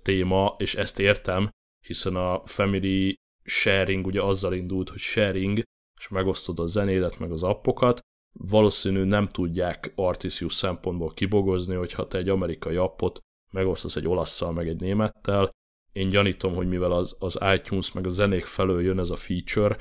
téma, 0.02 0.54
és 0.58 0.74
ezt 0.74 0.98
értem, 0.98 1.50
hiszen 1.86 2.16
a 2.16 2.42
Family 2.46 3.14
Sharing 3.44 4.06
ugye 4.06 4.22
azzal 4.22 4.54
indult, 4.54 4.88
hogy 4.88 4.98
sharing, 4.98 5.62
és 5.98 6.08
megosztod 6.08 6.58
a 6.58 6.66
zenédet, 6.66 7.18
meg 7.18 7.32
az 7.32 7.42
appokat, 7.42 8.00
valószínű 8.38 9.04
nem 9.04 9.28
tudják 9.28 9.92
Artisius 9.94 10.54
szempontból 10.54 11.10
kibogozni, 11.10 11.74
hogyha 11.74 12.06
te 12.06 12.18
egy 12.18 12.28
amerikai 12.28 12.76
appot 12.76 13.18
megosztasz 13.50 13.96
egy 13.96 14.08
olasszal, 14.08 14.52
meg 14.52 14.68
egy 14.68 14.80
némettel, 14.80 15.50
én 15.92 16.08
gyanítom, 16.08 16.54
hogy 16.54 16.68
mivel 16.68 16.92
az, 16.92 17.16
az 17.18 17.38
iTunes 17.54 17.92
meg 17.92 18.06
a 18.06 18.10
zenék 18.10 18.44
felől 18.44 18.82
jön 18.82 18.98
ez 18.98 19.10
a 19.10 19.16
feature, 19.16 19.76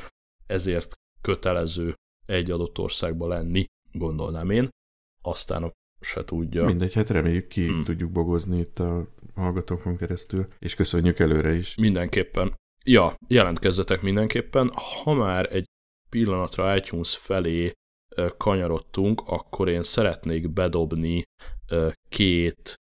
ezért 0.47 0.93
kötelező 1.21 1.93
egy 2.25 2.51
adott 2.51 2.79
országba 2.79 3.27
lenni, 3.27 3.65
gondolnám 3.91 4.49
én. 4.49 4.69
Aztán 5.21 5.73
se 5.99 6.23
tudja. 6.23 6.65
Mindegy, 6.65 6.93
hát 6.93 7.09
reméljük 7.09 7.47
ki 7.47 7.65
hmm. 7.65 7.83
tudjuk 7.83 8.11
bogozni 8.11 8.59
itt 8.59 8.79
a 8.79 9.07
hallgatókon 9.35 9.97
keresztül, 9.97 10.47
és 10.59 10.75
köszönjük 10.75 11.19
előre 11.19 11.53
is. 11.53 11.75
Mindenképpen. 11.75 12.55
Ja, 12.85 13.15
jelentkezzetek 13.27 14.01
mindenképpen. 14.01 14.71
Ha 15.03 15.13
már 15.13 15.55
egy 15.55 15.65
pillanatra 16.09 16.75
iTunes 16.75 17.17
felé 17.17 17.71
kanyarodtunk, 18.37 19.21
akkor 19.25 19.69
én 19.69 19.83
szeretnék 19.83 20.53
bedobni 20.53 21.23
két 22.09 22.75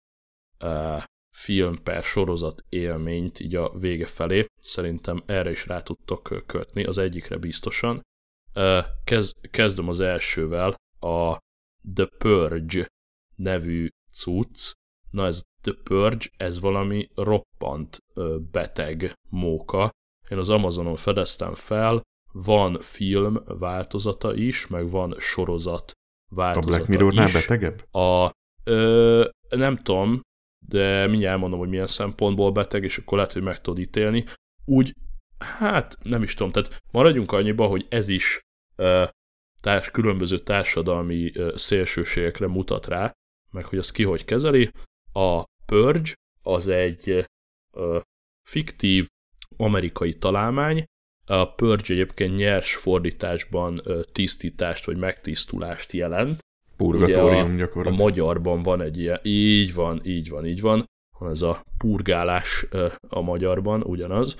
film 1.36 1.82
per 1.82 2.02
sorozat 2.02 2.64
élményt 2.68 3.40
így 3.40 3.54
a 3.54 3.70
vége 3.78 4.06
felé. 4.06 4.46
Szerintem 4.60 5.22
erre 5.26 5.50
is 5.50 5.66
rá 5.66 5.82
tudtok 5.82 6.42
kötni, 6.46 6.84
az 6.84 6.98
egyikre 6.98 7.36
biztosan. 7.36 8.02
Kezd, 9.04 9.50
kezdem 9.50 9.88
az 9.88 10.00
elsővel, 10.00 10.74
a 11.00 11.38
The 11.94 12.08
Purge 12.18 12.86
nevű 13.34 13.88
cucc. 14.12 14.72
Na 15.10 15.26
ez 15.26 15.42
The 15.62 15.74
Purge, 15.82 16.26
ez 16.36 16.60
valami 16.60 17.08
roppant 17.14 17.98
beteg 18.50 19.12
móka. 19.30 19.90
Én 20.28 20.38
az 20.38 20.48
Amazonon 20.48 20.96
fedeztem 20.96 21.54
fel, 21.54 22.02
van 22.32 22.80
film 22.80 23.42
változata 23.44 24.34
is, 24.34 24.66
meg 24.66 24.90
van 24.90 25.14
sorozat 25.18 25.92
változata 26.30 26.72
A 26.72 26.76
Black 26.76 26.88
Mirror-nál 26.88 27.32
betegebb? 27.32 27.94
A, 27.94 28.32
ö, 28.64 29.28
nem 29.48 29.76
tudom, 29.76 30.20
de 30.68 31.06
mindjárt 31.06 31.40
mondom, 31.40 31.58
hogy 31.58 31.68
milyen 31.68 31.86
szempontból 31.86 32.52
beteg, 32.52 32.82
és 32.84 32.98
akkor 32.98 33.18
lehet, 33.18 33.32
hogy 33.32 33.42
meg 33.42 33.60
tudod 33.60 33.80
ítélni. 33.80 34.24
Úgy, 34.64 34.94
hát 35.38 35.98
nem 36.02 36.22
is 36.22 36.34
tudom, 36.34 36.52
tehát 36.52 36.82
maradjunk 36.92 37.32
annyiba, 37.32 37.66
hogy 37.66 37.86
ez 37.88 38.08
is 38.08 38.40
uh, 38.76 39.08
társ, 39.60 39.90
különböző 39.90 40.38
társadalmi 40.38 41.32
uh, 41.34 41.56
szélsőségekre 41.56 42.46
mutat 42.46 42.86
rá, 42.86 43.12
meg 43.50 43.64
hogy 43.64 43.78
az 43.78 43.90
ki 43.90 44.02
hogy 44.02 44.24
kezeli. 44.24 44.70
A 45.12 45.44
Purge 45.66 46.12
az 46.42 46.68
egy 46.68 47.26
uh, 47.72 48.00
fiktív 48.48 49.06
amerikai 49.56 50.18
találmány, 50.18 50.84
a 51.26 51.54
Purge 51.54 51.94
egyébként 51.94 52.36
nyers 52.36 52.76
fordításban 52.76 53.82
tisztítást 54.12 54.84
vagy 54.84 54.96
megtisztulást 54.96 55.92
jelent. 55.92 56.40
Purgatórium 56.76 57.54
a, 57.54 57.56
gyakorlatilag. 57.56 58.00
A 58.00 58.02
magyarban 58.02 58.62
van 58.62 58.80
egy 58.80 58.98
ilyen, 58.98 59.20
így 59.22 59.74
van, 59.74 60.00
így 60.04 60.28
van, 60.28 60.46
így 60.46 60.60
van, 60.60 60.84
van 61.18 61.30
ez 61.30 61.42
a 61.42 61.62
purgálás 61.78 62.66
a 63.08 63.20
magyarban, 63.20 63.82
ugyanaz. 63.82 64.36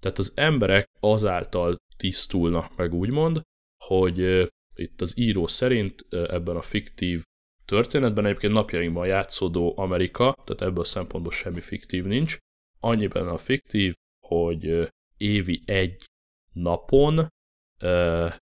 Tehát 0.00 0.18
az 0.18 0.32
emberek 0.34 0.88
azáltal 1.00 1.76
tisztulnak 1.96 2.76
meg 2.76 2.94
úgymond, 2.94 3.40
hogy 3.84 4.48
itt 4.74 5.00
az 5.00 5.18
író 5.18 5.46
szerint 5.46 6.06
ebben 6.10 6.56
a 6.56 6.62
fiktív 6.62 7.22
történetben 7.64 8.26
egyébként 8.26 8.52
napjainkban 8.52 9.06
játszódó 9.06 9.74
Amerika, 9.76 10.34
tehát 10.44 10.62
ebből 10.62 10.80
a 10.80 10.84
szempontból 10.84 11.32
semmi 11.32 11.60
fiktív 11.60 12.04
nincs, 12.04 12.36
annyiben 12.80 13.28
a 13.28 13.38
fiktív, 13.38 13.94
hogy 14.26 14.88
évi 15.16 15.62
egy 15.66 16.04
napon 16.52 17.28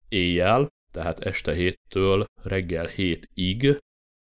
éjjel, 0.08 0.68
tehát 0.96 1.20
este 1.20 1.54
héttől 1.54 2.24
reggel 2.42 2.86
hétig 2.86 3.78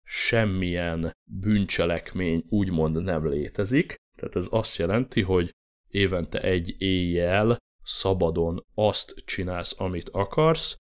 semmilyen 0.03 1.13
bűncselekmény 1.31 2.45
úgymond 2.49 3.03
nem 3.03 3.29
létezik. 3.29 3.95
Tehát 4.17 4.37
ez 4.37 4.47
azt 4.51 4.77
jelenti, 4.77 5.23
hogy 5.23 5.51
évente 5.89 6.41
egy 6.41 6.75
éjjel 6.79 7.57
szabadon 7.83 8.65
azt 8.75 9.15
csinálsz, 9.25 9.81
amit 9.81 10.09
akarsz. 10.09 10.77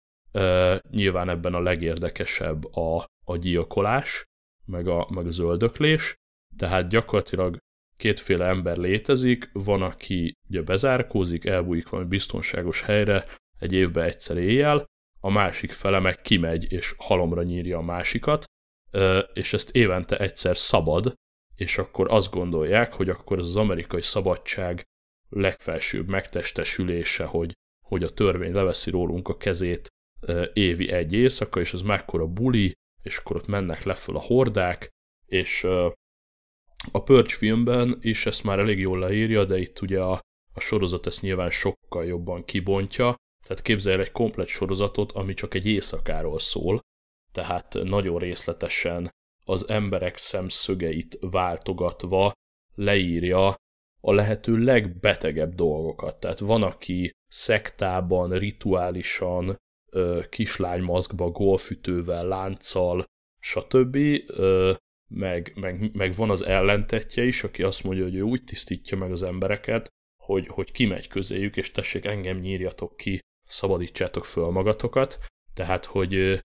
nyilván 0.91 1.29
ebben 1.29 1.55
a 1.55 1.61
legérdekesebb 1.61 2.65
a, 2.65 3.07
a 3.25 3.37
gyilkolás, 3.37 4.25
meg 4.65 4.89
a, 4.89 5.09
meg 5.11 5.27
a 5.27 5.31
zöldöklés. 5.31 6.15
Tehát 6.57 6.89
gyakorlatilag 6.89 7.59
kétféle 7.97 8.47
ember 8.47 8.77
létezik, 8.77 9.51
van, 9.53 9.83
aki 9.83 10.33
ugye 10.49 10.63
bezárkózik, 10.63 11.45
elbújik 11.45 11.89
valami 11.89 12.09
biztonságos 12.09 12.83
helyre 12.83 13.25
egy 13.59 13.73
évben 13.73 14.05
egyszer 14.05 14.37
éjjel, 14.37 14.87
a 15.21 15.31
másik 15.31 15.73
fele 15.73 15.99
meg 15.99 16.21
kimegy 16.21 16.73
és 16.73 16.95
halomra 16.97 17.43
nyírja 17.43 17.79
a 17.79 17.83
másikat, 17.83 18.45
és 19.33 19.53
ezt 19.53 19.71
évente 19.71 20.19
egyszer 20.19 20.57
szabad, 20.57 21.15
és 21.55 21.79
akkor 21.79 22.11
azt 22.11 22.31
gondolják, 22.31 22.93
hogy 22.93 23.09
akkor 23.09 23.39
az 23.39 23.57
amerikai 23.57 24.03
szabadság 24.03 24.85
legfelsőbb 25.29 26.09
megtestesülése, 26.09 27.25
hogy, 27.25 27.53
hogy 27.87 28.03
a 28.03 28.11
törvény 28.11 28.53
leveszi 28.53 28.91
rólunk 28.91 29.29
a 29.29 29.37
kezét 29.37 29.89
évi 30.53 30.91
egy 30.91 31.13
éjszaka, 31.13 31.61
és 31.61 31.73
ez 31.73 31.83
mekkora 31.83 32.27
buli, 32.27 32.73
és 33.03 33.17
akkor 33.17 33.37
ott 33.37 33.47
mennek 33.47 33.83
le 33.85 33.95
föl 33.95 34.17
a 34.17 34.21
hordák, 34.21 34.89
és 35.27 35.65
a 36.93 37.03
Purge 37.03 37.35
filmben 37.35 37.99
is 38.01 38.27
ezt 38.27 38.45
már 38.45 38.59
elég 38.59 38.79
jól 38.79 38.99
leírja, 38.99 39.45
de 39.45 39.59
itt 39.59 39.81
ugye 39.81 40.01
a, 40.01 40.21
a 40.53 40.61
sorozat 40.61 41.07
ezt 41.07 41.23
nyilván 41.23 41.51
sokkal 41.51 42.05
jobban 42.05 42.45
kibontja, 42.45 43.15
tehát 43.49 43.63
képzelj 43.63 44.01
egy 44.01 44.13
komplet 44.13 44.49
sorozatot, 44.49 45.13
ami 45.13 45.35
csak 45.35 45.55
egy 45.55 45.67
éjszakáról 45.67 46.39
szól, 46.39 46.81
tehát 47.33 47.75
nagyon 47.83 48.19
részletesen 48.19 49.11
az 49.45 49.69
emberek 49.69 50.17
szemszögeit 50.17 51.19
váltogatva 51.21 52.33
leírja 52.75 53.55
a 54.01 54.13
lehető 54.13 54.57
legbetegebb 54.57 55.55
dolgokat. 55.55 56.21
Tehát 56.21 56.39
van, 56.39 56.63
aki 56.63 57.11
szektában, 57.29 58.31
rituálisan, 58.31 59.57
kislánymaszkba, 60.29 61.31
golfütővel, 61.31 62.27
lánccal, 62.27 63.05
stb 63.41 63.97
meg, 65.11 65.53
meg, 65.55 65.97
meg 65.97 66.15
van 66.15 66.31
az 66.31 66.43
ellentetje 66.43 67.25
is, 67.25 67.43
aki 67.43 67.63
azt 67.63 67.85
mondja, 67.85 68.05
hogy 68.05 68.15
ő 68.15 68.23
úgy 68.23 68.45
tisztítja 68.45 68.97
meg 68.97 69.13
az 69.13 69.23
embereket, 69.23 69.89
hogy, 70.23 70.47
hogy 70.47 70.73
kimegy 70.73 71.09
közéjük, 71.09 71.57
és 71.57 71.71
tessék, 71.71 72.05
engem 72.05 72.39
nyírjatok 72.39 72.97
ki, 72.97 73.21
szabadítsátok 73.49 74.25
föl 74.25 74.51
magatokat. 74.51 75.19
Tehát, 75.55 75.85
hogy 75.85 76.41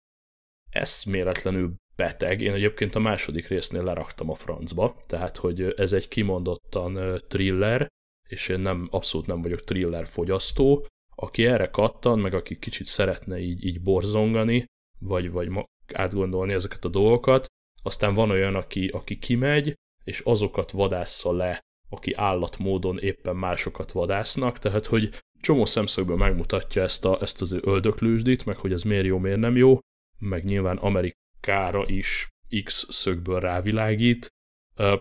eszméletlenül 0.69 1.73
beteg. 1.95 2.41
Én 2.41 2.53
egyébként 2.53 2.95
a 2.95 2.99
második 2.99 3.47
résznél 3.47 3.83
leraktam 3.83 4.29
a 4.29 4.35
francba, 4.35 4.95
tehát, 5.07 5.37
hogy 5.37 5.73
ez 5.77 5.93
egy 5.93 6.07
kimondottan 6.07 7.21
thriller, 7.27 7.87
és 8.29 8.47
én 8.47 8.59
nem, 8.59 8.87
abszolút 8.91 9.27
nem 9.27 9.41
vagyok 9.41 9.63
thriller 9.63 10.07
fogyasztó. 10.07 10.87
Aki 11.15 11.45
erre 11.45 11.69
kattan, 11.69 12.19
meg 12.19 12.33
aki 12.33 12.59
kicsit 12.59 12.85
szeretne 12.85 13.39
így, 13.39 13.65
így 13.65 13.81
borzongani, 13.81 14.65
vagy, 14.99 15.31
vagy 15.31 15.49
átgondolni 15.93 16.53
ezeket 16.53 16.85
a 16.85 16.89
dolgokat, 16.89 17.45
aztán 17.83 18.13
van 18.13 18.29
olyan, 18.29 18.55
aki, 18.55 18.87
aki 18.87 19.17
kimegy, 19.17 19.73
és 20.03 20.19
azokat 20.19 20.71
vadásza 20.71 21.31
le, 21.31 21.59
aki 21.89 22.13
állatmódon 22.13 22.99
éppen 22.99 23.35
másokat 23.35 23.91
vadásznak, 23.91 24.59
tehát 24.59 24.85
hogy 24.85 25.09
csomó 25.43 25.65
szemszögből 25.65 26.15
megmutatja 26.15 26.81
ezt, 26.81 27.05
a, 27.05 27.17
ezt 27.21 27.41
az 27.41 27.57
öldöklősdit, 27.61 28.45
meg 28.45 28.57
hogy 28.57 28.71
ez 28.71 28.81
miért 28.81 29.05
jó, 29.05 29.17
miért 29.17 29.39
nem 29.39 29.55
jó, 29.55 29.79
meg 30.19 30.43
nyilván 30.43 30.77
Amerikára 30.77 31.83
is 31.85 32.27
X 32.63 32.85
szögből 32.89 33.39
rávilágít. 33.39 34.27
Uh, 34.77 34.99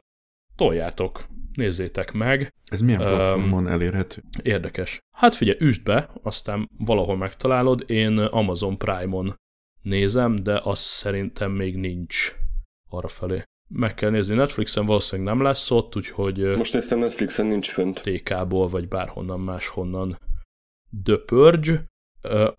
toljátok, 0.56 1.26
nézzétek 1.52 2.12
meg. 2.12 2.52
Ez 2.64 2.80
milyen 2.80 3.00
platformon 3.00 3.64
um, 3.64 3.70
elérhető? 3.70 4.22
Érdekes. 4.42 4.98
Hát 5.16 5.34
figyelj, 5.34 5.58
üsd 5.60 5.82
be, 5.82 6.10
aztán 6.22 6.68
valahol 6.78 7.16
megtalálod. 7.16 7.84
Én 7.86 8.18
Amazon 8.18 8.78
Prime-on 8.78 9.34
nézem, 9.82 10.42
de 10.42 10.60
azt 10.62 10.82
szerintem 10.82 11.50
még 11.50 11.76
nincs 11.76 12.34
arra 12.90 13.08
felé. 13.08 13.42
Meg 13.68 13.94
kell 13.94 14.10
nézni, 14.10 14.34
Netflixen 14.34 14.86
valószínűleg 14.86 15.34
nem 15.34 15.42
lesz 15.42 15.70
ott, 15.70 15.96
úgyhogy... 15.96 16.56
Most 16.56 16.72
néztem, 16.72 16.98
Netflixen 16.98 17.46
nincs 17.46 17.70
fönt. 17.70 18.02
TK-ból, 18.02 18.68
vagy 18.68 18.88
bárhonnan 18.88 19.40
máshonnan. 19.40 20.18
The 21.04 21.16
Purge. 21.16 21.86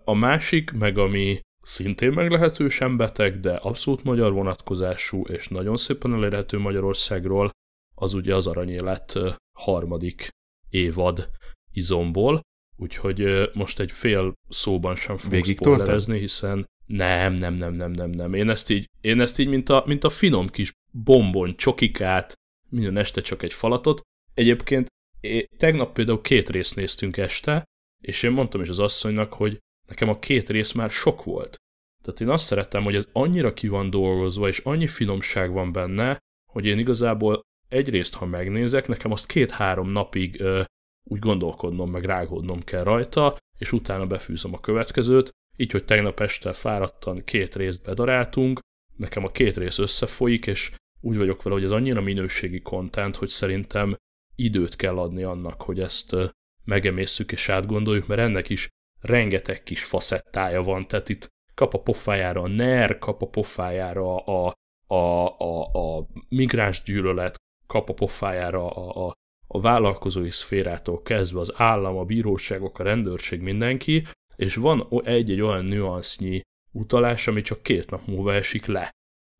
A 0.03 0.13
másik, 0.13 0.71
meg 0.71 0.97
ami 0.97 1.39
szintén 1.61 2.11
meglehetősen 2.11 2.97
beteg, 2.97 3.39
de 3.39 3.55
abszolút 3.55 4.03
magyar 4.03 4.33
vonatkozású, 4.33 5.25
és 5.25 5.47
nagyon 5.47 5.77
szépen 5.77 6.13
elérhető 6.13 6.57
Magyarországról, 6.57 7.51
az 7.95 8.13
ugye 8.13 8.35
az 8.35 8.47
Aranyélet 8.47 9.19
harmadik 9.57 10.29
évad 10.69 11.29
izomból, 11.71 12.41
úgyhogy 12.77 13.49
most 13.53 13.79
egy 13.79 13.91
fél 13.91 14.33
szóban 14.49 14.95
sem 14.95 15.17
fogok 15.17 15.45
spoilerezni, 15.45 16.19
hiszen 16.19 16.65
nem, 16.85 17.33
nem, 17.33 17.53
nem, 17.53 17.73
nem, 17.73 17.91
nem, 17.91 18.09
nem. 18.09 18.33
Én 18.33 18.49
ezt 18.49 18.69
így, 18.69 18.89
én 19.01 19.21
ezt 19.21 19.39
így 19.39 19.47
mint, 19.47 19.69
a, 19.69 19.83
mint 19.85 20.03
a 20.03 20.09
finom 20.09 20.47
kis 20.47 20.71
bombon 20.91 21.55
csokikát, 21.57 22.33
minden 22.69 22.97
este 22.97 23.21
csak 23.21 23.43
egy 23.43 23.53
falatot. 23.53 24.01
Egyébként 24.33 24.87
én, 25.19 25.45
tegnap 25.57 25.93
például 25.93 26.21
két 26.21 26.49
részt 26.49 26.75
néztünk 26.75 27.17
este, 27.17 27.63
és 28.03 28.23
én 28.23 28.31
mondtam 28.31 28.61
is 28.61 28.69
az 28.69 28.79
asszonynak, 28.79 29.33
hogy 29.33 29.59
nekem 29.87 30.09
a 30.09 30.19
két 30.19 30.49
rész 30.49 30.71
már 30.71 30.89
sok 30.89 31.23
volt. 31.23 31.55
Tehát 32.03 32.21
én 32.21 32.29
azt 32.29 32.45
szerettem, 32.45 32.83
hogy 32.83 32.95
ez 32.95 33.07
annyira 33.11 33.53
ki 33.53 33.67
van 33.67 33.89
dolgozva, 33.89 34.47
és 34.47 34.59
annyi 34.59 34.87
finomság 34.87 35.51
van 35.51 35.71
benne, 35.71 36.19
hogy 36.51 36.65
én 36.65 36.79
igazából 36.79 37.41
egyrészt, 37.67 38.13
ha 38.13 38.25
megnézek, 38.25 38.87
nekem 38.87 39.11
azt 39.11 39.25
két-három 39.25 39.89
napig 39.89 40.39
ö, 40.41 40.61
úgy 41.03 41.19
gondolkodnom, 41.19 41.91
meg 41.91 42.03
rágódnom 42.03 42.63
kell 42.63 42.83
rajta, 42.83 43.37
és 43.57 43.71
utána 43.71 44.07
befűzöm 44.07 44.53
a 44.53 44.59
következőt, 44.59 45.29
így, 45.57 45.71
hogy 45.71 45.85
tegnap 45.85 46.19
este 46.19 46.53
fáradtan 46.53 47.23
két 47.23 47.55
részt 47.55 47.83
bedaráltunk, 47.83 48.59
nekem 48.95 49.23
a 49.23 49.31
két 49.31 49.57
rész 49.57 49.77
összefolyik, 49.77 50.47
és 50.47 50.71
úgy 51.01 51.17
vagyok 51.17 51.43
vele, 51.43 51.55
hogy 51.55 51.63
ez 51.63 51.71
annyira 51.71 52.01
minőségi 52.01 52.61
kontent, 52.61 53.15
hogy 53.15 53.29
szerintem 53.29 53.95
időt 54.35 54.75
kell 54.75 54.97
adni 54.97 55.23
annak, 55.23 55.61
hogy 55.61 55.79
ezt 55.79 56.15
megemészszük 56.63 57.31
és 57.31 57.49
átgondoljuk, 57.49 58.07
mert 58.07 58.21
ennek 58.21 58.49
is 58.49 58.67
rengeteg 59.01 59.63
kis 59.63 59.83
faszettája 59.83 60.61
van, 60.61 60.87
tehát 60.87 61.09
itt 61.09 61.29
kap 61.53 61.73
a 61.73 61.81
pofájára 61.81 62.41
a 62.41 62.47
NER, 62.47 62.97
kap 62.97 63.21
a 63.21 63.27
pofájára 63.27 64.17
a, 64.17 64.53
a, 64.87 65.37
a, 65.37 65.63
a 65.63 66.07
migráns 66.29 66.83
gyűlölet, 66.83 67.35
kap 67.67 67.89
a 67.89 67.93
pofájára 67.93 68.69
a, 68.69 69.07
a, 69.07 69.13
a 69.47 69.61
vállalkozói 69.61 70.31
szférától 70.31 71.01
kezdve 71.01 71.39
az 71.39 71.53
állam, 71.55 71.97
a 71.97 72.05
bíróságok, 72.05 72.79
a 72.79 72.83
rendőrség, 72.83 73.41
mindenki, 73.41 74.07
és 74.35 74.55
van 74.55 74.87
egy-egy 75.03 75.41
olyan 75.41 75.65
nüansznyi 75.65 76.41
utalás, 76.71 77.27
ami 77.27 77.41
csak 77.41 77.63
két 77.63 77.89
nap 77.89 78.07
múlva 78.07 78.33
esik 78.33 78.65
le. 78.65 78.91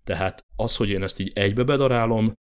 Tehát 0.04 0.40
az, 0.56 0.76
hogy 0.76 0.90
én 0.90 1.04
ezt 1.04 1.20
így 1.20 1.32
egybe 1.36 1.64
bedarálom, 1.64 2.34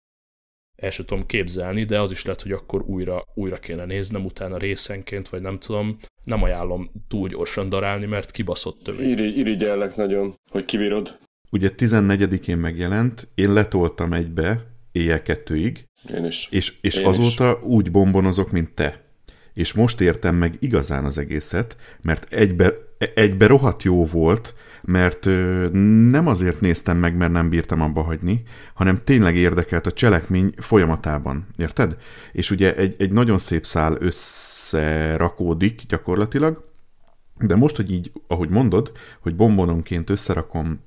el 0.84 0.89
sem 0.89 1.05
tudom 1.05 1.25
képzelni, 1.25 1.84
de 1.84 1.99
az 1.99 2.11
is 2.11 2.25
lehet, 2.25 2.41
hogy 2.41 2.51
akkor 2.51 2.81
újra, 2.81 3.23
újra 3.34 3.57
kéne 3.59 3.86
néznem 3.86 4.25
utána 4.25 4.57
részenként, 4.57 5.29
vagy 5.29 5.41
nem 5.41 5.59
tudom, 5.59 5.97
nem 6.23 6.43
ajánlom 6.43 6.91
túl 7.07 7.27
gyorsan 7.27 7.69
darálni, 7.69 8.05
mert 8.05 8.31
kibaszott 8.31 8.79
több. 8.84 8.99
Iri, 8.99 9.38
irigyellek 9.38 9.95
nagyon, 9.95 10.36
hogy 10.51 10.65
kibírod. 10.65 11.17
Ugye 11.51 11.69
14-én 11.77 12.57
megjelent, 12.57 13.27
én 13.36 13.53
letoltam 13.53 14.13
egybe, 14.13 14.65
éjjel 14.91 15.21
kettőig, 15.21 15.84
Én 16.15 16.25
is. 16.25 16.47
és, 16.51 16.73
és 16.81 16.95
Én 16.95 17.05
azóta 17.05 17.57
is. 17.61 17.67
úgy 17.67 17.91
bombonozok, 17.91 18.51
mint 18.51 18.69
te. 18.73 19.01
És 19.53 19.73
most 19.73 20.01
értem 20.01 20.36
meg 20.36 20.55
igazán 20.59 21.05
az 21.05 21.17
egészet, 21.17 21.75
mert 22.01 22.34
egybe, 22.34 22.73
egybe 23.15 23.47
rohadt 23.47 23.84
jó 23.84 24.05
volt, 24.05 24.53
mert 24.86 25.25
nem 26.09 26.27
azért 26.27 26.61
néztem 26.61 26.97
meg, 26.97 27.15
mert 27.15 27.31
nem 27.31 27.49
bírtam 27.49 27.81
abba 27.81 28.01
hagyni, 28.01 28.43
hanem 28.73 29.01
tényleg 29.03 29.36
érdekelt 29.36 29.88
a 29.88 29.91
cselekmény 29.91 30.53
folyamatában. 30.57 31.47
Érted? 31.57 31.97
És 32.31 32.51
ugye 32.51 32.75
egy, 32.75 32.95
egy 32.97 33.11
nagyon 33.11 33.38
szép 33.38 33.65
szál 33.65 33.97
összerakódik 33.99 35.81
gyakorlatilag, 35.88 36.71
de 37.39 37.55
most, 37.55 37.75
hogy 37.75 37.91
így, 37.91 38.11
ahogy 38.27 38.49
mondod, 38.49 38.91
hogy 39.19 39.36
bombononként 39.36 40.09
összerakom 40.09 40.84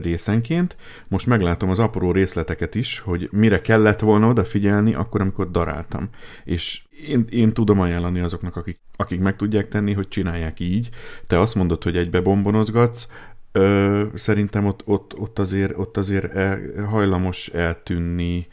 részenként, 0.00 0.76
most 1.08 1.26
meglátom 1.26 1.70
az 1.70 1.78
apró 1.78 2.12
részleteket 2.12 2.74
is, 2.74 2.98
hogy 2.98 3.28
mire 3.32 3.60
kellett 3.60 4.00
volna 4.00 4.28
odafigyelni, 4.28 4.94
akkor, 4.94 5.20
amikor 5.20 5.50
daráltam. 5.50 6.08
És 6.44 6.82
én, 7.08 7.24
én 7.30 7.52
tudom 7.52 7.80
ajánlani 7.80 8.20
azoknak, 8.20 8.56
akik, 8.56 8.80
akik 8.96 9.20
meg 9.20 9.36
tudják 9.36 9.68
tenni, 9.68 9.92
hogy 9.92 10.08
csinálják 10.08 10.60
így. 10.60 10.88
Te 11.26 11.38
azt 11.38 11.54
mondod, 11.54 11.82
hogy 11.82 11.96
egybe 11.96 12.20
bombonozgatsz, 12.20 13.06
Ö, 13.56 14.04
szerintem 14.14 14.66
ott, 14.66 14.82
ott, 14.86 15.18
ott 15.18 15.38
azért, 15.38 15.78
ott 15.78 15.96
azért 15.96 16.34
el, 16.34 16.84
hajlamos 16.84 17.48
eltűnni 17.48 18.46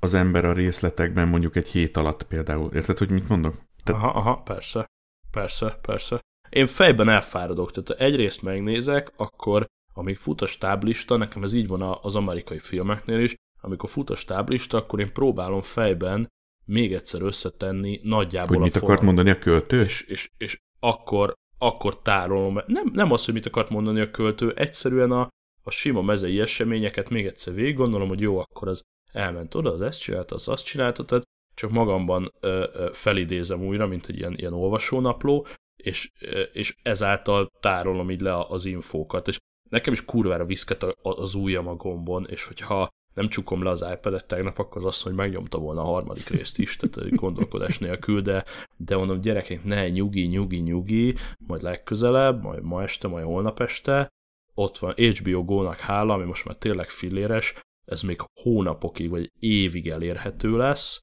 az 0.00 0.14
ember 0.14 0.44
a 0.44 0.52
részletekben 0.52 1.28
mondjuk 1.28 1.56
egy 1.56 1.66
hét 1.66 1.96
alatt 1.96 2.22
például. 2.22 2.70
Érted, 2.74 2.98
hogy 2.98 3.10
mit 3.10 3.28
mondok? 3.28 3.54
Te... 3.84 3.92
Aha, 3.92 4.08
aha, 4.08 4.36
persze. 4.36 4.86
Persze, 5.30 5.78
persze. 5.82 6.20
Én 6.48 6.66
fejben 6.66 7.08
elfáradok, 7.08 7.72
tehát 7.72 7.88
ha 7.88 8.04
egyrészt 8.04 8.42
megnézek, 8.42 9.12
akkor 9.16 9.66
amíg 9.96 10.16
fut 10.16 10.40
a 10.40 10.46
stáblista, 10.46 11.16
nekem 11.16 11.42
ez 11.42 11.52
így 11.52 11.66
van 11.66 11.98
az 12.02 12.16
amerikai 12.16 12.58
filmeknél 12.58 13.20
is, 13.20 13.34
amikor 13.60 13.88
fut 13.88 14.10
a 14.10 14.16
stáblista, 14.16 14.76
akkor 14.76 15.00
én 15.00 15.12
próbálom 15.12 15.62
fejben 15.62 16.28
még 16.64 16.94
egyszer 16.94 17.22
összetenni 17.22 18.00
nagyjából 18.02 18.56
hogy 18.56 18.64
mit 18.64 18.76
akart 18.76 19.02
mondani 19.02 19.30
a 19.30 19.38
költő? 19.38 19.82
És, 19.82 20.02
és, 20.02 20.30
és 20.36 20.58
akkor, 20.80 21.32
akkor 21.58 22.02
tárolom. 22.02 22.60
Nem, 22.66 22.90
nem 22.92 23.12
az, 23.12 23.24
hogy 23.24 23.34
mit 23.34 23.46
akart 23.46 23.70
mondani 23.70 24.00
a 24.00 24.10
költő, 24.10 24.52
egyszerűen 24.52 25.10
a, 25.10 25.28
a 25.62 25.70
sima 25.70 26.02
mezei 26.02 26.40
eseményeket 26.40 27.08
még 27.08 27.26
egyszer 27.26 27.54
végig 27.54 27.76
gondolom, 27.76 28.08
hogy 28.08 28.20
jó, 28.20 28.38
akkor 28.38 28.68
az 28.68 28.82
elment 29.12 29.54
oda, 29.54 29.72
az 29.72 29.80
ezt 29.80 30.00
csinálta, 30.00 30.34
az 30.34 30.48
azt 30.48 30.64
csinálta, 30.64 31.04
tehát 31.04 31.24
csak 31.54 31.70
magamban 31.70 32.32
ö, 32.40 32.66
ö, 32.72 32.88
felidézem 32.92 33.66
újra, 33.66 33.86
mint 33.86 34.06
egy 34.06 34.18
ilyen, 34.18 34.34
ilyen 34.36 34.52
olvasónapló, 34.52 35.46
és, 35.76 36.10
ö, 36.20 36.40
és 36.40 36.76
ezáltal 36.82 37.50
tárolom 37.60 38.10
így 38.10 38.20
le 38.20 38.44
az 38.48 38.64
infókat. 38.64 39.28
És 39.28 39.38
nekem 39.68 39.92
is 39.92 40.04
kurvára 40.04 40.44
viszket 40.44 40.82
az 41.02 41.34
ujjam 41.34 41.66
a 41.66 41.74
gombon, 41.74 42.26
és 42.28 42.44
hogyha 42.44 42.88
nem 43.14 43.28
csukom 43.28 43.62
le 43.62 43.70
az 43.70 43.84
iPad-et 43.92 44.26
tegnap, 44.26 44.58
akkor 44.58 44.76
az 44.76 44.86
azt, 44.88 45.02
hogy 45.02 45.14
megnyomta 45.14 45.58
volna 45.58 45.80
a 45.80 45.84
harmadik 45.84 46.28
részt 46.28 46.58
is, 46.58 46.76
tehát 46.76 47.14
gondolkodás 47.14 47.78
nélkül, 47.78 48.20
de, 48.22 48.44
de 48.76 48.96
mondom, 48.96 49.20
gyerekek, 49.20 49.64
ne, 49.64 49.88
nyugi, 49.88 50.26
nyugi, 50.26 50.58
nyugi, 50.58 51.14
majd 51.46 51.62
legközelebb, 51.62 52.42
majd 52.42 52.62
ma 52.62 52.82
este, 52.82 53.08
majd 53.08 53.24
holnap 53.24 53.60
este, 53.60 54.08
ott 54.54 54.78
van 54.78 54.94
HBO 54.96 55.44
Go-nak 55.44 55.78
hála, 55.78 56.14
ami 56.14 56.24
most 56.24 56.44
már 56.44 56.56
tényleg 56.56 56.88
filléres, 56.88 57.54
ez 57.84 58.02
még 58.02 58.20
hónapokig 58.40 59.10
vagy 59.10 59.30
évig 59.38 59.88
elérhető 59.88 60.56
lesz, 60.56 61.00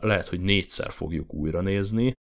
lehet, 0.00 0.28
hogy 0.28 0.40
négyszer 0.40 0.92
fogjuk 0.92 1.34
újra 1.34 1.60
nézni, 1.60 2.12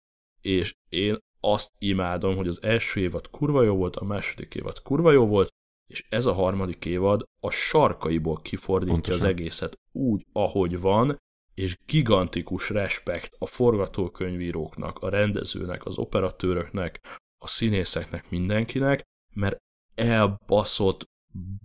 és 0.40 0.74
én 0.88 1.18
azt 1.40 1.70
imádom, 1.78 2.36
hogy 2.36 2.48
az 2.48 2.62
első 2.62 3.00
évad 3.00 3.30
kurva 3.30 3.62
jó 3.62 3.76
volt, 3.76 3.96
a 3.96 4.04
második 4.04 4.54
évad 4.54 4.82
kurva 4.82 5.12
jó 5.12 5.26
volt, 5.26 5.48
és 5.86 6.04
ez 6.08 6.26
a 6.26 6.32
harmadik 6.32 6.84
évad 6.84 7.22
a 7.40 7.50
sarkaiból 7.50 8.40
kifordítja 8.42 8.92
Pontosan. 8.92 9.20
az 9.20 9.26
egészet 9.26 9.78
úgy, 9.92 10.26
ahogy 10.32 10.80
van, 10.80 11.18
és 11.54 11.78
gigantikus 11.86 12.70
respekt 12.70 13.34
a 13.38 13.46
forgatókönyvíróknak, 13.46 14.98
a 14.98 15.08
rendezőnek, 15.08 15.86
az 15.86 15.98
operatőröknek, 15.98 17.00
a 17.38 17.48
színészeknek, 17.48 18.30
mindenkinek, 18.30 19.02
mert 19.34 19.56
elbaszott 19.94 21.04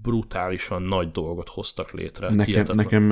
brutálisan 0.02 0.82
nagy 0.82 1.12
dolgot 1.12 1.50
hoztak 1.50 1.92
létre. 1.92 2.30
Nekem, 2.30 2.66
nekem, 2.76 3.04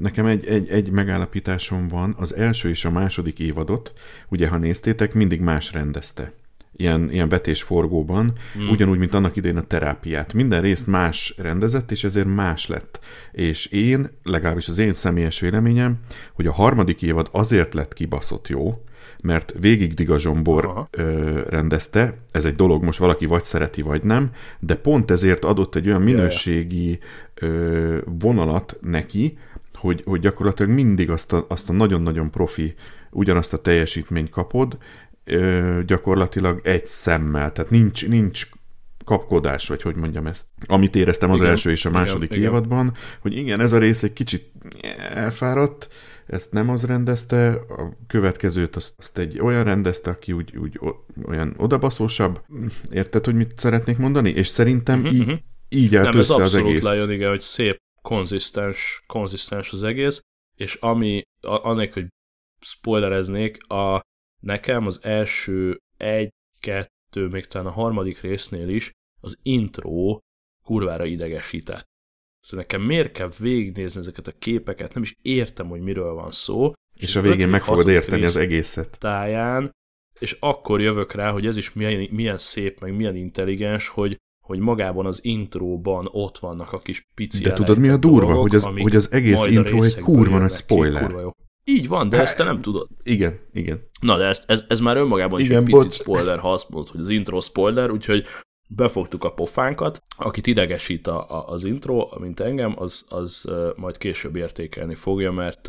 nekem 0.00 0.26
egy, 0.26 0.46
egy, 0.46 0.68
egy 0.68 0.90
megállapításom 0.90 1.88
van, 1.88 2.14
az 2.18 2.34
első 2.34 2.68
és 2.68 2.84
a 2.84 2.90
második 2.90 3.38
évadot, 3.38 3.92
ugye 4.28 4.48
ha 4.48 4.56
néztétek, 4.56 5.14
mindig 5.14 5.40
más 5.40 5.72
rendezte 5.72 6.34
ilyen, 6.76 7.10
ilyen 7.10 7.28
vetésforgóban, 7.28 8.32
mm. 8.58 8.68
ugyanúgy, 8.68 8.98
mint 8.98 9.14
annak 9.14 9.36
idején 9.36 9.56
a 9.56 9.66
terápiát. 9.66 10.32
Minden 10.32 10.60
részt 10.60 10.86
más 10.86 11.34
rendezett, 11.36 11.90
és 11.90 12.04
ezért 12.04 12.34
más 12.34 12.66
lett. 12.66 13.00
És 13.32 13.66
én, 13.66 14.08
legalábbis 14.22 14.68
az 14.68 14.78
én 14.78 14.92
személyes 14.92 15.40
véleményem, 15.40 15.98
hogy 16.32 16.46
a 16.46 16.52
harmadik 16.52 17.02
évad 17.02 17.28
azért 17.32 17.74
lett 17.74 17.92
kibaszott 17.92 18.48
jó, 18.48 18.84
mert 19.22 19.54
végig 19.60 19.94
Diga 19.94 20.18
Zsombor 20.18 20.86
ö, 20.90 21.40
rendezte, 21.48 22.18
ez 22.30 22.44
egy 22.44 22.56
dolog, 22.56 22.82
most 22.82 22.98
valaki 22.98 23.26
vagy 23.26 23.42
szereti, 23.42 23.82
vagy 23.82 24.02
nem, 24.02 24.30
de 24.58 24.74
pont 24.74 25.10
ezért 25.10 25.44
adott 25.44 25.74
egy 25.74 25.86
olyan 25.86 26.02
minőségi 26.02 26.98
ö, 27.34 27.98
vonalat 28.18 28.78
neki, 28.80 29.38
hogy, 29.74 30.02
hogy 30.04 30.20
gyakorlatilag 30.20 30.72
mindig 30.72 31.10
azt 31.10 31.32
a, 31.32 31.44
azt 31.48 31.68
a 31.68 31.72
nagyon-nagyon 31.72 32.30
profi, 32.30 32.74
ugyanazt 33.10 33.52
a 33.52 33.60
teljesítményt 33.62 34.30
kapod, 34.30 34.78
ö, 35.26 35.80
gyakorlatilag 35.86 36.60
egy 36.64 36.86
szemmel, 36.86 37.52
tehát 37.52 37.70
nincs, 37.70 38.06
nincs 38.06 38.48
kapkodás, 39.04 39.68
vagy 39.68 39.82
hogy 39.82 39.94
mondjam 39.94 40.26
ezt. 40.26 40.46
Amit 40.66 40.96
éreztem 40.96 41.30
az 41.30 41.38
igen, 41.38 41.50
első 41.50 41.70
és 41.70 41.84
a 41.84 41.90
második 41.90 42.30
igen, 42.30 42.42
évadban, 42.42 42.86
igen. 42.86 42.96
hogy 43.20 43.36
igen, 43.36 43.60
ez 43.60 43.72
a 43.72 43.78
rész 43.78 44.02
egy 44.02 44.12
kicsit 44.12 44.52
elfáradt, 45.14 45.88
ezt 46.26 46.52
nem 46.52 46.70
az 46.70 46.84
rendezte, 46.84 47.50
a 47.52 47.96
következőt 48.06 48.76
azt, 48.76 48.94
azt 48.98 49.18
egy 49.18 49.40
olyan 49.40 49.64
rendezte, 49.64 50.10
aki 50.10 50.32
úgy, 50.32 50.56
úgy 50.56 50.80
olyan 51.26 51.54
odabaszósabb. 51.56 52.40
Érted, 52.90 53.24
hogy 53.24 53.34
mit 53.34 53.58
szeretnék 53.58 53.96
mondani? 53.96 54.30
És 54.30 54.46
szerintem 54.46 55.00
uh-huh, 55.00 55.14
így, 55.14 55.42
így 55.68 55.96
állt 55.96 56.08
nem, 56.10 56.18
össze 56.18 56.34
ez 56.34 56.40
az 56.40 56.54
egész. 56.54 56.82
lejön, 56.82 57.10
igen, 57.10 57.28
hogy 57.28 57.40
szép, 57.40 57.76
konzisztens, 58.02 59.04
konzisztens 59.06 59.72
az 59.72 59.82
egész, 59.82 60.20
és 60.56 60.74
ami, 60.74 61.22
annak, 61.40 61.92
hogy 61.92 62.06
spoilereznék, 62.60 63.66
a, 63.66 64.00
nekem 64.46 64.86
az 64.86 64.98
első 65.02 65.80
egy, 65.96 66.30
kettő, 66.60 67.26
még 67.30 67.46
talán 67.46 67.66
a 67.66 67.70
harmadik 67.70 68.20
résznél 68.20 68.68
is 68.68 68.90
az 69.20 69.38
intro 69.42 70.18
kurvára 70.64 71.04
idegesített. 71.04 71.84
Szóval 72.40 72.60
nekem 72.60 72.82
miért 72.82 73.12
kell 73.12 73.30
végignézni 73.38 74.00
ezeket 74.00 74.26
a 74.26 74.32
képeket, 74.38 74.94
nem 74.94 75.02
is 75.02 75.14
értem, 75.22 75.68
hogy 75.68 75.80
miről 75.80 76.14
van 76.14 76.30
szó. 76.30 76.72
És, 76.94 77.02
és 77.02 77.16
a 77.16 77.20
végén 77.20 77.48
meg 77.48 77.62
fogod 77.62 77.88
érteni 77.88 78.24
az 78.24 78.36
egészet. 78.36 78.98
Táján, 78.98 79.70
és 80.18 80.36
akkor 80.40 80.80
jövök 80.80 81.12
rá, 81.12 81.30
hogy 81.30 81.46
ez 81.46 81.56
is 81.56 81.72
milyen, 81.72 82.08
milyen 82.10 82.38
szép, 82.38 82.80
meg 82.80 82.96
milyen 82.96 83.16
intelligens, 83.16 83.88
hogy 83.88 84.16
hogy 84.46 84.58
magában 84.58 85.06
az 85.06 85.24
intróban 85.24 86.08
ott 86.10 86.38
vannak 86.38 86.72
a 86.72 86.78
kis 86.78 87.02
pici 87.14 87.42
De 87.42 87.52
tudod 87.52 87.78
mi 87.78 87.88
a 87.88 87.96
durva, 87.96 88.26
dolgok, 88.26 88.42
hogy, 88.42 88.54
az, 88.54 88.64
hogy 88.64 88.96
az 88.96 89.12
egész 89.12 89.44
intro 89.44 89.82
egy 89.82 89.98
kurva 89.98 90.38
nagy 90.38 90.52
spoiler. 90.52 91.02
Kurva 91.02 91.20
jó. 91.20 91.30
Így 91.68 91.88
van, 91.88 92.08
de 92.08 92.20
ezt 92.20 92.36
te 92.36 92.44
nem 92.44 92.60
tudod. 92.60 92.88
Igen, 93.02 93.38
igen. 93.52 93.88
Na, 94.00 94.16
de 94.16 94.24
ez, 94.24 94.42
ez, 94.46 94.64
ez 94.68 94.80
már 94.80 94.96
önmagában 94.96 95.40
igen, 95.40 95.50
is 95.50 95.56
egy 95.56 95.64
picit 95.64 95.80
bocs. 95.80 95.94
spoiler, 95.94 96.38
ha 96.38 96.52
azt 96.52 96.68
mondod, 96.68 96.90
hogy 96.90 97.00
az 97.00 97.08
intro 97.08 97.40
spoiler, 97.40 97.90
úgyhogy 97.90 98.24
befogtuk 98.68 99.24
a 99.24 99.32
pofánkat. 99.32 100.02
Akit 100.16 100.46
idegesít 100.46 101.06
a, 101.06 101.30
a, 101.30 101.48
az 101.48 101.64
intro, 101.64 102.08
mint 102.20 102.40
engem, 102.40 102.74
az, 102.78 103.04
az 103.08 103.44
majd 103.76 103.98
később 103.98 104.36
értékelni 104.36 104.94
fogja, 104.94 105.32
mert 105.32 105.68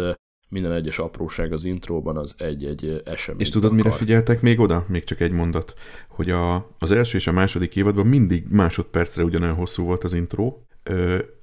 minden 0.50 0.72
egyes 0.72 1.00
apróság 1.00 1.54
az 1.54 1.66
intróban 1.66 2.18
az 2.18 2.36
egy-egy 2.38 3.02
esemény. 3.06 3.42
És 3.42 3.50
tudod, 3.50 3.72
akar. 3.72 3.84
mire 3.84 3.96
figyeltek 3.96 4.42
még 4.42 4.60
oda? 4.60 4.86
Még 4.88 5.04
csak 5.04 5.20
egy 5.20 5.32
mondat, 5.32 5.74
hogy 6.10 6.30
a, 6.30 6.70
az 6.80 6.92
első 6.92 7.18
és 7.18 7.28
a 7.28 7.32
második 7.32 7.76
évadban 7.76 8.08
mindig 8.08 8.46
másodpercre 8.50 9.24
ugyanolyan 9.24 9.56
hosszú 9.56 9.84
volt 9.84 10.04
az 10.04 10.14
intro, 10.14 10.58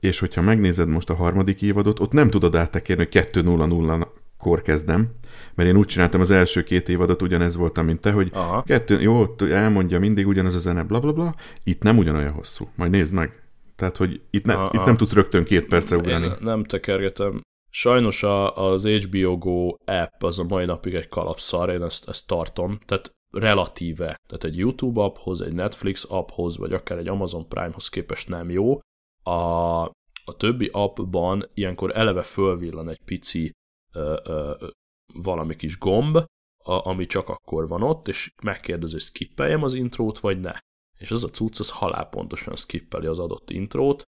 és 0.01 0.19
hogyha 0.19 0.43
megnézed 0.43 0.89
most 0.89 1.11
a 1.11 1.15
harmadik 1.15 1.63
évadot, 1.63 2.01
ott 2.01 2.13
nem 2.13 2.31
tudod 2.31 2.55
áttekérni, 2.55 3.09
hogy 3.13 3.29
2-0-0 3.33 4.07
kor 4.45 4.63
kezdem, 4.63 5.11
mert 5.55 5.69
én 5.69 5.77
úgy 5.77 5.87
csináltam 5.87 6.21
az 6.21 6.31
első 6.31 6.63
két 6.63 6.89
évadot, 6.89 7.23
ugyanez 7.23 7.57
volt, 7.57 7.83
mint 7.83 8.01
te, 8.01 8.13
hogy 8.13 8.31
Aha. 8.33 8.63
kettő, 8.63 9.01
jó, 9.01 9.25
elmondja 9.51 9.99
mindig 9.99 10.27
ugyanaz 10.27 10.55
a 10.55 10.59
zene, 10.59 10.85
bla 10.85 11.01
bla 11.01 11.13
bla, 11.13 11.35
itt 11.65 11.83
nem 11.83 11.99
ugyanolyan 11.99 12.33
hosszú. 12.33 12.69
Majd 12.77 12.91
nézd 12.91 13.13
meg. 13.13 13.43
Tehát, 13.77 13.97
hogy 13.97 14.21
itt, 14.31 14.45
ne, 14.45 14.69
itt 14.73 14.85
nem 14.85 14.97
tudsz 14.97 15.13
rögtön 15.13 15.45
két 15.45 15.67
percre 15.67 15.97
ugrani. 15.97 16.25
Én 16.25 16.33
nem 16.41 16.65
tekergetem. 16.65 17.41
Sajnos 17.71 18.23
a, 18.23 18.57
az 18.57 18.87
HBO 18.87 19.39
Go 19.39 19.75
app 19.85 20.23
az 20.23 20.39
a 20.39 20.45
mai 20.45 20.65
napig 20.65 20.95
egy 20.95 21.09
kalapszar, 21.09 21.69
én 21.69 21.83
ezt, 21.83 22.09
ezt 22.09 22.27
tartom. 22.27 22.79
Tehát 22.87 23.11
relatíve. 23.37 24.17
Tehát 24.29 24.45
egy 24.45 24.59
YouTube 24.59 25.03
apphoz, 25.03 25.41
egy 25.41 25.53
Netflix 25.53 26.05
apphoz, 26.09 26.57
vagy 26.57 26.73
akár 26.73 26.99
egy 26.99 27.09
Amazon 27.09 27.49
Prime-hoz 27.49 27.89
képest 27.89 28.29
nem 28.29 28.51
jó. 28.51 28.79
A, 29.23 29.91
a 30.25 30.37
többi 30.37 30.69
appban 30.73 31.51
ilyenkor 31.55 31.97
eleve 31.97 32.23
fölvillan 32.23 32.89
egy 32.89 33.01
pici 33.05 33.53
ö, 33.95 34.21
ö, 34.25 34.67
valami 35.15 35.57
kis 35.57 35.79
gomb, 35.79 36.17
a, 36.65 36.89
ami 36.89 37.07
csak 37.07 37.29
akkor 37.29 37.69
van 37.69 37.83
ott, 37.83 38.09
és 38.09 38.33
megkérdezi, 38.43 38.93
hogy 38.93 39.03
skippeljem 39.03 39.63
az 39.63 39.75
intrót, 39.75 40.19
vagy 40.19 40.41
ne. 40.41 40.53
És 40.99 41.11
az 41.11 41.25
a 41.25 41.29
cucc, 41.29 41.59
az 41.59 41.71
halálpontosan 41.71 42.57
skippeli 42.57 43.07
az 43.07 43.19
adott 43.19 43.51
intrót, 43.51 44.03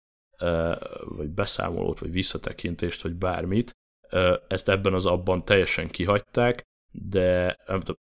vagy 1.04 1.30
beszámolót, 1.30 1.98
vagy 1.98 2.10
visszatekintést, 2.10 3.02
vagy 3.02 3.14
bármit, 3.14 3.72
ezt 4.48 4.68
ebben 4.68 4.94
az 4.94 5.06
abban 5.06 5.44
teljesen 5.44 5.88
kihagyták, 5.88 6.62
de 6.92 7.58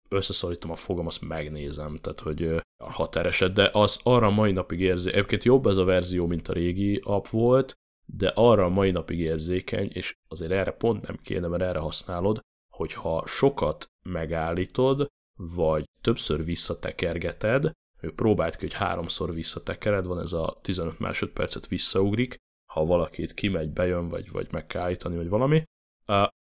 összeszorítom 0.09 0.71
a 0.71 0.77
fogam, 0.77 1.07
azt 1.07 1.21
megnézem, 1.21 1.97
tehát 1.97 2.21
hogy 2.21 2.43
a 2.85 2.93
határeset, 2.93 3.53
de 3.53 3.71
az 3.73 4.01
arra 4.03 4.31
mai 4.31 4.53
napig 4.53 4.81
érzi, 4.81 5.11
egyébként 5.11 5.45
jobb 5.45 5.67
ez 5.67 5.77
a 5.77 5.85
verzió, 5.85 6.27
mint 6.27 6.49
a 6.49 6.53
régi 6.53 7.01
app 7.05 7.27
volt, 7.27 7.75
de 8.17 8.33
arra 8.35 8.65
a 8.65 8.69
mai 8.69 8.91
napig 8.91 9.19
érzékeny, 9.19 9.91
és 9.93 10.17
azért 10.29 10.53
erre 10.53 10.71
pont 10.71 11.07
nem 11.07 11.17
kéne, 11.17 11.47
mert 11.47 11.63
erre 11.63 11.79
használod, 11.79 12.41
hogyha 12.73 13.27
sokat 13.27 13.87
megállítod, 14.03 15.07
vagy 15.37 15.85
többször 16.01 16.45
visszatekergeted, 16.45 17.73
ő 18.01 18.15
próbált 18.15 18.57
ki, 18.57 18.61
hogy 18.61 18.75
háromszor 18.75 19.35
visszatekered, 19.35 20.07
van 20.07 20.21
ez 20.21 20.33
a 20.33 20.59
15 20.63 20.99
másodpercet 20.99 21.67
visszaugrik, 21.67 22.37
ha 22.73 22.85
valakit 22.85 23.35
kimegy, 23.35 23.71
bejön, 23.71 24.09
vagy, 24.09 24.31
vagy 24.31 24.49
meg 24.51 24.67
kell 24.67 24.83
állítani, 24.83 25.17
vagy 25.17 25.29
valami. 25.29 25.63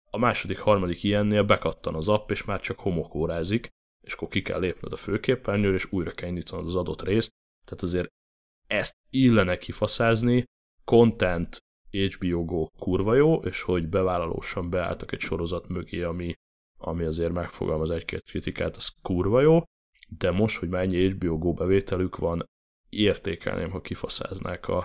A 0.09 0.17
második, 0.17 0.59
harmadik 0.59 1.03
ilyennél 1.03 1.43
bekattan 1.43 1.95
az 1.95 2.07
app, 2.07 2.31
és 2.31 2.43
már 2.43 2.59
csak 2.59 2.79
homokórázik, 2.79 3.69
és 4.01 4.13
akkor 4.13 4.27
ki 4.27 4.41
kell 4.41 4.59
lépned 4.59 4.93
a 4.93 4.95
főképernyőre, 4.95 5.75
és 5.75 5.91
újra 5.91 6.11
kell 6.11 6.29
indítanod 6.29 6.65
az 6.65 6.75
adott 6.75 7.01
részt. 7.01 7.29
Tehát 7.65 7.83
azért 7.83 8.07
ezt 8.67 8.93
illene 9.09 9.57
kifaszázni, 9.57 10.43
content 10.85 11.57
HBO 11.91 12.45
Go 12.45 12.65
kurva 12.79 13.15
jó, 13.15 13.35
és 13.35 13.61
hogy 13.61 13.89
bevállalósan 13.89 14.69
beálltak 14.69 15.11
egy 15.11 15.19
sorozat 15.19 15.67
mögé, 15.67 16.01
ami, 16.01 16.33
ami 16.77 17.03
azért 17.03 17.31
megfogalmaz 17.31 17.89
egy-két 17.89 18.23
kritikát, 18.23 18.75
az 18.75 18.89
kurva 19.01 19.41
jó, 19.41 19.63
de 20.17 20.31
most, 20.31 20.57
hogy 20.57 20.69
mennyi 20.69 21.09
HBO 21.09 21.37
Go 21.37 21.53
bevételük 21.53 22.17
van, 22.17 22.49
értékelném, 22.89 23.69
ha 23.69 23.81
kifaszáznák 23.81 24.67
a, 24.67 24.83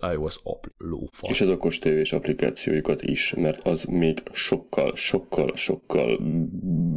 az 0.00 0.10
iOS 0.12 0.40
app 0.42 0.64
lófa. 0.78 1.26
És 1.28 1.40
az 1.40 1.48
okos 1.48 1.78
tévés 1.78 2.12
applikációjukat 2.12 3.02
is, 3.02 3.34
mert 3.36 3.66
az 3.66 3.84
még 3.84 4.22
sokkal, 4.32 4.96
sokkal, 4.96 5.52
sokkal 5.54 6.20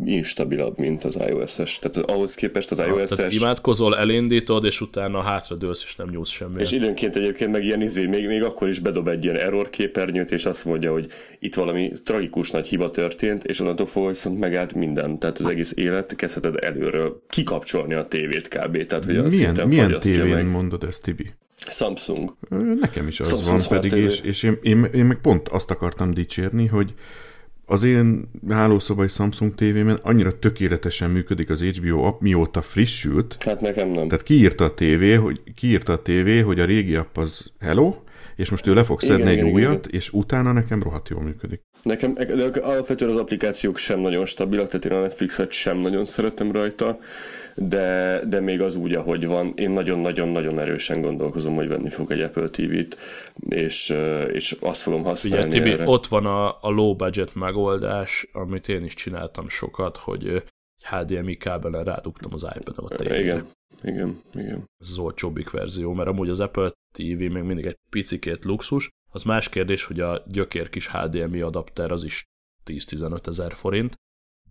instabilabb, 0.03 0.77
mint 0.77 1.03
az 1.03 1.17
iOS-es. 1.27 1.79
Tehát 1.79 2.09
ahhoz 2.09 2.35
képest 2.35 2.71
az 2.71 2.79
iOS-es... 2.79 3.09
Tehát 3.09 3.33
imádkozol, 3.33 3.97
elindítod, 3.97 4.65
és 4.65 4.81
utána 4.81 5.21
hátradőlsz, 5.21 5.83
és 5.83 5.95
nem 5.95 6.09
nyúlsz 6.09 6.29
semmi. 6.29 6.61
És 6.61 6.71
időnként 6.71 7.15
egyébként 7.15 7.51
meg 7.51 7.63
ilyen 7.63 7.81
izé, 7.81 8.05
még, 8.05 8.27
még 8.27 8.43
akkor 8.43 8.67
is 8.67 8.79
bedob 8.79 9.07
egy 9.07 9.23
ilyen 9.23 9.35
error 9.35 9.69
képernyőt, 9.69 10.31
és 10.31 10.45
azt 10.45 10.65
mondja, 10.65 10.91
hogy 10.91 11.07
itt 11.39 11.55
valami 11.55 11.91
tragikus 12.03 12.51
nagy 12.51 12.67
hiba 12.67 12.91
történt, 12.91 13.43
és 13.43 13.59
onnantól 13.59 13.87
fogva 13.87 14.09
viszont 14.09 14.39
megállt 14.39 14.73
minden. 14.73 15.19
Tehát 15.19 15.39
az 15.39 15.45
egész 15.45 15.73
élet 15.75 16.15
kezdheted 16.15 16.63
előről 16.63 17.23
kikapcsolni 17.29 17.93
a 17.93 18.07
tévét 18.07 18.47
kb. 18.47 18.85
Tehát, 18.85 19.05
hogy 19.05 19.23
milyen, 19.23 19.67
milyen 19.67 19.99
tévén 19.99 20.33
meg. 20.33 20.49
mondod 20.49 20.83
ezt, 20.83 21.03
Tibi? 21.03 21.33
Samsung. 21.55 22.35
Nekem 22.79 23.07
is 23.07 23.19
az 23.19 23.27
Samsung 23.27 23.61
van 23.61 23.81
pedig, 23.81 23.91
és, 23.91 24.19
és 24.19 24.43
én, 24.43 24.57
én, 24.61 24.83
én 24.83 25.05
meg 25.05 25.17
pont 25.17 25.47
azt 25.47 25.71
akartam 25.71 26.13
dicsérni, 26.13 26.65
hogy 26.65 26.93
az 27.65 27.83
én 27.83 28.29
hálószobai 28.49 29.07
Samsung 29.07 29.55
tévémen 29.55 29.99
annyira 30.01 30.39
tökéletesen 30.39 31.09
működik 31.09 31.49
az 31.49 31.61
HBO 31.61 32.03
app, 32.03 32.21
mióta 32.21 32.61
frissült. 32.61 33.35
Hát 33.39 33.61
nekem 33.61 33.89
nem. 33.89 34.07
Tehát 34.07 34.23
kiírta 34.23 34.63
a 34.63 34.73
tévé, 34.73 35.13
hogy, 35.13 35.41
kiírta 35.55 35.93
a 35.93 36.01
tévé, 36.01 36.39
hogy 36.39 36.59
a 36.59 36.65
régi 36.65 36.95
app 36.95 37.17
az 37.17 37.45
hello, 37.59 37.95
és 38.35 38.49
most 38.49 38.67
ő 38.67 38.73
le 38.73 38.83
fog 38.83 39.01
szedni 39.01 39.21
igen, 39.21 39.27
egy 39.27 39.37
igen, 39.37 39.53
újat, 39.53 39.87
igen. 39.87 39.99
és 39.99 40.13
utána 40.13 40.51
nekem 40.51 40.83
rohadt 40.83 41.09
jól 41.09 41.21
működik. 41.21 41.61
Nekem 41.81 42.13
de 42.13 42.59
alapvetően 42.61 43.11
az 43.11 43.17
applikációk 43.17 43.77
sem 43.77 43.99
nagyon 43.99 44.25
stabilak, 44.25 44.67
tehát 44.67 44.85
én 44.85 44.91
a 44.91 45.01
Netflixet 45.01 45.51
sem 45.51 45.77
nagyon 45.77 46.05
szeretem 46.05 46.51
rajta 46.51 46.97
de, 47.55 48.21
de 48.27 48.39
még 48.39 48.61
az 48.61 48.75
úgy, 48.75 48.93
ahogy 48.93 49.27
van. 49.27 49.53
Én 49.55 49.69
nagyon-nagyon-nagyon 49.69 50.59
erősen 50.59 51.01
gondolkozom, 51.01 51.55
hogy 51.55 51.67
venni 51.67 51.89
fog 51.89 52.11
egy 52.11 52.21
Apple 52.21 52.49
TV-t, 52.49 52.97
és, 53.49 53.89
és 54.31 54.57
azt 54.59 54.81
fogom 54.81 55.03
használni 55.03 55.47
Ugye, 55.47 55.57
Tibi, 55.57 55.71
erre. 55.71 55.87
ott 55.87 56.07
van 56.07 56.25
a, 56.25 56.47
a 56.61 56.69
low 56.69 56.95
budget 56.95 57.35
megoldás, 57.35 58.27
amit 58.33 58.69
én 58.69 58.83
is 58.83 58.93
csináltam 58.93 59.49
sokat, 59.49 59.97
hogy 59.97 60.43
HDMI 60.89 61.37
kábelen 61.37 61.83
rádugtam 61.83 62.33
az 62.33 62.47
iPad-em 62.55 62.85
a 62.85 62.87
tévére. 62.87 63.19
Igen, 63.19 63.47
igen, 63.83 64.21
igen. 64.33 64.69
Ez 64.81 64.89
az 64.89 64.97
olcsóbbik 64.97 65.49
verzió, 65.49 65.93
mert 65.93 66.09
amúgy 66.09 66.29
az 66.29 66.39
Apple 66.39 66.71
TV 66.97 67.07
még 67.07 67.43
mindig 67.43 67.65
egy 67.65 67.77
picikét 67.89 68.45
luxus. 68.45 68.89
Az 69.11 69.23
más 69.23 69.49
kérdés, 69.49 69.83
hogy 69.83 69.99
a 69.99 70.23
gyökér 70.27 70.69
kis 70.69 70.87
HDMI 70.87 71.41
adapter 71.41 71.91
az 71.91 72.03
is 72.03 72.23
10-15 72.65 73.27
ezer 73.27 73.53
forint, 73.53 73.93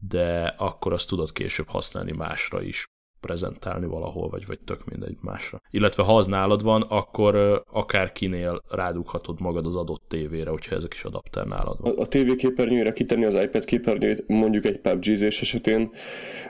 de 0.08 0.54
akkor 0.58 0.92
azt 0.92 1.08
tudod 1.08 1.32
később 1.32 1.68
használni 1.68 2.12
másra 2.12 2.62
is 2.62 2.84
prezentálni 3.24 3.86
valahol, 3.86 4.28
vagy, 4.28 4.46
vagy 4.46 4.58
tök 4.64 4.84
mindegy 4.84 5.16
másra. 5.20 5.60
Illetve 5.70 6.02
ha 6.02 6.16
az 6.16 6.26
nálad 6.26 6.62
van, 6.62 6.82
akkor 6.82 7.62
akár 7.72 8.12
kinél 8.12 8.60
rádughatod 8.68 9.40
magad 9.40 9.66
az 9.66 9.76
adott 9.76 10.02
tévére, 10.08 10.50
hogyha 10.50 10.74
ezek 10.74 10.94
is 10.94 11.04
adapter 11.04 11.46
nálad 11.46 11.80
van. 11.80 11.94
A, 11.96 12.00
a 12.00 12.06
TV 12.06 12.34
képernyőre 12.36 12.92
kitenni 12.92 13.24
az 13.24 13.34
iPad 13.34 13.64
képernyőt, 13.64 14.24
mondjuk 14.28 14.64
egy 14.64 14.80
pubg 14.80 15.08
esetén, 15.08 15.90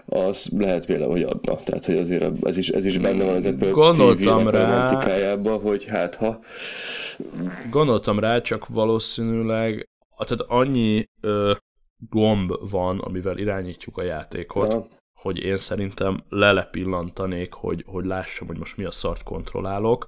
az 0.06 0.48
lehet 0.56 0.86
véle, 0.86 1.06
hogy 1.06 1.22
adna. 1.22 1.56
Tehát, 1.56 1.84
hogy 1.84 1.96
azért 1.96 2.46
ez 2.46 2.56
is, 2.56 2.68
ez 2.68 2.84
is 2.84 2.98
benne 2.98 3.24
van 3.24 3.34
az 3.34 3.44
Apple 3.44 3.70
Gondoltam 3.70 4.48
rá, 4.48 4.88
hogy 5.62 5.84
hát 5.84 6.14
ha... 6.14 6.38
Gondoltam 7.70 8.18
rá, 8.18 8.40
csak 8.40 8.66
valószínűleg 8.68 9.88
tehát 10.16 10.44
annyi 10.48 11.04
ö, 11.20 11.52
gomb 12.10 12.70
van, 12.70 12.98
amivel 12.98 13.38
irányítjuk 13.38 13.96
a 13.96 14.02
játékot, 14.02 14.72
Aha 14.72 14.86
hogy 15.24 15.38
én 15.38 15.56
szerintem 15.56 16.24
lelepillantanék, 16.28 17.52
hogy, 17.52 17.84
hogy 17.86 18.04
lássam, 18.04 18.46
hogy 18.46 18.58
most 18.58 18.76
mi 18.76 18.84
a 18.84 18.90
szart 18.90 19.22
kontrollálok. 19.22 20.06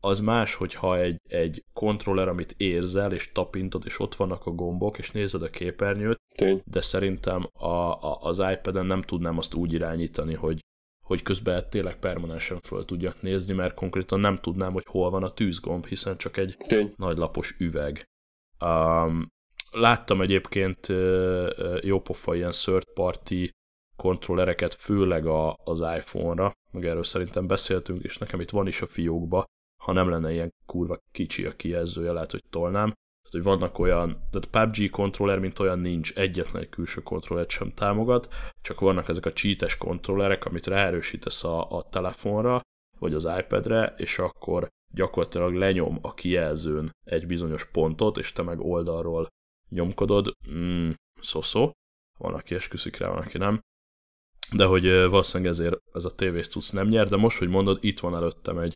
Az 0.00 0.20
más, 0.20 0.54
hogyha 0.54 0.98
egy, 0.98 1.16
egy 1.28 1.64
kontroller, 1.72 2.28
amit 2.28 2.54
érzel, 2.56 3.12
és 3.12 3.32
tapintod, 3.32 3.82
és 3.84 4.00
ott 4.00 4.14
vannak 4.14 4.46
a 4.46 4.50
gombok, 4.50 4.98
és 4.98 5.10
nézed 5.10 5.42
a 5.42 5.50
képernyőt, 5.50 6.18
Tény. 6.34 6.62
de 6.64 6.80
szerintem 6.80 7.48
a, 7.52 7.66
a, 7.66 8.18
az 8.20 8.38
iPad-en 8.38 8.86
nem 8.86 9.02
tudnám 9.02 9.38
azt 9.38 9.54
úgy 9.54 9.72
irányítani, 9.72 10.34
hogy, 10.34 10.58
hogy 11.06 11.22
közben 11.22 11.70
tényleg 11.70 11.98
permanensen 11.98 12.60
föl 12.60 12.84
tudjak 12.84 13.22
nézni, 13.22 13.54
mert 13.54 13.74
konkrétan 13.74 14.20
nem 14.20 14.36
tudnám, 14.36 14.72
hogy 14.72 14.84
hol 14.88 15.10
van 15.10 15.22
a 15.22 15.32
tűzgomb, 15.32 15.86
hiszen 15.86 16.16
csak 16.16 16.36
egy 16.36 16.56
Tény. 16.56 16.92
nagy 16.96 17.16
lapos 17.16 17.56
üveg. 17.58 18.04
Um, 18.64 19.28
láttam 19.70 20.20
egyébként 20.20 20.86
jópofa 21.80 22.34
ilyen 22.34 22.50
third 22.50 22.92
party 22.94 23.48
kontrollereket, 23.96 24.74
főleg 24.74 25.26
a, 25.26 25.56
az 25.64 25.80
iPhone-ra, 25.80 26.52
meg 26.70 26.86
erről 26.86 27.04
szerintem 27.04 27.46
beszéltünk, 27.46 28.02
és 28.02 28.18
nekem 28.18 28.40
itt 28.40 28.50
van 28.50 28.66
is 28.66 28.82
a 28.82 28.86
fiókba, 28.86 29.44
ha 29.82 29.92
nem 29.92 30.08
lenne 30.08 30.32
ilyen 30.32 30.52
kurva 30.66 30.98
kicsi 31.12 31.44
a 31.44 31.56
kijelzője, 31.56 32.12
lehet, 32.12 32.30
hogy 32.30 32.44
tolnám. 32.50 32.92
Tehát, 32.92 33.30
hogy 33.30 33.42
vannak 33.42 33.78
olyan, 33.78 34.28
tehát 34.30 34.72
PUBG 34.72 34.90
kontroller, 34.90 35.38
mint 35.38 35.58
olyan 35.58 35.78
nincs, 35.78 36.12
egyetlen 36.12 36.62
egy 36.62 36.68
külső 36.68 37.02
kontrollert 37.02 37.50
sem 37.50 37.72
támogat, 37.74 38.34
csak 38.62 38.80
vannak 38.80 39.08
ezek 39.08 39.26
a 39.26 39.32
cheates 39.32 39.76
kontrollerek, 39.76 40.44
amit 40.44 40.66
ráerősítesz 40.66 41.44
a, 41.44 41.70
a 41.70 41.88
telefonra, 41.88 42.60
vagy 42.98 43.14
az 43.14 43.28
iPadre, 43.38 43.94
és 43.96 44.18
akkor 44.18 44.68
gyakorlatilag 44.92 45.54
lenyom 45.54 45.98
a 46.02 46.14
kijelzőn 46.14 46.90
egy 47.04 47.26
bizonyos 47.26 47.70
pontot, 47.70 48.18
és 48.18 48.32
te 48.32 48.42
meg 48.42 48.60
oldalról 48.60 49.26
nyomkodod, 49.68 50.32
mm, 50.50 50.90
szó-szó, 51.20 51.70
van, 52.18 52.34
aki 52.34 52.54
esküszik 52.54 52.96
rá, 52.96 53.08
van, 53.08 53.18
aki 53.18 53.38
nem 53.38 53.60
de 54.56 54.64
hogy 54.64 54.84
valószínűleg 54.84 55.52
ezért 55.52 55.76
ez 55.92 56.04
a 56.04 56.14
tévés 56.14 56.48
cucc 56.48 56.72
nem 56.72 56.88
nyer, 56.88 57.08
de 57.08 57.16
most, 57.16 57.38
hogy 57.38 57.48
mondod, 57.48 57.78
itt 57.80 58.00
van 58.00 58.14
előttem 58.14 58.58
egy, 58.58 58.74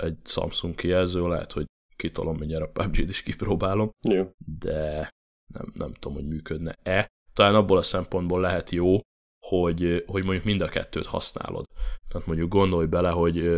egy 0.00 0.16
Samsung 0.24 0.74
kijelző, 0.74 1.28
lehet, 1.28 1.52
hogy 1.52 1.66
kitolom 1.96 2.36
mindjárt 2.36 2.64
a 2.64 2.82
PUBG-t 2.82 3.08
is 3.08 3.22
kipróbálom, 3.22 3.90
jó. 4.08 4.30
de 4.60 5.10
nem, 5.54 5.72
nem 5.74 5.92
tudom, 5.92 6.16
hogy 6.16 6.26
működne-e. 6.26 7.08
Talán 7.32 7.54
abból 7.54 7.78
a 7.78 7.82
szempontból 7.82 8.40
lehet 8.40 8.70
jó, 8.70 9.00
hogy, 9.46 10.04
hogy 10.06 10.24
mondjuk 10.24 10.44
mind 10.44 10.60
a 10.60 10.68
kettőt 10.68 11.06
használod. 11.06 11.64
Tehát 12.08 12.26
mondjuk 12.26 12.48
gondolj 12.48 12.86
bele, 12.86 13.10
hogy 13.10 13.50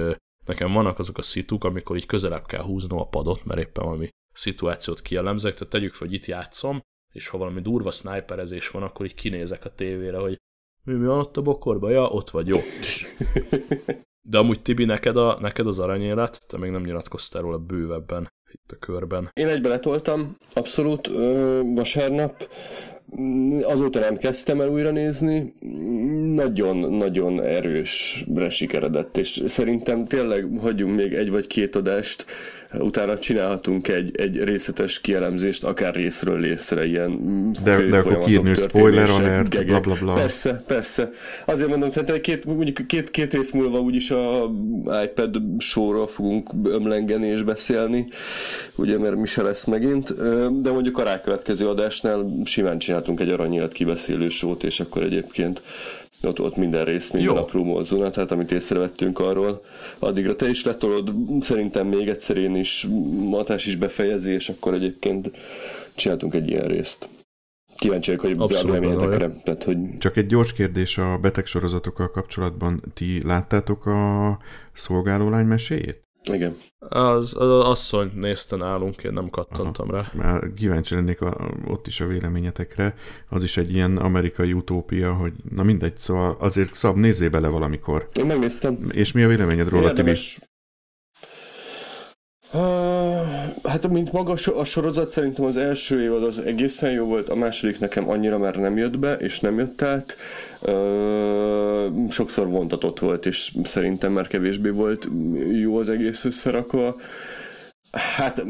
nekem 0.47 0.73
vannak 0.73 0.99
azok 0.99 1.19
a 1.19 1.23
szituk, 1.23 1.65
amikor 1.65 1.97
így 1.97 2.07
közelebb 2.07 2.47
kell 2.47 2.63
húznom 2.63 2.99
a 2.99 3.09
padot, 3.09 3.45
mert 3.45 3.61
éppen 3.61 3.85
valami 3.85 4.09
szituációt 4.33 5.03
kielemzek, 5.03 5.55
tehát 5.55 5.73
tegyük 5.73 5.93
fel, 5.93 6.07
hogy 6.07 6.17
itt 6.17 6.27
játszom, 6.27 6.81
és 7.13 7.29
ha 7.29 7.39
valami 7.39 7.61
durva 7.61 7.91
sniperezés 7.91 8.69
van, 8.69 8.83
akkor 8.83 9.07
így 9.07 9.15
kinézek 9.15 9.65
a 9.65 9.75
tévére, 9.75 10.19
hogy 10.19 10.37
mi, 10.91 10.97
mi 10.97 11.07
van 11.07 11.19
ott 11.19 11.37
a 11.37 11.43
bokorban? 11.43 11.91
Ja, 11.91 12.09
ott 12.09 12.31
vagy, 12.31 12.47
jó. 12.47 12.57
De 14.29 14.39
amúgy 14.39 14.63
Tibi, 14.63 14.85
neked, 14.85 15.17
a, 15.17 15.39
neked 15.41 15.67
az 15.67 15.79
aranyélet, 15.79 16.41
te 16.47 16.59
még 16.59 16.71
nem 16.71 16.83
nyilatkoztál 16.83 17.43
róla 17.43 17.59
bővebben 17.59 18.33
itt 18.53 18.71
a 18.73 18.77
körben. 18.77 19.31
Én 19.33 19.49
egybe 19.49 19.69
letoltam, 19.69 20.37
abszolút 20.55 21.09
ö, 21.09 21.61
vasárnap. 21.75 22.49
Azóta 23.63 23.99
nem 23.99 24.17
kezdtem 24.17 24.61
el 24.61 24.69
újra 24.69 24.91
nézni. 24.91 25.55
Nagyon-nagyon 26.35 27.43
erősre 27.43 28.51
sikeredett, 28.51 29.17
és 29.17 29.43
szerintem 29.47 30.05
tényleg 30.05 30.59
hagyjunk 30.61 30.97
még 30.97 31.13
egy 31.13 31.31
vagy 31.31 31.47
két 31.47 31.77
adást, 31.77 32.27
utána 32.73 33.19
csinálhatunk 33.19 33.89
egy, 33.89 34.17
egy 34.17 34.45
részletes 34.45 35.01
kielemzést, 35.01 35.65
akár 35.65 35.95
részről 35.95 36.41
részre, 36.41 36.87
ilyen 36.87 37.19
De, 37.65 37.87
de 37.87 37.99
akkor 37.99 38.25
kiírni, 38.25 38.55
spoiler 38.55 39.11
alert, 39.11 39.67
bla, 39.67 39.81
bla, 39.81 39.95
bla. 40.01 40.13
Persze, 40.13 40.63
persze. 40.67 41.11
Azért 41.45 41.69
mondom, 41.69 41.91
szerintem 41.91 42.21
két, 42.21 42.45
mondjuk 42.45 42.87
két, 42.87 43.11
két 43.11 43.35
rész 43.35 43.51
múlva 43.51 43.81
úgyis 43.81 44.11
a 44.11 44.51
iPad 45.05 45.41
showról 45.59 46.07
fogunk 46.07 46.51
ömlengeni 46.65 47.27
és 47.27 47.43
beszélni, 47.43 48.07
ugye, 48.75 48.99
mert 48.99 49.17
mi 49.17 49.27
se 49.27 49.43
lesz 49.43 49.65
megint, 49.65 50.15
de 50.63 50.71
mondjuk 50.71 50.99
a 50.99 51.03
rákövetkező 51.03 51.69
adásnál 51.69 52.41
simán 52.45 52.79
csináltunk 52.79 53.21
egy 53.21 53.31
aranyélet 53.31 53.73
kibeszélő 53.73 54.29
sót, 54.29 54.65
és 54.65 54.81
akkor 54.81 55.03
egyébként 55.03 55.63
ott, 56.23 56.41
ott 56.41 56.57
minden 56.57 56.85
rész, 56.85 57.11
minden 57.11 57.35
Jó. 57.35 57.41
apró 57.41 57.65
mozzuna, 57.65 58.11
tehát 58.11 58.31
amit 58.31 58.53
észrevettünk 58.53 59.19
arról. 59.19 59.65
Addigra 59.99 60.37
te 60.37 60.49
is 60.49 60.65
letolod, 60.65 61.13
szerintem 61.41 61.87
még 61.87 62.09
egyszer 62.09 62.37
én 62.37 62.57
is, 62.57 62.87
Matás 63.29 63.67
is 63.67 63.77
befejezi, 63.77 64.33
és 64.33 64.49
akkor 64.49 64.75
egyébként 64.75 65.31
csináltunk 65.95 66.35
egy 66.35 66.49
ilyen 66.49 66.67
részt. 66.67 67.09
Kíváncsiak, 67.77 68.21
hogy 68.21 68.35
a 68.39 68.47
véleményetekre. 68.47 69.31
Tehát, 69.45 69.65
hogy... 69.65 69.99
Csak 69.99 70.17
egy 70.17 70.27
gyors 70.27 70.53
kérdés 70.53 70.99
a 70.99 71.19
betegsorozatokkal 71.19 72.11
kapcsolatban. 72.11 72.83
Ti 72.95 73.23
láttátok 73.25 73.87
a 73.87 74.39
szolgálólány 74.73 75.47
meséjét? 75.47 76.10
Igen. 76.25 76.57
Az, 76.79 77.35
az 77.37 77.65
asszony 77.65 78.11
nézte 78.15 78.57
nálunk, 78.57 79.03
én 79.03 79.13
nem 79.13 79.31
kattantam 79.31 79.89
Aha. 79.89 79.97
rá. 79.97 80.11
Már 80.15 80.53
kíváncsi 80.57 80.95
lennék 80.95 81.21
a, 81.21 81.51
ott 81.67 81.87
is 81.87 82.01
a 82.01 82.07
véleményetekre. 82.07 82.95
Az 83.29 83.43
is 83.43 83.57
egy 83.57 83.75
ilyen 83.75 83.97
amerikai 83.97 84.53
utópia, 84.53 85.15
hogy 85.15 85.33
na 85.55 85.63
mindegy, 85.63 85.97
szóval 85.99 86.37
azért 86.39 86.75
szab, 86.75 86.97
nézzé 86.97 87.29
bele 87.29 87.49
valamikor. 87.49 88.09
Én 88.15 88.27
megnéztem. 88.27 88.87
És 88.93 89.13
mi 89.13 89.23
a 89.23 89.29
véleményed 89.29 89.69
róla, 89.69 89.89
Érdemes, 89.89 90.35
Tibi? 90.35 90.49
Hát, 93.63 93.89
mint 93.89 94.13
maga 94.13 94.33
a 94.55 94.65
sorozat, 94.65 95.11
szerintem 95.11 95.45
az 95.45 95.57
első 95.57 96.03
évad 96.03 96.25
az 96.25 96.39
egészen 96.39 96.91
jó 96.91 97.07
volt, 97.07 97.29
a 97.29 97.35
második 97.35 97.79
nekem 97.79 98.09
annyira 98.09 98.39
már 98.39 98.57
nem 98.57 98.77
jött 98.77 98.99
be, 98.99 99.15
és 99.15 99.41
nem 99.41 99.59
jött 99.59 99.83
át. 99.83 100.17
Sokszor 102.09 102.49
vontatott 102.49 102.99
volt, 102.99 103.27
és 103.27 103.53
szerintem 103.63 104.13
már 104.13 104.27
kevésbé 104.27 104.69
volt 104.69 105.09
jó 105.53 105.77
az 105.79 105.89
egész 105.89 106.25
összerakva. 106.25 106.97
Hát 107.91 108.43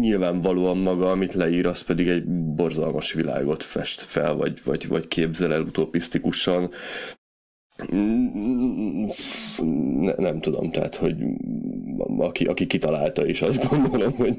nyilvánvalóan 0.00 0.76
maga, 0.78 1.10
amit 1.10 1.34
leír, 1.34 1.66
az 1.66 1.80
pedig 1.80 2.08
egy 2.08 2.24
borzalmas 2.54 3.12
világot 3.12 3.62
fest 3.62 4.00
fel, 4.00 4.34
vagy, 4.34 4.60
vagy, 4.64 4.88
vagy 4.88 5.08
képzel 5.08 5.52
el 5.52 5.60
utopisztikusan. 5.60 6.70
Ne, 10.00 10.12
nem 10.16 10.40
tudom, 10.40 10.70
tehát, 10.70 10.96
hogy 10.96 11.14
aki, 12.18 12.44
aki 12.44 12.66
kitalálta 12.66 13.26
is, 13.26 13.42
azt 13.42 13.68
gondolom, 13.68 14.12
hogy 14.12 14.36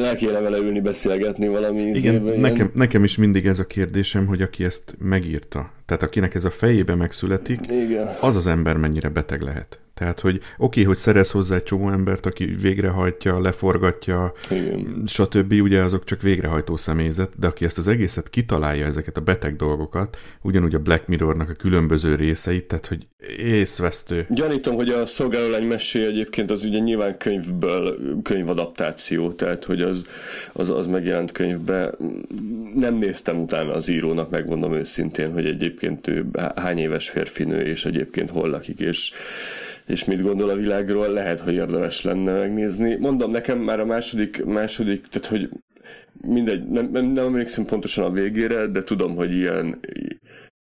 le 0.00 0.14
kéne 0.16 0.40
vele 0.40 0.58
ülni, 0.58 0.80
beszélgetni 0.80 1.48
valami. 1.48 1.82
Igen, 1.82 2.22
nekem, 2.22 2.70
nekem 2.74 3.04
is 3.04 3.16
mindig 3.16 3.46
ez 3.46 3.58
a 3.58 3.66
kérdésem, 3.66 4.26
hogy 4.26 4.42
aki 4.42 4.64
ezt 4.64 4.94
megírta, 4.98 5.72
tehát 5.86 6.02
akinek 6.02 6.34
ez 6.34 6.44
a 6.44 6.50
fejébe 6.50 6.94
megszületik, 6.94 7.60
Igen. 7.70 8.16
az 8.20 8.36
az 8.36 8.46
ember 8.46 8.76
mennyire 8.76 9.08
beteg 9.08 9.40
lehet. 9.40 9.80
Tehát, 9.98 10.20
hogy 10.20 10.36
oké, 10.36 10.44
okay, 10.56 10.84
hogy 10.84 10.96
szerez 10.96 11.30
hozzá 11.30 11.54
egy 11.54 11.62
csomó 11.62 11.90
embert, 11.90 12.26
aki 12.26 12.44
végrehajtja, 12.44 13.40
leforgatja, 13.40 14.32
Igen. 14.50 15.02
stb. 15.06 15.52
Ugye 15.52 15.82
azok 15.82 16.04
csak 16.04 16.22
végrehajtó 16.22 16.76
személyzet, 16.76 17.38
de 17.38 17.46
aki 17.46 17.64
ezt 17.64 17.78
az 17.78 17.86
egészet 17.86 18.30
kitalálja, 18.30 18.86
ezeket 18.86 19.16
a 19.16 19.20
beteg 19.20 19.56
dolgokat, 19.56 20.18
ugyanúgy 20.42 20.74
a 20.74 20.78
Black 20.78 21.06
Mirrornak 21.06 21.50
a 21.50 21.52
különböző 21.52 22.14
részeit, 22.14 22.68
tehát, 22.68 22.86
hogy 22.86 23.06
észvesztő. 23.38 24.26
Gyanítom, 24.28 24.74
hogy 24.74 24.88
a 24.88 25.06
szolgálólány 25.06 25.64
mesé 25.66 26.04
egyébként 26.04 26.50
az 26.50 26.64
ugye 26.64 26.78
nyilván 26.78 27.16
könyvből, 27.16 27.96
könyvadaptáció, 28.22 29.32
tehát, 29.32 29.64
hogy 29.64 29.82
az, 29.82 30.06
az, 30.52 30.70
az 30.70 30.86
megjelent 30.86 31.32
könyvbe. 31.32 31.94
Nem 32.74 32.94
néztem 32.94 33.40
utána 33.40 33.72
az 33.72 33.88
írónak, 33.88 34.30
megmondom 34.30 34.72
őszintén, 34.72 35.32
hogy 35.32 35.46
egyébként 35.46 36.06
ő 36.06 36.26
hány 36.56 36.78
éves 36.78 37.08
férfinő, 37.08 37.60
és 37.60 37.84
egyébként 37.84 38.30
hol 38.30 38.48
lakik, 38.48 38.80
és 38.80 39.12
és 39.86 40.04
mit 40.04 40.22
gondol 40.22 40.48
a 40.48 40.54
világról, 40.54 41.08
lehet, 41.08 41.40
hogy 41.40 41.54
érdemes 41.54 42.02
lenne 42.02 42.38
megnézni. 42.38 42.94
Mondom, 42.94 43.30
nekem 43.30 43.58
már 43.58 43.80
a 43.80 43.84
második, 43.84 44.44
második 44.44 45.06
tehát 45.08 45.26
hogy 45.26 45.48
mindegy, 46.20 46.68
nem, 46.68 46.88
nem, 46.92 47.04
nem 47.04 47.24
emlékszem 47.24 47.64
pontosan 47.64 48.04
a 48.04 48.10
végére, 48.10 48.66
de 48.66 48.82
tudom, 48.82 49.14
hogy 49.14 49.34
ilyen 49.34 49.80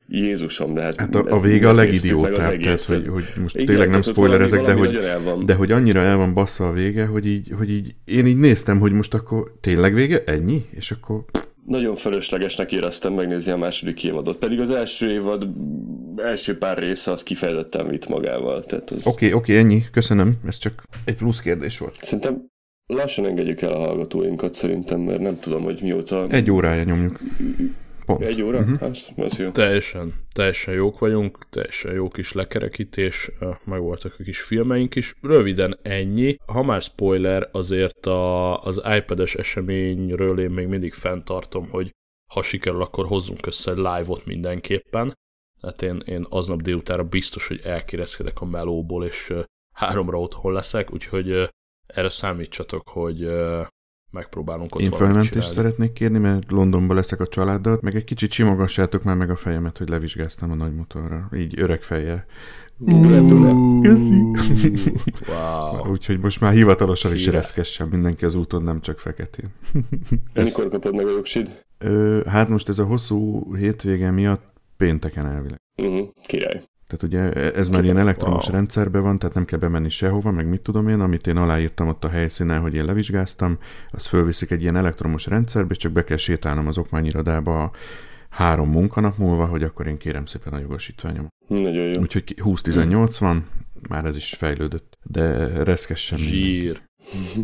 Jézusom, 0.08 0.74
de 0.74 0.82
hát... 0.82 1.00
Hát 1.00 1.16
a, 1.16 1.24
a 1.30 1.40
vége 1.40 1.70
a 1.70 1.74
legidiótább, 1.74 2.58
tehát 2.58 2.82
hogy, 2.82 3.08
hogy 3.08 3.24
most 3.42 3.56
Igen, 3.56 3.68
tényleg 3.68 3.90
nem 3.90 4.02
spoilerezek, 4.02 4.62
de 4.62 4.74
hogy, 4.74 5.00
de 5.46 5.54
hogy 5.54 5.72
annyira 5.72 6.00
el 6.00 6.18
van 6.18 6.34
bassza 6.34 6.68
a 6.68 6.72
vége, 6.72 7.06
hogy 7.06 7.28
így, 7.28 7.54
hogy 7.58 7.70
így 7.70 7.96
én 8.06 8.26
így 8.26 8.38
néztem, 8.38 8.80
hogy 8.80 8.92
most 8.92 9.14
akkor 9.14 9.52
tényleg 9.62 9.94
vége? 9.94 10.24
Ennyi? 10.26 10.66
És 10.72 10.92
akkor 10.92 11.24
nagyon 11.66 11.96
fölöslegesnek 11.96 12.72
éreztem 12.72 13.14
megnézni 13.14 13.52
a 13.52 13.58
második 13.58 14.04
évadot. 14.04 14.38
Pedig 14.38 14.60
az 14.60 14.70
első 14.70 15.12
évad 15.12 15.48
első 16.16 16.58
pár 16.58 16.78
része 16.78 17.12
az 17.12 17.24
kifejezetten 17.24 17.88
vitt 17.88 18.08
magával. 18.08 18.58
Oké, 18.58 18.76
az... 18.76 19.08
oké, 19.08 19.26
okay, 19.26 19.34
okay, 19.34 19.56
ennyi. 19.56 19.84
Köszönöm. 19.92 20.34
Ez 20.48 20.58
csak 20.58 20.84
egy 21.06 21.16
plusz 21.16 21.40
kérdés 21.40 21.78
volt. 21.78 21.98
Szerintem 22.02 22.46
lassan 22.86 23.26
engedjük 23.26 23.62
el 23.62 23.72
a 23.72 23.80
hallgatóinkat 23.80 24.54
szerintem, 24.54 25.00
mert 25.00 25.20
nem 25.20 25.40
tudom, 25.40 25.64
hogy 25.64 25.80
mióta... 25.82 26.28
Egy 26.28 26.52
órája 26.52 26.84
nyomjuk. 26.84 27.20
Pont. 28.06 28.22
Egy 28.22 28.42
óra? 28.42 28.60
Uh-huh. 28.60 28.82
Az, 28.82 29.12
az 29.16 29.38
jó. 29.38 29.50
Teljesen, 29.50 30.14
teljesen 30.34 30.74
jók 30.74 31.00
vagyunk, 31.00 31.50
teljesen 31.50 31.94
jó 31.94 32.08
kis 32.08 32.32
lekerekítés, 32.32 33.32
meg 33.64 33.80
voltak 33.80 34.16
a 34.20 34.24
kis 34.24 34.42
filmeink 34.42 34.96
is. 34.96 35.14
Röviden 35.22 35.78
ennyi. 35.82 36.38
Ha 36.46 36.64
már 36.64 36.82
spoiler, 36.82 37.50
azért 37.52 38.06
a, 38.06 38.64
az 38.64 38.82
iPad-es 38.98 39.36
eseményről 39.36 40.40
én 40.40 40.50
még 40.50 40.68
mindig 40.68 40.94
fenntartom, 40.94 41.70
hogy 41.70 41.92
ha 42.32 42.42
sikerül, 42.42 42.82
akkor 42.82 43.06
hozzunk 43.06 43.46
össze 43.46 43.72
egy 43.72 43.78
live-ot 43.78 44.26
mindenképpen. 44.26 45.14
Hát 45.62 45.82
én, 45.82 46.02
én 46.06 46.26
aznap 46.30 46.62
délutára 46.62 47.04
biztos, 47.04 47.48
hogy 47.48 47.62
elkérezkedek 47.64 48.42
a 48.42 48.46
melóból, 48.46 49.06
és 49.06 49.34
háromra 49.76 50.20
otthon 50.20 50.54
leszek, 50.54 50.94
úgyhogy 50.94 51.50
erre 51.88 52.10
számítsatok, 52.10 52.90
hogy 52.90 53.30
megpróbálunk 54.14 54.76
ott 54.76 54.82
Én 54.82 54.92
felmentést 54.92 55.52
szeretnék 55.52 55.94
kérni, 55.94 56.18
mert 56.18 56.52
Londonban 56.52 56.96
leszek 56.96 57.20
a 57.20 57.28
családdal, 57.28 57.80
meg 57.82 57.96
egy 57.96 58.04
kicsit 58.04 58.32
simogassátok 58.32 59.04
már 59.04 59.16
meg 59.16 59.30
a 59.30 59.36
fejemet, 59.36 59.78
hogy 59.78 59.90
levizsgáztam 59.90 60.52
a 60.52 60.56
nagy 60.56 60.76
motorra, 60.76 61.30
így 61.36 61.60
öreg 61.60 61.82
feje. 61.82 62.26
Köszi. 63.82 64.22
Wow. 65.28 65.88
Úgyhogy 65.92 66.20
most 66.20 66.42
már 66.42 66.54
hivatalosan 66.54 67.14
is 67.14 67.28
reszkessem 67.28 67.88
mindenki 67.88 68.26
az 68.26 68.36
úton, 68.36 68.64
nem 68.64 68.82
csak 68.82 69.00
feketén. 69.00 69.50
Mikor 70.34 70.68
kapod 70.68 70.96
meg 70.96 71.06
a 71.06 71.10
jogsid? 71.10 71.64
Ö, 71.78 72.22
hát 72.26 72.50
most 72.50 72.70
ez 72.70 72.80
a 72.80 72.86
hosszú 72.86 73.48
hétvége 73.56 74.12
miatt 74.12 74.54
pénteken 74.78 75.26
elvileg. 75.26 75.62
Uh-huh. 75.76 76.08
Király. 76.28 76.64
Tehát 76.94 77.34
ugye 77.34 77.52
ez 77.54 77.70
már 77.70 77.84
ilyen 77.84 77.98
elektromos 77.98 78.46
wow. 78.46 78.56
rendszerben 78.56 79.02
van, 79.02 79.20
tehát 79.20 79.36
nem 79.36 79.46
kell 79.46 79.60
bemenni 79.60 79.90
sehova, 79.90 80.32
meg 80.32 80.48
mit 80.48 80.62
tudom 80.62 80.88
én, 80.88 81.00
amit 81.00 81.28
én 81.28 81.38
aláírtam 81.38 81.88
ott 81.88 82.04
a 82.04 82.10
helyszínen, 82.10 82.62
hogy 82.62 82.74
én 82.74 82.86
levizsgáztam, 82.86 83.58
azt 83.92 84.08
fölviszik 84.08 84.52
egy 84.52 84.62
ilyen 84.62 84.76
elektromos 84.76 85.26
rendszerbe, 85.26 85.72
és 85.72 85.78
csak 85.78 85.92
be 85.92 86.04
kell 86.04 86.18
sétálnom 86.18 86.68
az 86.68 86.78
okmányirodába 86.78 87.72
három 88.30 88.70
munkanap 88.70 89.18
múlva, 89.18 89.46
hogy 89.46 89.64
akkor 89.64 89.88
én 89.88 89.98
kérem 89.98 90.26
szépen 90.26 90.54
a 90.54 90.60
jogosítványom. 90.60 91.28
Nagyon 91.48 91.86
jó. 91.86 92.02
Úgyhogy 92.02 92.36
20-18 92.38 93.16
van, 93.20 93.48
már 93.90 94.06
ez 94.06 94.16
is 94.16 94.34
fejlődött, 94.34 94.98
de 95.04 95.48
reszkessen 95.64 96.18
Zsír. 96.18 96.82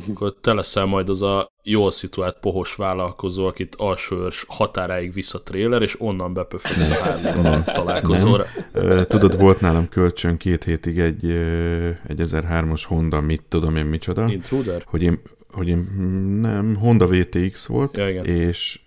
Akkor 0.09 0.35
te 0.41 0.53
leszel 0.53 0.85
majd 0.85 1.09
az 1.09 1.21
a 1.21 1.51
jól 1.63 1.91
szituált 1.91 2.37
pohos 2.39 2.75
vállalkozó, 2.75 3.45
akit 3.45 3.75
alsóörs 3.77 4.45
határáig 4.47 5.13
visz 5.13 5.33
a 5.33 5.43
tréler, 5.43 5.81
és 5.81 6.01
onnan 6.01 6.33
bepöfögsz 6.33 6.89
a 6.89 6.93
hárman 6.93 7.63
találkozóra. 7.63 8.45
Nem. 8.73 9.05
Tudod, 9.05 9.37
volt 9.37 9.61
nálam 9.61 9.89
kölcsön 9.89 10.37
két 10.37 10.63
hétig 10.63 10.99
egy, 10.99 11.25
egy 12.07 12.21
1003-os 12.21 12.83
Honda, 12.87 13.21
mit 13.21 13.43
tudom 13.47 13.75
én 13.75 13.85
micsoda. 13.85 14.27
Intruder? 14.29 14.83
Hogy 14.85 15.03
én, 15.03 15.21
hogy 15.51 15.67
én 15.67 15.77
nem, 16.41 16.75
Honda 16.75 17.07
VTX 17.07 17.65
volt, 17.65 17.97
ja, 17.97 18.09
igen. 18.09 18.25
és 18.25 18.79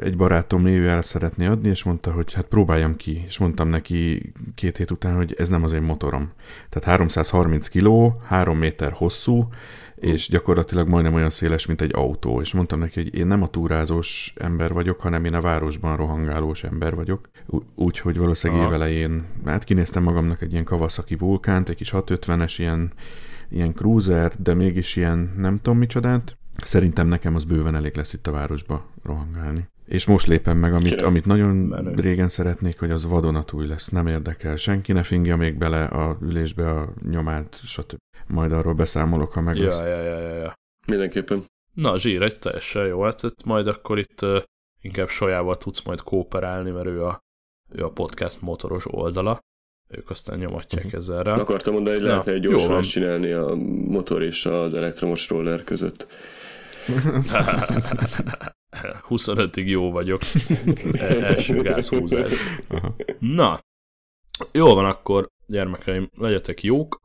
egy 0.00 0.16
barátom 0.16 0.66
ő 0.66 0.88
el 0.88 1.02
szeretné 1.02 1.46
adni, 1.46 1.68
és 1.68 1.82
mondta, 1.82 2.12
hogy 2.12 2.32
hát 2.32 2.46
próbáljam 2.46 2.96
ki, 2.96 3.24
és 3.26 3.38
mondtam 3.38 3.68
neki 3.68 4.32
két 4.54 4.76
hét 4.76 4.90
után, 4.90 5.16
hogy 5.16 5.34
ez 5.38 5.48
nem 5.48 5.64
az 5.64 5.72
én 5.72 5.82
motorom. 5.82 6.32
Tehát 6.68 6.88
330 6.88 7.68
kiló, 7.68 8.20
3 8.24 8.58
méter 8.58 8.92
hosszú, 8.92 9.48
és 9.96 10.28
gyakorlatilag 10.28 10.88
majdnem 10.88 11.14
olyan 11.14 11.30
széles, 11.30 11.66
mint 11.66 11.80
egy 11.80 11.94
autó. 11.94 12.40
És 12.40 12.52
mondtam 12.52 12.78
neki, 12.78 13.02
hogy 13.02 13.14
én 13.14 13.26
nem 13.26 13.42
a 13.42 13.48
túrázós 13.48 14.32
ember 14.36 14.72
vagyok, 14.72 15.00
hanem 15.00 15.24
én 15.24 15.34
a 15.34 15.40
városban 15.40 15.96
rohangálós 15.96 16.64
ember 16.64 16.94
vagyok. 16.94 17.28
Úgyhogy 17.74 18.18
valószínűleg 18.18 18.66
évelején, 18.66 19.24
hát 19.44 19.64
kinéztem 19.64 20.02
magamnak 20.02 20.42
egy 20.42 20.52
ilyen 20.52 20.64
Kawasaki 20.64 21.16
vulkánt, 21.16 21.68
egy 21.68 21.76
kis 21.76 21.90
650-es 21.92 22.54
ilyen, 22.56 22.92
ilyen 23.48 23.72
cruiser, 23.72 24.32
de 24.38 24.54
mégis 24.54 24.96
ilyen 24.96 25.34
nem 25.36 25.60
tudom 25.62 25.78
micsodát. 25.78 26.36
Szerintem 26.64 27.08
nekem 27.08 27.34
az 27.34 27.44
bőven 27.44 27.74
elég 27.74 27.96
lesz 27.96 28.12
itt 28.12 28.26
a 28.26 28.32
városba 28.32 28.86
rohangálni. 29.02 29.68
És 29.86 30.06
most 30.06 30.26
lépem 30.26 30.58
meg, 30.58 30.74
amit, 30.74 31.00
amit 31.02 31.26
nagyon 31.26 31.56
Menő. 31.56 31.94
régen 31.94 32.28
szeretnék, 32.28 32.78
hogy 32.78 32.90
az 32.90 33.04
vadonatúj 33.04 33.66
lesz. 33.66 33.88
Nem 33.88 34.06
érdekel. 34.06 34.56
Senki 34.56 34.92
ne 34.92 35.02
fingja 35.02 35.36
még 35.36 35.58
bele 35.58 35.84
a 35.84 36.18
ülésbe 36.22 36.70
a 36.70 36.92
nyomát, 37.10 37.60
stb. 37.64 37.98
Majd 38.26 38.52
arról 38.52 38.74
beszámolok, 38.74 39.32
ha 39.32 39.40
meg 39.40 39.56
ja, 39.56 39.66
lesz. 39.66 39.82
Ja, 39.82 40.00
ja, 40.00 40.18
ja, 40.18 40.34
ja. 40.34 40.54
Mindenképpen. 40.86 41.44
Na, 41.74 41.98
Zsír, 41.98 42.22
egy 42.22 42.38
teljesen 42.38 42.86
jó. 42.86 43.02
Hát 43.02 43.44
majd 43.44 43.66
akkor 43.66 43.98
itt 43.98 44.22
uh, 44.22 44.42
inkább 44.80 45.08
sajával 45.08 45.56
tudsz 45.56 45.82
majd 45.82 46.00
kooperálni, 46.02 46.70
mert 46.70 46.86
ő 46.86 47.04
a, 47.04 47.20
ő 47.72 47.84
a 47.84 47.90
podcast 47.90 48.40
motoros 48.40 48.84
oldala. 48.86 49.40
Ők 49.88 50.10
aztán 50.10 50.38
nyomatják 50.38 50.84
uh-huh. 50.84 51.00
ezzelre. 51.00 51.32
Akartam 51.32 51.74
mondani, 51.74 51.96
hogy 51.96 52.06
lehetne 52.06 52.32
egy 52.32 52.40
gyorsan 52.40 52.82
csinálni 52.82 53.32
a 53.32 53.54
motor 53.88 54.22
és 54.22 54.46
az 54.46 54.74
elektromos 54.74 55.28
roller 55.28 55.64
között. 55.64 56.06
25-ig 59.08 59.66
jó 59.66 59.90
vagyok. 59.90 60.20
Első 61.22 61.62
gázhúzás. 61.62 62.32
Na, 63.18 63.60
jó 64.52 64.74
van 64.74 64.84
akkor, 64.84 65.28
gyermekeim, 65.46 66.10
legyetek 66.18 66.62
jók, 66.62 67.00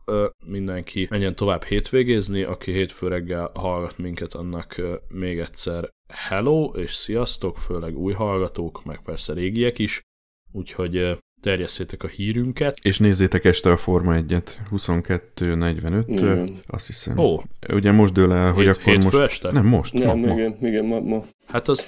mindenki 0.46 1.08
menjen 1.10 1.36
tovább 1.36 1.64
hétvégézni, 1.64 2.44
aki 2.44 2.72
hétfő 2.72 3.08
reggel 3.08 3.52
hallgat 3.54 3.98
minket, 3.98 4.34
annak 4.34 4.82
még 5.08 5.40
egyszer 5.40 5.90
hello, 6.08 6.72
és 6.76 6.94
sziasztok, 6.94 7.58
főleg 7.58 7.98
új 7.98 8.14
hallgatók, 8.14 8.84
meg 8.84 9.02
persze 9.04 9.34
régiek 9.34 9.80
is, 9.80 10.02
úgyhogy 10.52 11.18
terjesszétek 11.42 12.04
a 12.04 12.08
hírünket. 12.08 12.78
És 12.82 13.00
nézzétek 13.00 13.46
este 13.46 13.72
a 13.72 13.78
Forma 13.78 14.16
1-et, 14.18 14.48
22.45, 14.72 16.22
mm. 16.22 16.56
azt 16.68 16.88
hiszem. 16.88 17.18
Ó. 17.18 17.42
Ugye 17.70 17.92
most 17.92 18.14
dől 18.14 18.32
el, 18.32 18.52
hogy 18.52 18.66
Hét, 18.66 18.78
akkor 18.78 19.04
most... 19.04 19.20
este? 19.20 19.52
Nem, 19.52 19.66
most. 19.66 19.94
Ja, 19.94 20.16
ma, 20.16 20.34
igen, 20.34 20.58
ma. 20.60 20.68
igen, 20.68 20.86
ma, 20.86 21.00
ma. 21.00 21.26
Hát 21.48 21.68
az 21.68 21.88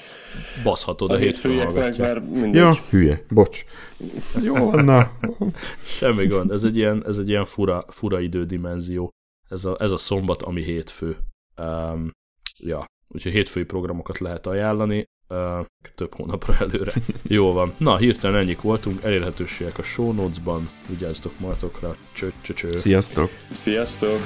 baszhatod 0.64 1.12
a, 1.12 1.14
a 1.14 1.18
hétfő 1.18 1.58
hallgatja. 1.58 2.24
Ja, 2.52 2.74
hülye, 2.90 3.22
bocs. 3.30 3.66
Jó, 4.42 4.72
na. 4.72 5.12
Semmi 5.98 6.28
gond, 6.28 6.52
ez 6.52 6.64
egy 6.64 6.78
ilyen, 6.78 7.04
ez 7.08 7.18
egy 7.18 7.30
ilyen 7.30 7.46
fura, 7.46 7.86
fura 7.90 8.20
idődimenzió. 8.20 9.10
Ez 9.50 9.66
a, 9.66 9.78
ez 9.80 9.92
a 9.92 9.98
szombat, 9.98 10.42
ami 10.42 10.64
hétfő. 10.64 11.18
Um, 11.58 12.12
ja, 12.58 12.86
úgyhogy 13.14 13.32
hétfői 13.32 13.64
programokat 13.64 14.20
lehet 14.20 14.48
ajánlani 14.48 15.06
uh, 15.34 15.66
több 15.96 16.14
hónapra 16.16 16.56
előre. 16.60 16.94
Jó 17.24 17.52
van. 17.54 17.74
Na, 17.78 17.98
hirtelen 17.98 18.40
ennyik 18.40 18.62
voltunk, 18.62 19.04
elérhetőségek 19.04 19.78
a 19.78 19.84
show 19.84 20.12
notes-ban, 20.12 20.70
vigyázzatok 20.90 21.40
magatokra. 21.40 21.96
Cső, 22.14 22.34
cső, 22.42 22.54
cső. 22.54 22.78
Sziasztok! 22.78 23.30
Sziasztok! 23.52 24.20